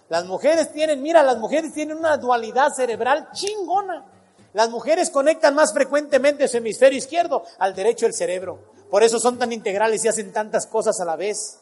las 0.09 0.25
mujeres 0.25 0.71
tienen, 0.73 1.01
mira, 1.01 1.23
las 1.23 1.37
mujeres 1.37 1.73
tienen 1.73 1.97
una 1.97 2.17
dualidad 2.17 2.73
cerebral 2.73 3.29
chingona. 3.31 4.05
Las 4.53 4.69
mujeres 4.69 5.09
conectan 5.09 5.55
más 5.55 5.73
frecuentemente 5.73 6.47
su 6.47 6.57
hemisferio 6.57 6.97
izquierdo 6.97 7.43
al 7.59 7.73
derecho 7.73 8.05
del 8.05 8.13
cerebro. 8.13 8.59
Por 8.89 9.03
eso 9.03 9.19
son 9.19 9.39
tan 9.39 9.53
integrales 9.53 10.03
y 10.03 10.09
hacen 10.09 10.33
tantas 10.33 10.67
cosas 10.67 10.99
a 10.99 11.05
la 11.05 11.15
vez. 11.15 11.59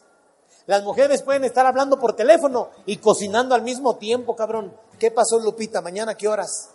Las 0.66 0.82
mujeres 0.82 1.22
pueden 1.22 1.44
estar 1.44 1.66
hablando 1.66 1.98
por 1.98 2.16
teléfono 2.16 2.70
y 2.86 2.96
cocinando 2.96 3.54
al 3.54 3.62
mismo 3.62 3.96
tiempo, 3.96 4.34
cabrón. 4.36 4.76
¿Qué 4.98 5.10
pasó, 5.10 5.38
Lupita? 5.38 5.80
¿Mañana 5.80 6.16
qué 6.16 6.28
horas? 6.28 6.70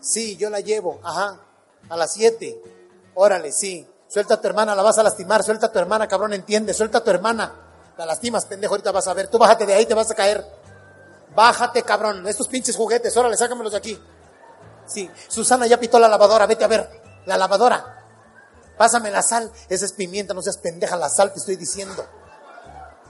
Sí, 0.00 0.36
yo 0.36 0.50
la 0.50 0.60
llevo. 0.60 1.00
Ajá. 1.02 1.40
A 1.88 1.96
las 1.96 2.12
siete. 2.12 2.60
Órale, 3.14 3.52
sí. 3.52 3.86
Suelta 4.08 4.34
a 4.34 4.40
tu 4.40 4.46
hermana, 4.46 4.74
la 4.74 4.82
vas 4.82 4.98
a 4.98 5.02
lastimar. 5.02 5.42
Suelta 5.42 5.66
a 5.66 5.72
tu 5.72 5.78
hermana, 5.78 6.06
cabrón, 6.06 6.32
entiende. 6.32 6.74
Suelta 6.74 6.98
a 6.98 7.04
tu 7.04 7.10
hermana. 7.10 7.54
La 7.96 8.06
lastimas, 8.06 8.46
pendejo, 8.46 8.74
ahorita 8.74 8.92
vas 8.92 9.08
a 9.08 9.14
ver. 9.14 9.28
Tú 9.28 9.38
bájate 9.38 9.66
de 9.66 9.74
ahí, 9.74 9.86
te 9.86 9.94
vas 9.94 10.10
a 10.10 10.14
caer. 10.14 10.44
Bájate, 11.34 11.82
cabrón. 11.82 12.26
Estos 12.26 12.48
pinches 12.48 12.76
juguetes, 12.76 13.16
órale, 13.16 13.36
sácamelos 13.36 13.72
de 13.72 13.78
aquí. 13.78 13.98
Sí, 14.92 15.10
Susana 15.28 15.66
ya 15.66 15.78
pitó 15.80 15.98
la 15.98 16.08
lavadora, 16.08 16.46
vete 16.46 16.64
a 16.64 16.68
ver. 16.68 16.88
La 17.26 17.36
lavadora. 17.36 18.04
Pásame 18.76 19.10
la 19.10 19.22
sal. 19.22 19.50
Esa 19.68 19.84
es 19.84 19.92
pimienta, 19.92 20.34
no 20.34 20.42
seas 20.42 20.58
pendeja, 20.58 20.96
la 20.96 21.08
sal 21.08 21.32
te 21.32 21.38
estoy 21.38 21.56
diciendo. 21.56 22.04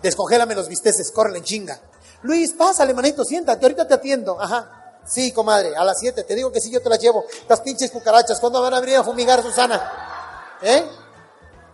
Descongélame 0.02 0.54
los 0.54 0.68
bisteces, 0.68 1.10
córrele 1.10 1.38
en 1.38 1.44
chinga. 1.44 1.80
Luis, 2.22 2.52
pásale, 2.52 2.94
manito, 2.94 3.24
siéntate, 3.24 3.64
ahorita 3.64 3.86
te 3.86 3.94
atiendo. 3.94 4.40
Ajá. 4.40 5.00
Sí, 5.04 5.32
comadre, 5.32 5.74
a 5.74 5.84
las 5.84 5.98
siete, 5.98 6.22
te 6.22 6.34
digo 6.34 6.52
que 6.52 6.60
sí, 6.60 6.70
yo 6.70 6.80
te 6.80 6.88
las 6.88 7.00
llevo. 7.00 7.24
Las 7.48 7.60
pinches 7.60 7.90
cucarachas, 7.90 8.38
¿cuándo 8.38 8.62
van 8.62 8.74
a 8.74 8.80
venir 8.80 8.96
a 8.96 9.04
fumigar, 9.04 9.42
Susana? 9.42 10.58
¿Eh? 10.62 10.84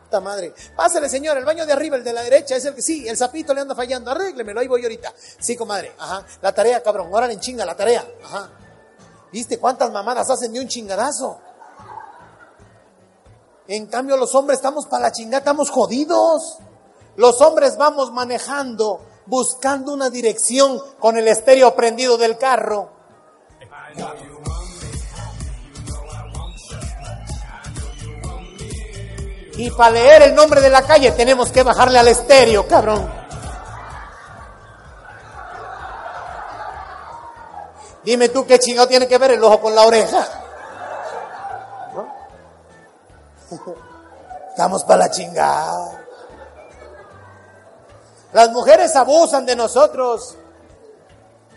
Puta 0.04 0.20
madre. 0.20 0.54
Pásale, 0.74 1.10
señor, 1.10 1.36
el 1.36 1.44
baño 1.44 1.66
de 1.66 1.72
arriba, 1.72 1.96
el 1.96 2.04
de 2.04 2.12
la 2.14 2.22
derecha, 2.22 2.56
es 2.56 2.64
el 2.64 2.74
que 2.74 2.80
sí, 2.80 3.06
el 3.06 3.18
sapito 3.18 3.52
le 3.52 3.60
anda 3.60 3.74
fallando. 3.74 4.10
Arréglemelo, 4.10 4.60
ahí 4.60 4.66
voy 4.66 4.82
ahorita. 4.82 5.12
Sí, 5.38 5.54
comadre. 5.56 5.92
Ajá. 5.98 6.24
La 6.40 6.54
tarea, 6.54 6.82
cabrón. 6.82 7.08
Órale 7.12 7.34
en 7.34 7.40
chinga, 7.40 7.66
la 7.66 7.76
tarea. 7.76 8.06
Ajá. 8.24 8.50
¿Viste 9.32 9.58
cuántas 9.58 9.90
mamadas 9.90 10.30
hacen 10.30 10.52
de 10.52 10.60
un 10.60 10.68
chingadazo? 10.68 11.38
En 13.66 13.86
cambio, 13.86 14.16
los 14.16 14.34
hombres 14.34 14.58
estamos 14.58 14.86
para 14.86 15.04
la 15.04 15.12
chingada, 15.12 15.38
estamos 15.38 15.70
jodidos. 15.70 16.56
Los 17.16 17.40
hombres 17.42 17.76
vamos 17.76 18.12
manejando, 18.12 19.00
buscando 19.26 19.92
una 19.92 20.08
dirección 20.08 20.80
con 20.98 21.18
el 21.18 21.28
estéreo 21.28 21.74
prendido 21.74 22.16
del 22.16 22.38
carro. 22.38 22.90
Y 29.58 29.70
para 29.70 29.90
leer 29.90 30.22
el 30.22 30.34
nombre 30.34 30.60
de 30.60 30.70
la 30.70 30.82
calle 30.82 31.10
tenemos 31.10 31.50
que 31.50 31.64
bajarle 31.64 31.98
al 31.98 32.08
estéreo, 32.08 32.66
cabrón. 32.66 33.17
Dime 38.08 38.30
tú 38.30 38.46
qué 38.46 38.58
chingado 38.58 38.88
tiene 38.88 39.06
que 39.06 39.18
ver 39.18 39.32
el 39.32 39.44
ojo 39.44 39.60
con 39.60 39.74
la 39.74 39.82
oreja. 39.82 40.26
Estamos 44.48 44.82
para 44.84 45.00
la 45.00 45.10
chingada. 45.10 46.06
Las 48.32 48.50
mujeres 48.50 48.96
abusan 48.96 49.44
de 49.44 49.54
nosotros. 49.54 50.38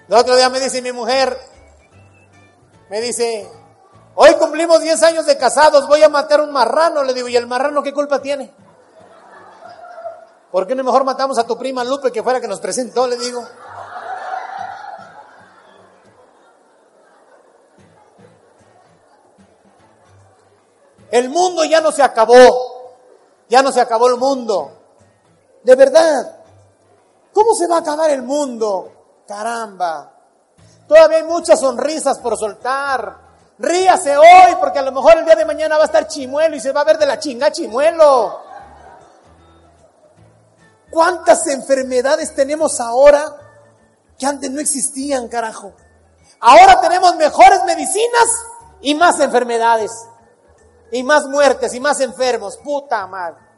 El 0.09 0.13
otro 0.13 0.35
día 0.35 0.49
me 0.49 0.59
dice 0.59 0.81
mi 0.81 0.91
mujer, 0.91 1.37
me 2.89 2.99
dice, 2.99 3.49
Hoy 4.15 4.33
cumplimos 4.33 4.81
10 4.81 5.03
años 5.03 5.25
de 5.25 5.37
casados, 5.37 5.87
voy 5.87 6.03
a 6.03 6.09
matar 6.09 6.41
un 6.41 6.51
marrano. 6.51 7.01
Le 7.05 7.13
digo, 7.13 7.29
¿y 7.29 7.37
el 7.37 7.47
marrano 7.47 7.81
qué 7.81 7.93
culpa 7.93 8.21
tiene? 8.21 8.53
¿Por 10.51 10.67
qué 10.67 10.75
no 10.75 10.83
mejor 10.83 11.05
matamos 11.05 11.37
a 11.37 11.47
tu 11.47 11.57
prima 11.57 11.85
Lupe 11.85 12.11
que 12.11 12.21
fuera 12.21 12.41
que 12.41 12.49
nos 12.49 12.59
presentó? 12.59 13.07
Le 13.07 13.15
digo. 13.15 13.41
El 21.12 21.30
mundo 21.30 21.66
ya 21.66 21.82
no 21.82 21.91
se 21.91 22.01
acabó. 22.01 22.36
Ya 23.49 23.62
no 23.62 23.72
se 23.72 23.82
acabó 23.82 24.07
el 24.07 24.18
mundo. 24.18 24.72
De 25.64 25.76
verdad. 25.76 26.39
¿Cómo 27.34 27.53
se 27.53 27.68
va 27.68 27.78
a 27.78 27.80
acabar 27.80 28.09
el 28.09 28.24
mundo? 28.24 29.24
Caramba. 29.28 30.12
Todavía 30.88 31.18
hay 31.18 31.24
muchas 31.24 31.59
sonrisas 31.59 32.20
por 32.20 32.38
soltar. 32.38 33.18
Ríase 33.59 34.18
hoy 34.18 34.55
porque 34.59 34.80
a 34.80 34.82
lo 34.82 34.91
mejor 34.91 35.18
el 35.18 35.26
día 35.26 35.36
de 35.36 35.45
mañana 35.45 35.78
va 35.78 35.84
a 35.84 35.86
estar 35.86 36.07
chimuelo 36.07 36.55
y 36.55 36.59
se 36.59 36.72
va 36.72 36.82
a 36.82 36.86
ver 36.86 36.97
de 36.97 37.05
la 37.05 37.20
chinga 37.20 37.51
chimuelo. 37.51 38.41
¿Cuántas 40.89 41.47
enfermedades 41.47 42.34
tenemos 42.36 42.80
ahora 42.80 43.36
que 44.18 44.26
antes 44.26 44.49
no 44.51 44.59
existían, 44.59 45.28
carajo? 45.28 45.74
Ahora 46.39 46.82
tenemos 46.82 47.16
mejores 47.16 47.64
medicinas 47.66 48.43
y 48.82 48.95
más 48.95 49.20
enfermedades. 49.20 49.91
Y 50.91 51.03
más 51.03 51.25
muertes 51.27 51.73
y 51.73 51.79
más 51.79 51.99
enfermos. 52.01 52.57
Puta 52.57 53.07
madre. 53.07 53.51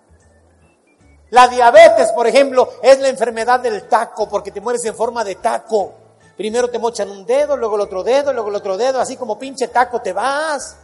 La 1.31 1.47
diabetes, 1.47 2.11
por 2.11 2.27
ejemplo, 2.27 2.69
es 2.83 2.99
la 2.99 3.07
enfermedad 3.07 3.59
del 3.59 3.87
taco 3.87 4.29
porque 4.29 4.51
te 4.51 4.61
mueres 4.61 4.85
en 4.85 4.95
forma 4.95 5.23
de 5.23 5.35
taco. 5.35 5.95
Primero 6.37 6.69
te 6.69 6.77
mochan 6.77 7.09
un 7.09 7.25
dedo, 7.25 7.57
luego 7.57 7.75
el 7.75 7.81
otro 7.81 8.03
dedo, 8.03 8.33
luego 8.33 8.49
el 8.49 8.55
otro 8.55 8.77
dedo, 8.77 8.99
así 8.99 9.17
como 9.17 9.39
pinche 9.39 9.67
taco 9.67 9.99
te 9.99 10.13
vas. 10.13 10.77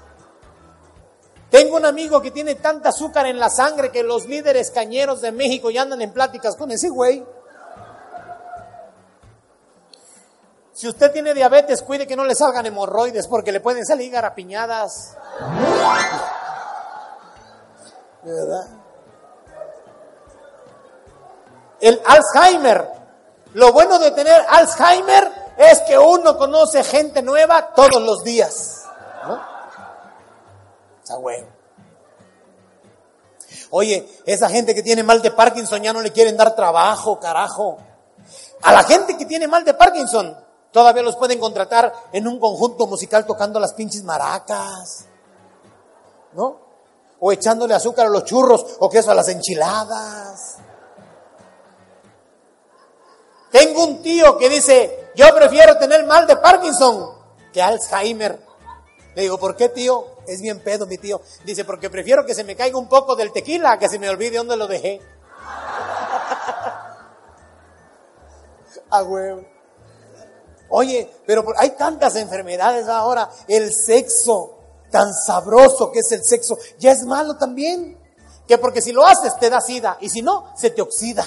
Tengo 1.49 1.77
un 1.77 1.85
amigo 1.85 2.21
que 2.21 2.31
tiene 2.31 2.55
tanta 2.55 2.89
azúcar 2.89 3.25
en 3.25 3.39
la 3.39 3.49
sangre 3.49 3.91
que 3.91 4.03
los 4.03 4.27
líderes 4.27 4.71
cañeros 4.71 5.21
de 5.21 5.31
México 5.31 5.71
ya 5.71 5.81
andan 5.81 6.01
en 6.01 6.13
pláticas 6.13 6.55
con 6.55 6.71
ese 6.71 6.89
güey. 6.89 7.23
Si 10.79 10.87
usted 10.87 11.11
tiene 11.11 11.33
diabetes, 11.33 11.81
cuide 11.81 12.07
que 12.07 12.15
no 12.15 12.23
le 12.23 12.33
salgan 12.33 12.65
hemorroides 12.65 13.27
porque 13.27 13.51
le 13.51 13.59
pueden 13.59 13.85
salir 13.85 14.13
garapiñadas. 14.13 15.13
¿De 18.23 18.33
verdad? 18.33 18.67
El 21.81 22.01
Alzheimer. 22.05 22.93
Lo 23.55 23.73
bueno 23.73 23.99
de 23.99 24.11
tener 24.11 24.41
Alzheimer 24.47 25.29
es 25.57 25.81
que 25.81 25.97
uno 25.97 26.37
conoce 26.37 26.81
gente 26.85 27.21
nueva 27.21 27.73
todos 27.73 28.01
los 28.01 28.23
días. 28.23 28.85
¿no? 29.25 29.37
Oye, 33.71 34.09
esa 34.25 34.47
gente 34.47 34.73
que 34.73 34.81
tiene 34.81 35.03
mal 35.03 35.21
de 35.21 35.31
Parkinson 35.31 35.83
ya 35.83 35.91
no 35.91 35.99
le 35.99 36.13
quieren 36.13 36.37
dar 36.37 36.55
trabajo, 36.55 37.19
carajo. 37.19 37.79
A 38.61 38.71
la 38.71 38.83
gente 38.83 39.17
que 39.17 39.25
tiene 39.25 39.45
mal 39.45 39.65
de 39.65 39.73
Parkinson 39.73 40.47
todavía 40.71 41.03
los 41.03 41.15
pueden 41.15 41.39
contratar 41.39 41.93
en 42.11 42.27
un 42.27 42.39
conjunto 42.39 42.87
musical 42.87 43.25
tocando 43.25 43.59
las 43.59 43.73
pinches 43.73 44.03
maracas. 44.03 45.05
¿No? 46.33 46.59
O 47.19 47.31
echándole 47.31 47.73
azúcar 47.73 48.05
a 48.05 48.09
los 48.09 48.23
churros 48.23 48.65
o 48.79 48.89
queso 48.89 49.11
a 49.11 49.15
las 49.15 49.27
enchiladas. 49.29 50.57
Tengo 53.51 53.83
un 53.83 54.01
tío 54.01 54.37
que 54.37 54.47
dice, 54.47 55.11
yo 55.15 55.33
prefiero 55.35 55.77
tener 55.77 56.05
mal 56.05 56.27
de 56.27 56.35
Parkinson 56.37 57.17
que 57.51 57.61
Alzheimer. 57.61 58.39
Le 59.15 59.23
digo, 59.23 59.39
¿por 59.39 59.55
qué 59.55 59.69
tío? 59.69 60.05
Es 60.27 60.41
bien 60.41 60.59
pedo 60.63 60.85
mi 60.85 60.97
tío. 60.97 61.21
Dice, 61.43 61.65
porque 61.65 61.89
prefiero 61.89 62.25
que 62.25 62.35
se 62.35 62.43
me 62.43 62.55
caiga 62.55 62.77
un 62.77 62.87
poco 62.87 63.15
del 63.15 63.31
tequila 63.31 63.79
que 63.79 63.89
se 63.89 63.97
me 63.97 64.07
olvide 64.09 64.37
dónde 64.37 64.55
lo 64.55 64.67
dejé. 64.67 65.01
A 68.91 69.03
huevo. 69.03 69.58
Oye, 70.69 71.11
pero 71.25 71.43
hay 71.57 71.71
tantas 71.71 72.15
enfermedades 72.15 72.87
ahora. 72.87 73.29
El 73.47 73.73
sexo, 73.73 74.57
tan 74.91 75.13
sabroso 75.13 75.91
que 75.91 75.99
es 75.99 76.11
el 76.11 76.23
sexo, 76.23 76.57
ya 76.77 76.91
es 76.91 77.03
malo 77.03 77.37
también. 77.37 77.97
Que 78.47 78.57
porque 78.57 78.81
si 78.81 78.91
lo 78.91 79.05
haces 79.05 79.37
te 79.37 79.49
da 79.49 79.61
sida 79.61 79.97
y 80.01 80.09
si 80.09 80.21
no, 80.21 80.53
se 80.55 80.71
te 80.71 80.81
oxida. 80.81 81.25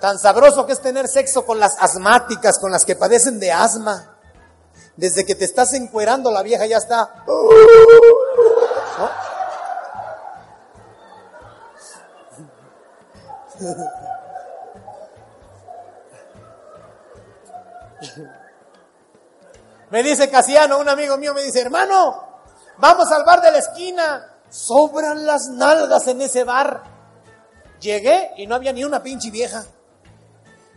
Tan 0.00 0.18
sabroso 0.18 0.66
que 0.66 0.72
es 0.72 0.80
tener 0.80 1.08
sexo 1.08 1.44
con 1.46 1.58
las 1.58 1.76
asmáticas, 1.80 2.58
con 2.58 2.70
las 2.70 2.84
que 2.84 2.96
padecen 2.96 3.38
de 3.40 3.52
asma. 3.52 4.16
Desde 4.96 5.24
que 5.24 5.34
te 5.34 5.44
estás 5.44 5.72
encuerando, 5.74 6.30
la 6.30 6.42
vieja 6.42 6.66
ya 6.66 6.78
está. 6.78 7.24
Me 19.90 20.02
dice 20.02 20.28
Casiano, 20.28 20.78
un 20.78 20.88
amigo 20.88 21.16
mío, 21.16 21.32
me 21.32 21.42
dice, 21.42 21.60
hermano, 21.60 22.24
vamos 22.78 23.10
al 23.12 23.24
bar 23.24 23.40
de 23.40 23.52
la 23.52 23.58
esquina. 23.58 24.32
Sobran 24.48 25.26
las 25.26 25.48
nalgas 25.48 26.06
en 26.08 26.20
ese 26.20 26.44
bar. 26.44 26.82
Llegué 27.80 28.32
y 28.36 28.46
no 28.46 28.54
había 28.56 28.72
ni 28.72 28.84
una 28.84 29.02
pinche 29.02 29.30
vieja. 29.30 29.64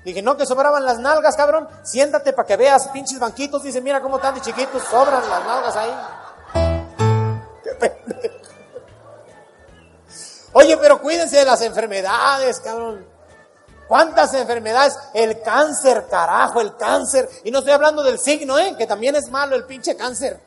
Dije, 0.04 0.22
no, 0.22 0.38
que 0.38 0.46
sobraban 0.46 0.86
las 0.86 1.00
nalgas, 1.00 1.36
cabrón. 1.36 1.68
Siéntate 1.84 2.34
para 2.34 2.48
que 2.48 2.58
veas 2.58 2.88
pinches 2.90 3.20
banquitos. 3.20 3.64
Dice, 3.64 3.82
mira 3.82 4.02
cómo 4.02 4.18
están 4.18 4.36
de 4.36 4.42
chiquitos. 4.42 4.84
Sobran 4.84 5.28
las 5.28 5.46
nalgas 5.46 5.76
ahí. 5.76 5.92
Pendejo. 7.80 8.40
Oye, 10.54 10.78
pero 10.78 11.02
cuídense 11.02 11.38
de 11.38 11.46
las 11.46 11.62
enfermedades, 11.62 12.60
cabrón. 12.60 13.06
¿Cuántas 13.90 14.36
enfermedades? 14.36 14.96
El 15.16 15.42
cáncer, 15.42 16.06
carajo, 16.08 16.62
el 16.62 16.78
cáncer. 16.78 17.28
Y 17.44 17.50
no 17.50 17.58
estoy 17.58 17.74
hablando 17.74 18.04
del 18.04 18.20
signo, 18.20 18.60
¿eh? 18.60 18.76
Que 18.78 18.86
también 18.86 19.16
es 19.16 19.32
malo 19.32 19.56
el 19.56 19.66
pinche 19.66 19.96
cáncer. 19.96 20.40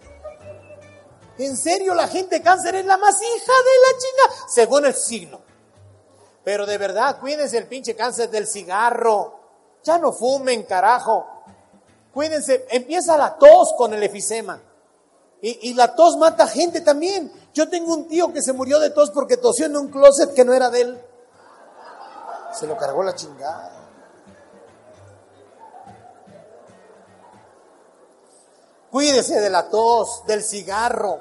En 1.39 1.57
serio, 1.57 1.93
la 1.93 2.07
gente 2.07 2.41
cáncer 2.41 2.77
es 2.77 2.87
la 2.87 2.97
más 2.97 3.21
hija 3.21 3.53
de 3.53 3.81
la 3.83 3.99
chinga, 3.99 4.47
según 4.49 4.87
el 4.87 4.95
signo. 4.95 5.41
Pero 6.45 6.67
de 6.67 6.79
verdad, 6.79 7.19
cuídense 7.19 7.59
el 7.59 7.67
pinche 7.67 7.97
cáncer 7.97 8.31
del 8.31 8.47
cigarro, 8.47 9.41
ya 9.83 9.99
no 9.99 10.13
fumen, 10.13 10.63
carajo. 10.63 11.27
Cuídense, 12.15 12.67
empieza 12.71 13.17
la 13.17 13.37
tos 13.37 13.75
con 13.77 13.93
el 13.93 14.05
efisema. 14.05 14.61
Y, 15.41 15.75
la 15.75 15.97
tos 15.97 16.17
mata 16.17 16.47
gente 16.47 16.81
también. 16.83 17.33
Yo 17.53 17.69
tengo 17.69 17.93
un 17.93 18.07
tío 18.07 18.33
que 18.33 18.41
se 18.41 18.53
murió 18.53 18.79
de 18.79 18.91
tos 18.91 19.11
porque 19.11 19.37
tosió 19.37 19.67
en 19.67 19.77
un 19.77 19.89
closet 19.89 20.33
que 20.33 20.45
no 20.45 20.53
era 20.53 20.71
de 20.71 20.83
él. 20.83 21.05
Se 22.53 22.67
lo 22.67 22.77
cargó 22.77 23.03
la 23.03 23.15
chingada. 23.15 23.83
Cuídese 28.91 29.41
de 29.41 29.49
la 29.49 29.71
tos, 29.71 30.23
del 30.27 30.43
cigarro. 30.43 31.21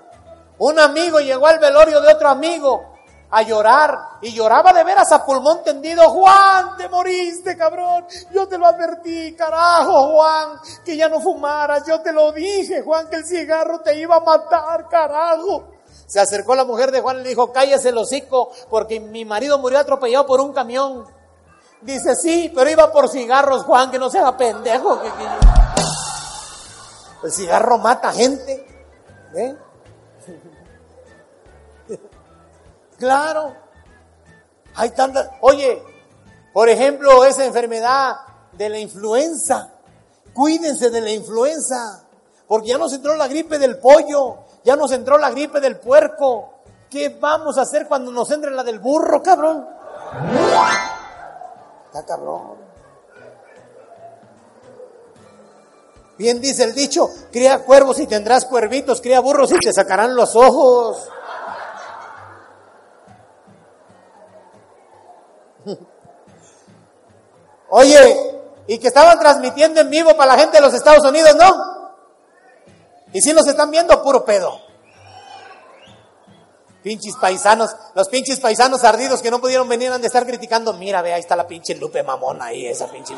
Un 0.57 0.77
amigo 0.77 1.19
llegó 1.19 1.47
al 1.47 1.57
velorio 1.57 2.01
de 2.01 2.13
otro 2.13 2.27
amigo 2.27 2.91
a 3.31 3.43
llorar 3.43 3.97
y 4.21 4.33
lloraba 4.33 4.73
de 4.73 4.83
veras 4.83 5.11
a 5.13 5.25
pulmón 5.25 5.63
tendido. 5.63 6.09
Juan, 6.09 6.75
te 6.77 6.89
moriste, 6.89 7.55
cabrón. 7.55 8.05
Yo 8.33 8.47
te 8.47 8.57
lo 8.57 8.67
advertí, 8.67 9.33
carajo, 9.35 10.11
Juan, 10.11 10.59
que 10.83 10.97
ya 10.97 11.07
no 11.07 11.21
fumaras. 11.21 11.87
Yo 11.87 12.01
te 12.01 12.11
lo 12.11 12.33
dije, 12.33 12.81
Juan, 12.81 13.09
que 13.09 13.15
el 13.15 13.25
cigarro 13.25 13.79
te 13.79 13.95
iba 13.95 14.17
a 14.17 14.19
matar, 14.19 14.89
carajo. 14.89 15.63
Se 16.05 16.19
acercó 16.19 16.55
la 16.55 16.65
mujer 16.65 16.91
de 16.91 16.99
Juan 16.99 17.21
y 17.21 17.23
le 17.23 17.29
dijo, 17.29 17.53
cállese 17.53 17.89
el 17.89 17.97
hocico, 17.97 18.51
porque 18.69 18.99
mi 18.99 19.23
marido 19.23 19.57
murió 19.59 19.79
atropellado 19.79 20.25
por 20.25 20.41
un 20.41 20.51
camión. 20.51 21.20
Dice, 21.81 22.15
sí, 22.15 22.51
pero 22.53 22.69
iba 22.69 22.91
por 22.91 23.09
cigarros, 23.09 23.63
Juan, 23.63 23.89
que 23.89 23.97
no 23.97 24.09
sea 24.09 24.37
pendejo. 24.37 25.01
El 27.23 27.31
cigarro 27.31 27.77
mata 27.77 28.11
gente. 28.11 28.67
¿eh? 29.35 29.55
Claro. 32.97 33.55
Hay 34.75 34.91
tantas. 34.91 35.27
Oye, 35.41 35.81
por 36.53 36.69
ejemplo, 36.69 37.25
esa 37.25 37.43
enfermedad 37.45 38.15
de 38.51 38.69
la 38.69 38.77
influenza. 38.77 39.71
Cuídense 40.33 40.91
de 40.91 41.01
la 41.01 41.09
influenza. 41.09 42.03
Porque 42.47 42.67
ya 42.69 42.77
nos 42.77 42.93
entró 42.93 43.15
la 43.15 43.27
gripe 43.27 43.57
del 43.57 43.79
pollo. 43.79 44.45
Ya 44.63 44.75
nos 44.75 44.91
entró 44.91 45.17
la 45.17 45.31
gripe 45.31 45.59
del 45.59 45.79
puerco. 45.79 46.53
¿Qué 46.91 47.09
vamos 47.09 47.57
a 47.57 47.61
hacer 47.61 47.87
cuando 47.87 48.11
nos 48.11 48.29
entre 48.29 48.51
la 48.51 48.63
del 48.63 48.77
burro, 48.77 49.23
cabrón? 49.23 49.67
Está 51.91 52.05
cabrón. 52.05 52.55
Bien 56.17 56.39
dice 56.39 56.63
el 56.63 56.73
dicho, 56.73 57.09
cría 57.33 57.65
cuervos 57.65 57.99
y 57.99 58.07
tendrás 58.07 58.45
cuervitos, 58.45 59.01
cría 59.01 59.19
burros 59.19 59.51
y 59.51 59.57
te 59.57 59.73
sacarán 59.73 60.15
los 60.15 60.37
ojos. 60.37 61.09
Oye, 67.69 68.41
y 68.67 68.77
que 68.77 68.87
estaban 68.87 69.19
transmitiendo 69.19 69.81
en 69.81 69.89
vivo 69.89 70.15
para 70.15 70.35
la 70.35 70.39
gente 70.39 70.59
de 70.59 70.61
los 70.61 70.73
Estados 70.73 71.03
Unidos, 71.05 71.35
¿no? 71.35 71.91
Y 73.11 73.19
si 73.19 73.33
nos 73.33 73.45
están 73.47 73.69
viendo, 73.69 74.01
puro 74.01 74.23
pedo. 74.23 74.70
Pinches 76.83 77.15
paisanos, 77.15 77.75
los 77.93 78.09
pinches 78.09 78.39
paisanos 78.39 78.83
ardidos 78.83 79.21
que 79.21 79.29
no 79.29 79.39
pudieron 79.39 79.69
venir 79.69 79.91
han 79.91 80.01
de 80.01 80.07
estar 80.07 80.25
criticando. 80.25 80.73
Mira, 80.73 81.01
ve, 81.01 81.13
ahí 81.13 81.19
está 81.19 81.35
la 81.35 81.45
pinche 81.45 81.75
Lupe 81.75 82.01
mamona 82.01 82.45
ahí, 82.45 82.65
esa 82.65 82.87
pinche 82.87 83.15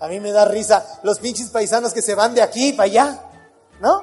A 0.00 0.08
mí 0.08 0.20
me 0.20 0.32
da 0.32 0.46
risa 0.46 1.00
los 1.02 1.18
pinches 1.18 1.50
paisanos 1.50 1.92
que 1.92 2.00
se 2.00 2.14
van 2.14 2.34
de 2.34 2.40
aquí 2.40 2.72
para 2.72 2.84
allá, 2.84 3.20
¿no? 3.80 4.02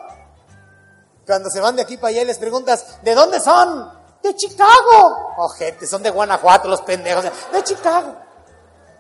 Cuando 1.26 1.50
se 1.50 1.60
van 1.60 1.76
de 1.76 1.82
aquí 1.82 1.98
para 1.98 2.10
allá 2.10 2.22
y 2.22 2.26
les 2.26 2.38
preguntas, 2.38 3.02
¿de 3.02 3.16
dónde 3.16 3.40
son? 3.40 3.92
De 4.22 4.36
Chicago. 4.36 5.34
Ojete, 5.38 5.88
son 5.88 6.04
de 6.04 6.12
Guanajuato 6.12 6.68
los 6.68 6.82
pendejos. 6.82 7.26
De 7.52 7.64
Chicago. 7.64 8.16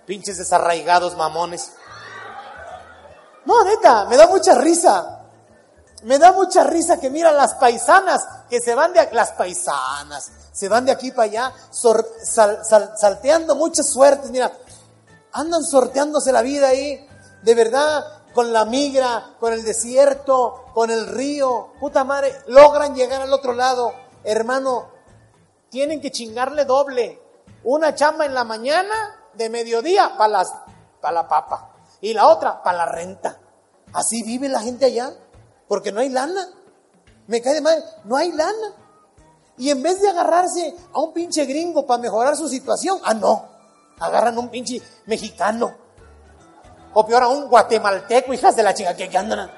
Pinches 0.08 0.38
desarraigados 0.38 1.16
mamones. 1.16 1.72
No, 3.46 3.64
neta, 3.64 4.06
me 4.06 4.18
da 4.18 4.28
mucha 4.28 4.56
risa. 4.56 5.21
Me 6.04 6.18
da 6.18 6.32
mucha 6.32 6.64
risa 6.64 7.00
que 7.00 7.10
mira 7.10 7.32
las 7.32 7.56
paisanas 7.56 8.28
que 8.50 8.60
se 8.60 8.74
van 8.74 8.92
de 8.94 9.08
las 9.12 9.32
paisanas, 9.34 10.32
se 10.52 10.68
van 10.68 10.86
de 10.86 10.92
aquí 10.92 11.12
para 11.12 11.24
allá, 11.24 11.54
salteando 13.00 13.56
muchas 13.56 13.88
suertes, 13.88 14.32
mira, 14.32 14.52
andan 15.32 15.64
sorteándose 15.64 16.32
la 16.32 16.42
vida 16.42 16.70
ahí, 16.70 17.08
de 17.44 17.56
verdad, 17.56 18.04
con 18.34 18.52
la 18.52 18.66
migra, 18.66 19.36
con 19.40 19.54
el 19.54 19.64
desierto, 19.64 20.66
con 20.74 20.90
el 20.90 21.08
río, 21.08 21.74
puta 21.80 22.04
madre, 22.04 22.36
logran 22.48 22.96
llegar 22.96 23.22
al 23.22 23.34
otro 23.34 23.54
lado. 23.54 23.94
Hermano, 24.24 24.90
tienen 25.70 26.02
que 26.02 26.12
chingarle 26.12 26.66
doble. 26.66 27.22
Una 27.64 27.94
chamba 27.94 28.26
en 28.26 28.34
la 28.34 28.44
mañana, 28.44 28.94
de 29.34 29.50
mediodía, 29.50 30.18
para 30.18 30.44
para 31.00 31.14
la 31.14 31.28
papa. 31.28 31.74
Y 32.02 32.14
la 32.14 32.28
otra, 32.28 32.62
para 32.64 32.80
la 32.80 32.86
renta. 32.86 33.40
Así 33.94 34.24
vive 34.24 34.50
la 34.50 34.62
gente 34.62 34.86
allá 34.86 35.14
porque 35.72 35.94
no 35.94 36.02
hay 36.02 36.10
lana. 36.10 36.50
Me 37.28 37.42
cae 37.42 37.54
de 37.54 37.62
madre, 37.62 37.82
no 38.04 38.18
hay 38.18 38.34
lana. 38.34 38.76
Y 39.58 39.70
en 39.70 39.82
vez 39.82 40.02
de 40.02 40.10
agarrarse 40.10 40.76
a 40.92 41.00
un 41.00 41.14
pinche 41.14 41.46
gringo 41.46 41.88
para 41.88 42.02
mejorar 42.02 42.36
su 42.36 42.50
situación, 42.50 43.00
ah, 43.06 43.14
no, 43.14 43.48
agarran 43.98 44.36
a 44.36 44.40
un 44.42 44.50
pinche 44.50 44.82
mexicano. 45.06 45.74
O 46.94 47.06
peor 47.06 47.24
a 47.24 47.30
un 47.30 47.48
guatemalteco, 47.48 48.34
hijas 48.34 48.54
de 48.58 48.64
la 48.64 48.74
chica 48.74 48.94
que 48.96 49.18
andan. 49.18 49.50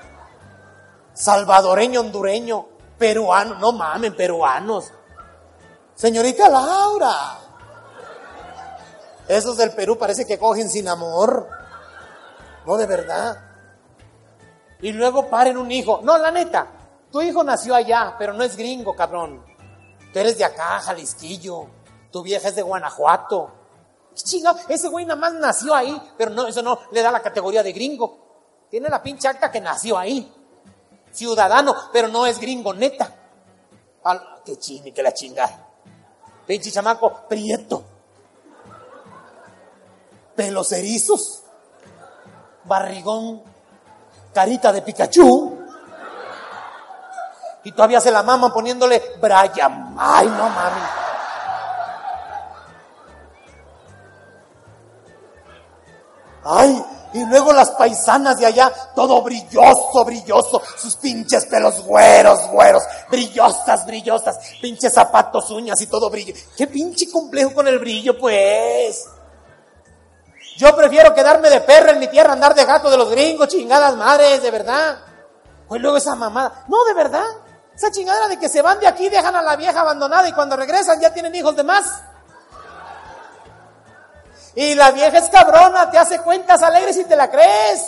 Salvadoreño, 1.15 2.01
hondureño, 2.01 2.67
peruano, 2.99 3.55
no 3.55 3.71
mamen, 3.71 4.15
peruanos. 4.15 4.91
Señorita 5.95 6.47
Laura. 6.47 7.39
Esos 9.27 9.57
del 9.57 9.71
Perú 9.71 9.97
parece 9.97 10.27
que 10.27 10.37
cogen 10.37 10.69
sin 10.69 10.87
amor. 10.87 11.49
No, 12.67 12.77
de 12.77 12.85
verdad 12.85 13.52
y 14.83 14.91
luego 14.91 15.29
paren 15.29 15.57
un 15.57 15.71
hijo. 15.71 16.01
No, 16.03 16.17
la 16.17 16.29
neta, 16.29 16.67
tu 17.09 17.21
hijo 17.21 17.41
nació 17.41 17.73
allá, 17.73 18.15
pero 18.19 18.33
no 18.33 18.43
es 18.43 18.57
gringo, 18.57 18.93
cabrón. 18.93 19.41
Tú 20.11 20.19
eres 20.19 20.37
de 20.37 20.43
acá, 20.43 20.81
Jalisquillo. 20.81 21.67
Tu 22.11 22.21
vieja 22.21 22.49
es 22.49 22.55
de 22.55 22.63
Guanajuato. 22.63 23.49
¿Qué 24.13 24.43
Ese 24.67 24.89
güey 24.89 25.05
nada 25.05 25.19
más 25.19 25.33
nació 25.35 25.73
ahí, 25.73 25.99
pero 26.17 26.31
no, 26.31 26.47
eso 26.47 26.61
no 26.61 26.79
le 26.91 27.01
da 27.01 27.11
la 27.11 27.21
categoría 27.21 27.63
de 27.63 27.71
gringo. 27.71 28.65
Tiene 28.69 28.89
la 28.89 29.01
pinche 29.01 29.29
acta 29.29 29.49
que 29.49 29.61
nació 29.61 29.97
ahí. 29.97 30.29
Ciudadano, 31.11 31.73
pero 31.93 32.09
no 32.09 32.25
es 32.25 32.37
gringo, 32.37 32.73
neta. 32.73 33.09
Al, 34.03 34.41
qué 34.43 34.57
chini, 34.57 34.91
que 34.91 35.01
la 35.01 35.13
chingada. 35.13 35.65
Pinche 36.45 36.71
chamaco, 36.71 37.21
prieto. 37.29 37.83
Pelos 40.35 40.73
erizos. 40.73 41.43
Barrigón 42.65 43.52
carita 44.33 44.71
de 44.71 44.81
Pikachu. 44.81 45.59
Y 47.65 47.71
todavía 47.71 48.01
se 48.01 48.11
la 48.11 48.23
maman 48.23 48.51
poniéndole 48.51 49.01
Brian. 49.21 49.95
Ay, 49.97 50.27
no 50.27 50.49
mami. 50.49 50.81
Ay, 56.45 56.85
y 57.13 57.25
luego 57.25 57.53
las 57.53 57.71
paisanas 57.71 58.37
de 58.37 58.45
allá, 58.45 58.71
todo 58.95 59.21
brilloso, 59.21 60.03
brilloso, 60.03 60.61
sus 60.75 60.97
pinches 60.97 61.45
pelos 61.45 61.81
güeros, 61.85 62.49
güeros, 62.49 62.83
brillosas, 63.09 63.85
brillosas, 63.85 64.37
pinches 64.59 64.93
zapatos, 64.93 65.49
uñas 65.51 65.79
y 65.81 65.87
todo 65.87 66.09
brillo. 66.09 66.33
Qué 66.57 66.67
pinche 66.67 67.09
complejo 67.09 67.53
con 67.53 67.67
el 67.67 67.79
brillo, 67.79 68.17
pues. 68.17 69.05
Yo 70.57 70.75
prefiero 70.75 71.13
quedarme 71.13 71.49
de 71.49 71.61
perra 71.61 71.91
en 71.91 71.99
mi 71.99 72.07
tierra, 72.07 72.33
andar 72.33 72.53
de 72.53 72.65
gato 72.65 72.89
de 72.89 72.97
los 72.97 73.09
gringos, 73.09 73.47
chingadas 73.47 73.95
madres, 73.95 74.41
de 74.41 74.51
verdad. 74.51 74.99
Pues 75.67 75.81
luego 75.81 75.97
esa 75.97 76.15
mamada. 76.15 76.65
No, 76.67 76.83
de 76.85 76.93
verdad. 76.93 77.25
Esa 77.75 77.91
chingadera 77.91 78.27
de 78.27 78.37
que 78.37 78.49
se 78.49 78.61
van 78.61 78.79
de 78.79 78.87
aquí, 78.87 79.09
dejan 79.09 79.35
a 79.35 79.41
la 79.41 79.55
vieja 79.55 79.79
abandonada 79.79 80.27
y 80.27 80.33
cuando 80.33 80.55
regresan 80.55 80.99
ya 80.99 81.11
tienen 81.11 81.33
hijos 81.33 81.55
de 81.55 81.63
más. 81.63 82.01
Y 84.55 84.75
la 84.75 84.91
vieja 84.91 85.17
es 85.17 85.29
cabrona, 85.29 85.89
te 85.89 85.97
hace 85.97 86.19
cuentas 86.19 86.61
alegres 86.61 86.97
y 86.97 87.05
te 87.05 87.15
la 87.15 87.31
crees. 87.31 87.83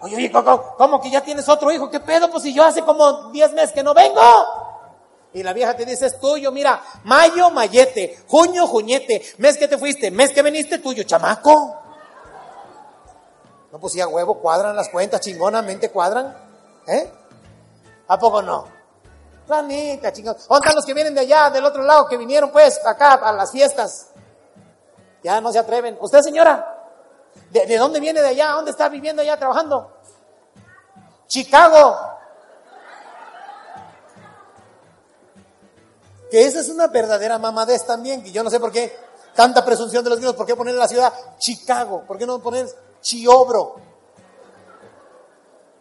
Oye, 0.00 0.16
oye, 0.16 0.32
¿cómo, 0.32 1.00
que 1.00 1.10
ya 1.10 1.20
tienes 1.20 1.48
otro 1.48 1.70
hijo? 1.70 1.88
¿Qué 1.88 2.00
pedo? 2.00 2.28
Pues 2.28 2.42
si 2.42 2.52
yo 2.52 2.64
hace 2.64 2.82
como 2.82 3.30
10 3.30 3.52
meses 3.52 3.72
que 3.72 3.84
no 3.84 3.94
vengo. 3.94 4.20
Y 5.34 5.42
la 5.42 5.52
vieja 5.52 5.74
te 5.74 5.86
dice, 5.86 6.06
es 6.06 6.20
tuyo, 6.20 6.52
mira, 6.52 6.82
mayo, 7.04 7.50
mayete, 7.50 8.22
junio, 8.28 8.66
juñete, 8.66 9.22
mes 9.38 9.56
que 9.56 9.66
te 9.66 9.78
fuiste, 9.78 10.10
mes 10.10 10.30
que 10.32 10.42
veniste, 10.42 10.78
tuyo, 10.78 11.04
chamaco. 11.04 11.78
No, 13.72 13.80
pues 13.80 13.94
si 13.94 14.00
a 14.02 14.08
huevo 14.08 14.38
cuadran 14.38 14.76
las 14.76 14.90
cuentas, 14.90 15.22
chingonamente 15.22 15.90
cuadran. 15.90 16.36
¿Eh? 16.86 17.10
¿A 18.08 18.18
poco 18.18 18.42
no? 18.42 18.66
Planita, 19.46 20.12
chingón. 20.12 20.36
¿Dónde 20.36 20.56
están 20.56 20.74
los 20.76 20.84
que 20.84 20.92
vienen 20.92 21.14
de 21.14 21.22
allá, 21.22 21.48
del 21.48 21.64
otro 21.64 21.82
lado, 21.82 22.06
que 22.06 22.18
vinieron 22.18 22.50
pues 22.50 22.78
acá 22.84 23.14
a 23.14 23.32
las 23.32 23.50
fiestas? 23.50 24.08
Ya 25.22 25.40
no 25.40 25.50
se 25.50 25.58
atreven. 25.58 25.96
¿Usted, 26.00 26.20
señora? 26.20 26.90
¿De, 27.50 27.64
de 27.64 27.78
dónde 27.78 28.00
viene 28.00 28.20
de 28.20 28.28
allá? 28.28 28.50
¿Dónde 28.50 28.70
está 28.70 28.90
viviendo 28.90 29.22
allá 29.22 29.38
trabajando? 29.38 29.96
Chicago. 31.26 31.96
Que 36.32 36.46
esa 36.46 36.60
es 36.60 36.70
una 36.70 36.86
verdadera 36.86 37.38
mamadez 37.38 37.84
también, 37.84 38.22
que 38.22 38.32
yo 38.32 38.42
no 38.42 38.48
sé 38.48 38.58
por 38.58 38.72
qué 38.72 38.96
tanta 39.34 39.62
presunción 39.62 40.02
de 40.02 40.08
los 40.08 40.18
gringos, 40.18 40.34
por 40.34 40.46
qué 40.46 40.56
poner 40.56 40.74
la 40.74 40.88
ciudad 40.88 41.12
Chicago, 41.36 42.04
por 42.06 42.16
qué 42.16 42.24
no 42.24 42.38
poner 42.38 42.66
Chiobro, 43.02 43.76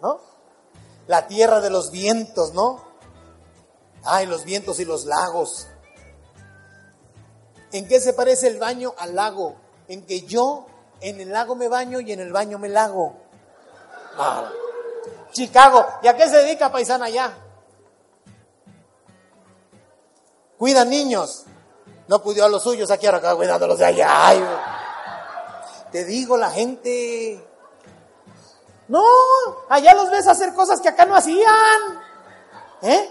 ¿no? 0.02 0.20
La 1.08 1.26
tierra 1.26 1.62
de 1.62 1.70
los 1.70 1.89
vientos, 1.89 2.54
¿no? 2.54 2.84
Ay, 4.04 4.26
los 4.26 4.43
vientos 4.43 4.82
y 4.82 4.84
los 4.84 5.06
lagos. 5.06 5.68
¿En 7.72 7.88
qué 7.88 8.02
se 8.02 8.12
parece 8.12 8.47
el 8.47 8.60
baño 8.60 8.93
al 8.97 9.16
lago? 9.16 9.56
En 9.88 10.06
que 10.06 10.24
yo 10.24 10.66
en 10.99 11.22
el 11.22 11.32
lago 11.32 11.56
me 11.56 11.70
baño 11.70 12.02
y 12.02 12.12
en 12.12 12.20
el 12.20 12.34
baño 12.34 12.60
me 12.60 12.68
lago. 12.68 13.16
Ah. 14.18 14.52
Chicago, 15.32 15.86
¿y 16.04 16.10
a 16.10 16.18
qué 16.18 16.28
se 16.28 16.39
dedica 16.39 16.70
paisana 16.70 17.06
allá? 17.06 17.38
Cuida 20.62 20.86
niños. 20.86 21.45
No 22.07 22.22
cuidó 22.22 22.45
a 22.45 22.47
los 22.47 22.62
suyos, 22.62 22.91
aquí 22.91 23.07
ahora 23.07 23.18
acá 23.18 23.34
cuidando 23.34 23.66
a 23.66 23.68
los 23.68 23.80
de 23.80 23.86
allá. 23.86 24.32
te 25.91 26.05
digo, 26.05 26.38
la 26.38 26.51
gente. 26.51 27.43
No, 28.88 29.03
allá 29.70 29.95
los 29.95 30.12
ves 30.12 30.28
hacer 30.28 30.53
cosas 30.53 30.80
que 30.80 30.89
acá 30.89 31.07
no 31.07 31.16
hacían. 31.16 31.82
¿Eh? 32.84 33.09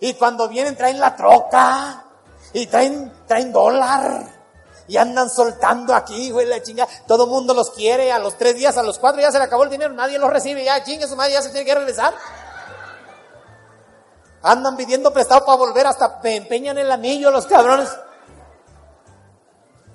Y 0.00 0.12
cuando 0.12 0.46
vienen 0.46 0.76
traen 0.76 1.00
la 1.00 1.16
troca 1.16 2.04
y 2.52 2.66
traen, 2.66 3.10
traen 3.26 3.50
dólar 3.50 4.26
y 4.86 4.98
andan 4.98 5.30
soltando 5.30 5.94
aquí, 5.94 6.30
güey, 6.32 6.44
la 6.44 6.62
chinga. 6.62 6.86
Todo 7.06 7.26
mundo 7.26 7.54
los 7.54 7.70
quiere, 7.70 8.12
a 8.12 8.18
los 8.18 8.36
tres 8.36 8.56
días, 8.56 8.76
a 8.76 8.82
los 8.82 8.98
cuatro 8.98 9.22
ya 9.22 9.32
se 9.32 9.38
le 9.38 9.44
acabó 9.44 9.64
el 9.64 9.70
dinero, 9.70 9.94
nadie 9.94 10.18
los 10.18 10.28
recibe, 10.28 10.62
ya 10.62 10.84
chingue 10.84 11.08
su 11.08 11.16
madre, 11.16 11.32
ya 11.32 11.40
se 11.40 11.48
tiene 11.48 11.64
que 11.64 11.74
regresar. 11.74 12.12
Andan 14.42 14.76
pidiendo 14.76 15.12
prestado 15.12 15.44
para 15.44 15.58
volver, 15.58 15.86
hasta 15.86 16.20
empeñan 16.24 16.78
el 16.78 16.90
anillo 16.90 17.30
los 17.30 17.46
cabrones. 17.46 17.90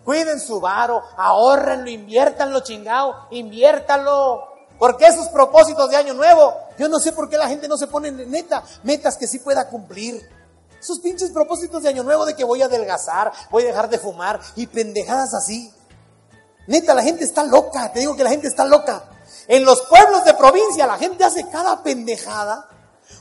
Cuiden 0.04 0.40
su 0.40 0.62
varo, 0.62 1.02
ahorrenlo, 1.18 1.90
inviértanlo 1.90 2.60
chingado, 2.60 3.28
inviértanlo. 3.32 4.48
Porque 4.78 5.08
esos 5.08 5.30
propósitos 5.30 5.90
de 5.90 5.98
año 5.98 6.14
nuevo, 6.14 6.54
yo 6.78 6.88
no 6.88 7.00
sé 7.00 7.12
por 7.12 7.28
qué 7.28 7.38
la 7.38 7.48
gente 7.48 7.68
no 7.68 7.76
se 7.78 7.88
pone 7.88 8.12
neta, 8.12 8.64
metas 8.84 9.18
que 9.18 9.26
sí 9.26 9.40
pueda 9.40 9.68
cumplir. 9.68 10.30
Esos 10.80 11.00
pinches 11.00 11.32
propósitos 11.32 11.82
de 11.82 11.90
año 11.90 12.04
nuevo 12.04 12.26
de 12.26 12.36
que 12.36 12.44
voy 12.44 12.62
a 12.62 12.66
adelgazar, 12.66 13.32
voy 13.50 13.64
a 13.64 13.68
dejar 13.68 13.90
de 13.90 13.98
fumar 13.98 14.40
y 14.56 14.68
pendejadas 14.68 15.34
así. 15.34 15.74
Neta, 16.68 16.94
la 16.94 17.02
gente 17.02 17.24
está 17.24 17.44
loca, 17.44 17.92
te 17.92 18.02
digo 18.02 18.16
que 18.16 18.24
la 18.24 18.30
gente 18.30 18.48
está 18.48 18.66
loca. 18.66 19.04
En 19.48 19.66
los 19.66 19.82
pueblos 19.84 20.24
de 20.26 20.36
provincia 20.36 20.86
la 20.86 20.98
gente 20.98 21.24
hace 21.24 21.50
cada 21.50 21.82
pendejada. 21.82 22.70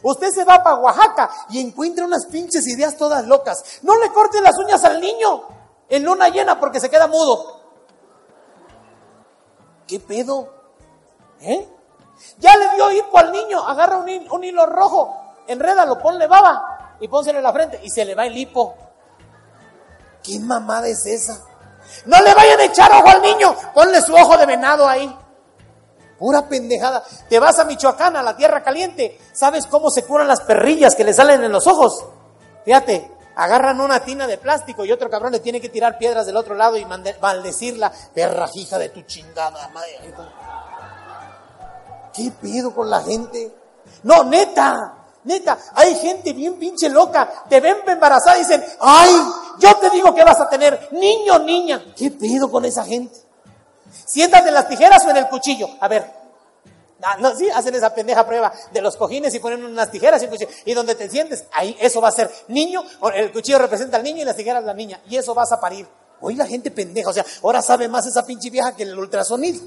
Usted 0.05 0.31
se 0.33 0.45
va 0.45 0.63
para 0.63 0.77
Oaxaca 0.77 1.31
y 1.49 1.59
encuentra 1.61 2.05
unas 2.05 2.27
pinches 2.27 2.67
ideas 2.69 2.97
todas 2.99 3.27
locas. 3.27 3.81
No 3.83 3.97
le 3.97 4.13
corte 4.13 4.39
las 4.43 4.57
uñas 4.59 4.85
al 4.85 5.01
niño 5.01 5.45
en 5.89 6.05
luna 6.05 6.29
llena 6.29 6.61
porque 6.61 6.79
se 6.79 6.91
queda 6.91 7.07
mudo. 7.07 7.63
¿Qué 9.87 9.99
pedo? 10.01 10.53
¿Eh? 11.41 11.67
Ya 12.39 12.55
le 12.55 12.75
dio 12.75 12.91
hipo 12.93 13.19
al 13.19 13.33
niño, 13.33 13.67
agarra 13.67 13.97
un, 13.97 14.09
un 14.31 14.45
hilo 14.45 14.67
rojo, 14.67 15.35
enrédalo, 15.47 15.99
ponle 15.99 16.27
baba 16.27 16.97
y 17.01 17.09
pónselo 17.09 17.39
en 17.39 17.45
la 17.45 17.53
frente 17.53 17.81
y 17.83 17.89
se 17.89 18.05
le 18.05 18.15
va 18.15 18.27
el 18.27 18.37
hipo. 18.37 18.75
¿Qué 20.23 20.39
mamada 20.39 20.87
es 20.87 21.07
esa? 21.07 21.41
No 22.05 22.21
le 22.21 22.35
vayan 22.35 22.61
a 22.61 22.65
echar 22.65 22.93
ojo 22.93 23.09
al 23.09 23.23
niño, 23.23 23.57
ponle 23.73 24.03
su 24.03 24.15
ojo 24.15 24.37
de 24.37 24.45
venado 24.45 24.87
ahí. 24.87 25.19
Pura 26.25 26.49
pendejada. 26.49 27.05
Te 27.29 27.39
vas 27.39 27.59
a 27.59 27.65
Michoacán, 27.65 28.17
a 28.17 28.23
la 28.23 28.35
tierra 28.35 28.63
caliente. 28.63 29.21
¿Sabes 29.35 29.67
cómo 29.67 29.91
se 29.91 30.05
curan 30.05 30.27
las 30.27 30.41
perrillas 30.41 30.95
que 30.95 31.05
le 31.05 31.13
salen 31.13 31.45
en 31.45 31.53
los 31.53 31.67
ojos? 31.67 32.03
Fíjate, 32.65 33.13
agarran 33.37 33.79
una 33.79 34.01
tina 34.01 34.27
de 34.27 34.39
plástico 34.39 34.87
y 34.87 34.93
otro 34.93 35.11
cabrón 35.11 35.33
le 35.33 35.41
tiene 35.41 35.61
que 35.61 35.69
tirar 35.69 35.99
piedras 35.99 36.25
del 36.25 36.39
otro 36.39 36.55
lado 36.55 36.79
y 36.79 36.87
maldecirla. 36.87 37.93
Perra 38.15 38.49
hija 38.55 38.79
de 38.79 38.89
tu 38.89 39.03
chingada 39.03 39.69
madre. 39.69 40.15
¿Qué 42.15 42.33
pido 42.41 42.75
con 42.75 42.89
la 42.89 43.03
gente? 43.03 43.55
No, 44.05 44.25
neta. 44.25 44.95
Neta, 45.25 45.59
hay 45.75 45.95
gente 45.97 46.33
bien 46.33 46.55
pinche 46.55 46.89
loca, 46.89 47.45
te 47.51 47.61
ven 47.61 47.77
embarazada 47.87 48.39
y 48.39 48.41
dicen, 48.41 48.65
ay, 48.81 49.11
yo 49.59 49.75
te 49.77 49.91
digo 49.91 50.15
que 50.15 50.25
vas 50.25 50.41
a 50.41 50.49
tener 50.49 50.89
niño, 50.93 51.39
niña. 51.41 51.85
¿Qué 51.95 52.11
pido 52.11 52.51
con 52.51 52.65
esa 52.65 52.83
gente? 52.83 53.25
Siéntate 54.07 54.49
en 54.49 54.55
las 54.55 54.69
tijeras 54.69 55.05
o 55.05 55.11
en 55.11 55.17
el 55.17 55.29
cuchillo. 55.29 55.69
A 55.81 55.89
ver, 55.89 56.14
ah, 57.05 57.17
no, 57.19 57.35
sí, 57.37 57.49
hacen 57.51 57.75
esa 57.75 57.95
pendeja 57.95 58.27
prueba 58.27 58.53
de 58.73 58.81
los 58.81 58.97
cojines 58.97 59.35
y 59.35 59.39
ponen 59.39 59.65
unas 59.65 59.91
tijeras 59.91 60.23
y 60.23 60.27
un 60.27 60.31
cuchillo. 60.31 60.51
Y 60.65 60.75
donde 60.75 60.95
te 60.95 61.09
sientes, 61.09 61.45
ahí 61.53 61.77
eso 61.81 62.01
va 62.01 62.09
a 62.09 62.13
ser 62.13 62.31
niño, 62.49 62.83
el 63.15 63.33
cuchillo 63.33 63.59
representa 63.59 63.97
al 63.97 64.03
niño 64.03 64.23
y 64.23 64.25
las 64.25 64.37
tijeras 64.37 64.65
la 64.65 64.75
niña. 64.75 65.01
Y 65.09 65.17
eso 65.17 65.35
vas 65.35 65.53
a 65.53 65.61
parir. 65.61 65.87
Hoy 66.21 66.37
la 66.37 66.47
gente 66.47 66.71
pendeja, 66.71 67.11
o 67.11 67.13
sea, 67.13 67.25
ahora 67.43 67.61
sabe 67.61 67.89
más 67.89 68.07
esa 68.07 68.25
pinche 68.25 68.51
vieja 68.51 68.75
que 68.75 68.85
el 68.85 68.99
ultrasonido. 68.99 69.61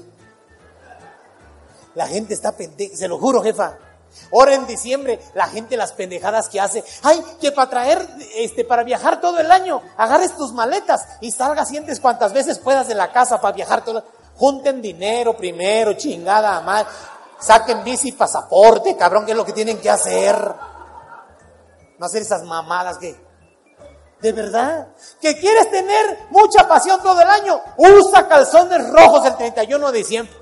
La 1.94 2.06
gente 2.06 2.34
está 2.34 2.52
pendeja, 2.52 2.96
se 2.96 3.08
lo 3.08 3.18
juro, 3.18 3.42
jefa. 3.42 3.78
Ahora 4.32 4.54
en 4.54 4.66
diciembre, 4.66 5.20
la 5.34 5.48
gente 5.48 5.76
las 5.76 5.92
pendejadas 5.92 6.48
que 6.48 6.60
hace. 6.60 6.84
Ay, 7.02 7.22
que 7.40 7.52
para 7.52 7.70
traer, 7.70 8.08
este, 8.36 8.64
para 8.64 8.82
viajar 8.82 9.20
todo 9.20 9.38
el 9.38 9.50
año, 9.50 9.82
agarres 9.96 10.36
tus 10.36 10.52
maletas 10.52 11.06
y 11.20 11.30
salgas 11.30 11.68
sientes 11.68 12.00
cuantas 12.00 12.32
veces 12.32 12.58
puedas 12.58 12.88
de 12.88 12.94
la 12.94 13.12
casa 13.12 13.40
para 13.40 13.54
viajar 13.54 13.84
todo. 13.84 14.04
Junten 14.36 14.82
dinero 14.82 15.36
primero, 15.36 15.94
chingada 15.94 16.60
mal. 16.60 16.86
Saquen 17.38 17.84
bici 17.84 18.08
y 18.08 18.12
pasaporte, 18.12 18.96
cabrón, 18.96 19.24
que 19.24 19.32
es 19.32 19.36
lo 19.36 19.44
que 19.44 19.52
tienen 19.52 19.80
que 19.80 19.90
hacer. 19.90 20.36
No 21.98 22.06
hacer 22.06 22.22
esas 22.22 22.42
mamadas 22.42 22.98
que. 22.98 23.28
De 24.20 24.32
verdad, 24.32 24.88
que 25.20 25.38
quieres 25.38 25.70
tener 25.70 26.26
mucha 26.30 26.66
pasión 26.66 27.00
todo 27.00 27.20
el 27.20 27.28
año, 27.28 27.60
usa 27.76 28.26
calzones 28.26 28.90
rojos 28.90 29.24
el 29.24 29.36
31 29.36 29.92
de 29.92 29.98
diciembre. 29.98 30.36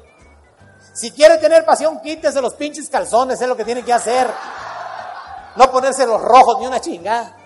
Si 0.94 1.10
quiere 1.10 1.36
tener 1.36 1.66
pasión, 1.66 2.00
quítese 2.00 2.40
los 2.40 2.54
pinches 2.54 2.88
calzones, 2.88 3.38
es 3.38 3.46
lo 3.46 3.54
que 3.54 3.66
tiene 3.66 3.82
que 3.82 3.92
hacer. 3.92 4.32
No 5.56 5.70
ponerse 5.70 6.06
los 6.06 6.22
rojos 6.22 6.58
ni 6.58 6.66
una 6.66 6.80
chinga. 6.80 7.36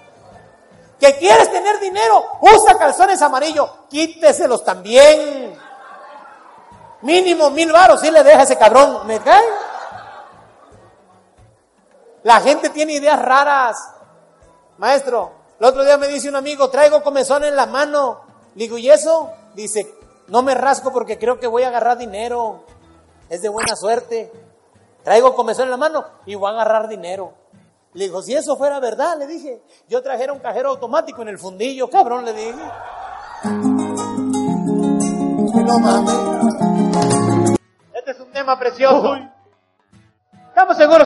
Que 1.01 1.16
quieres 1.16 1.51
tener 1.51 1.80
dinero, 1.80 2.38
usa 2.42 2.78
calzones 2.78 3.20
amarillos, 3.22 3.68
quíteselos 3.88 4.62
también. 4.62 5.59
Mínimo 7.03 7.51
mil 7.51 7.72
varos, 7.72 8.01
si 8.01 8.11
le 8.11 8.22
deja 8.22 8.42
ese 8.42 8.59
cabrón, 8.59 9.07
¿me 9.07 9.18
cae? 9.20 9.44
La 12.22 12.40
gente 12.40 12.70
tiene 12.70 12.94
ideas 12.94 13.20
raras. 13.20 13.78
Maestro, 14.78 15.32
el 15.59 15.66
otro 15.66 15.84
día 15.84 15.96
me 15.96 16.09
dice 16.09 16.28
un 16.28 16.36
amigo, 16.36 16.68
traigo 16.70 17.03
comezón 17.03 17.44
en 17.44 17.57
la 17.57 17.66
mano. 17.66 18.20
Le 18.55 18.64
digo, 18.64 18.76
¿y 18.76 18.90
eso? 18.90 19.30
Dice, 19.55 19.94
no 20.28 20.42
me 20.42 20.55
rasco 20.55 20.92
porque 20.92 21.18
creo 21.18 21.40
que 21.40 21.46
voy 21.46 21.62
a 21.62 21.68
agarrar 21.68 21.96
dinero 21.96 22.64
es 23.30 23.40
de 23.40 23.48
buena 23.48 23.74
suerte. 23.76 24.30
Traigo 25.05 25.34
comezón 25.34 25.64
en 25.64 25.70
la 25.70 25.76
mano 25.78 26.05
y 26.26 26.34
voy 26.34 26.51
a 26.51 26.53
agarrar 26.53 26.88
dinero. 26.88 27.32
Le 27.94 28.05
dijo, 28.05 28.22
si 28.22 28.34
eso 28.34 28.57
fuera 28.57 28.78
verdad, 28.80 29.16
le 29.18 29.26
dije, 29.26 29.62
yo 29.88 30.03
trajera 30.03 30.32
un 30.32 30.40
cajero 30.40 30.70
automático 30.70 31.22
en 31.22 31.28
el 31.28 31.38
fundillo, 31.38 31.88
cabrón, 31.88 32.24
le 32.24 32.32
dije. 32.32 32.70
No 35.55 35.78
mames. 35.78 36.49
Este 38.11 38.22
es 38.22 38.26
un 38.26 38.32
tema 38.32 38.58
precioso. 38.58 39.16
Estamos 40.48 40.76
seguros. 40.76 40.98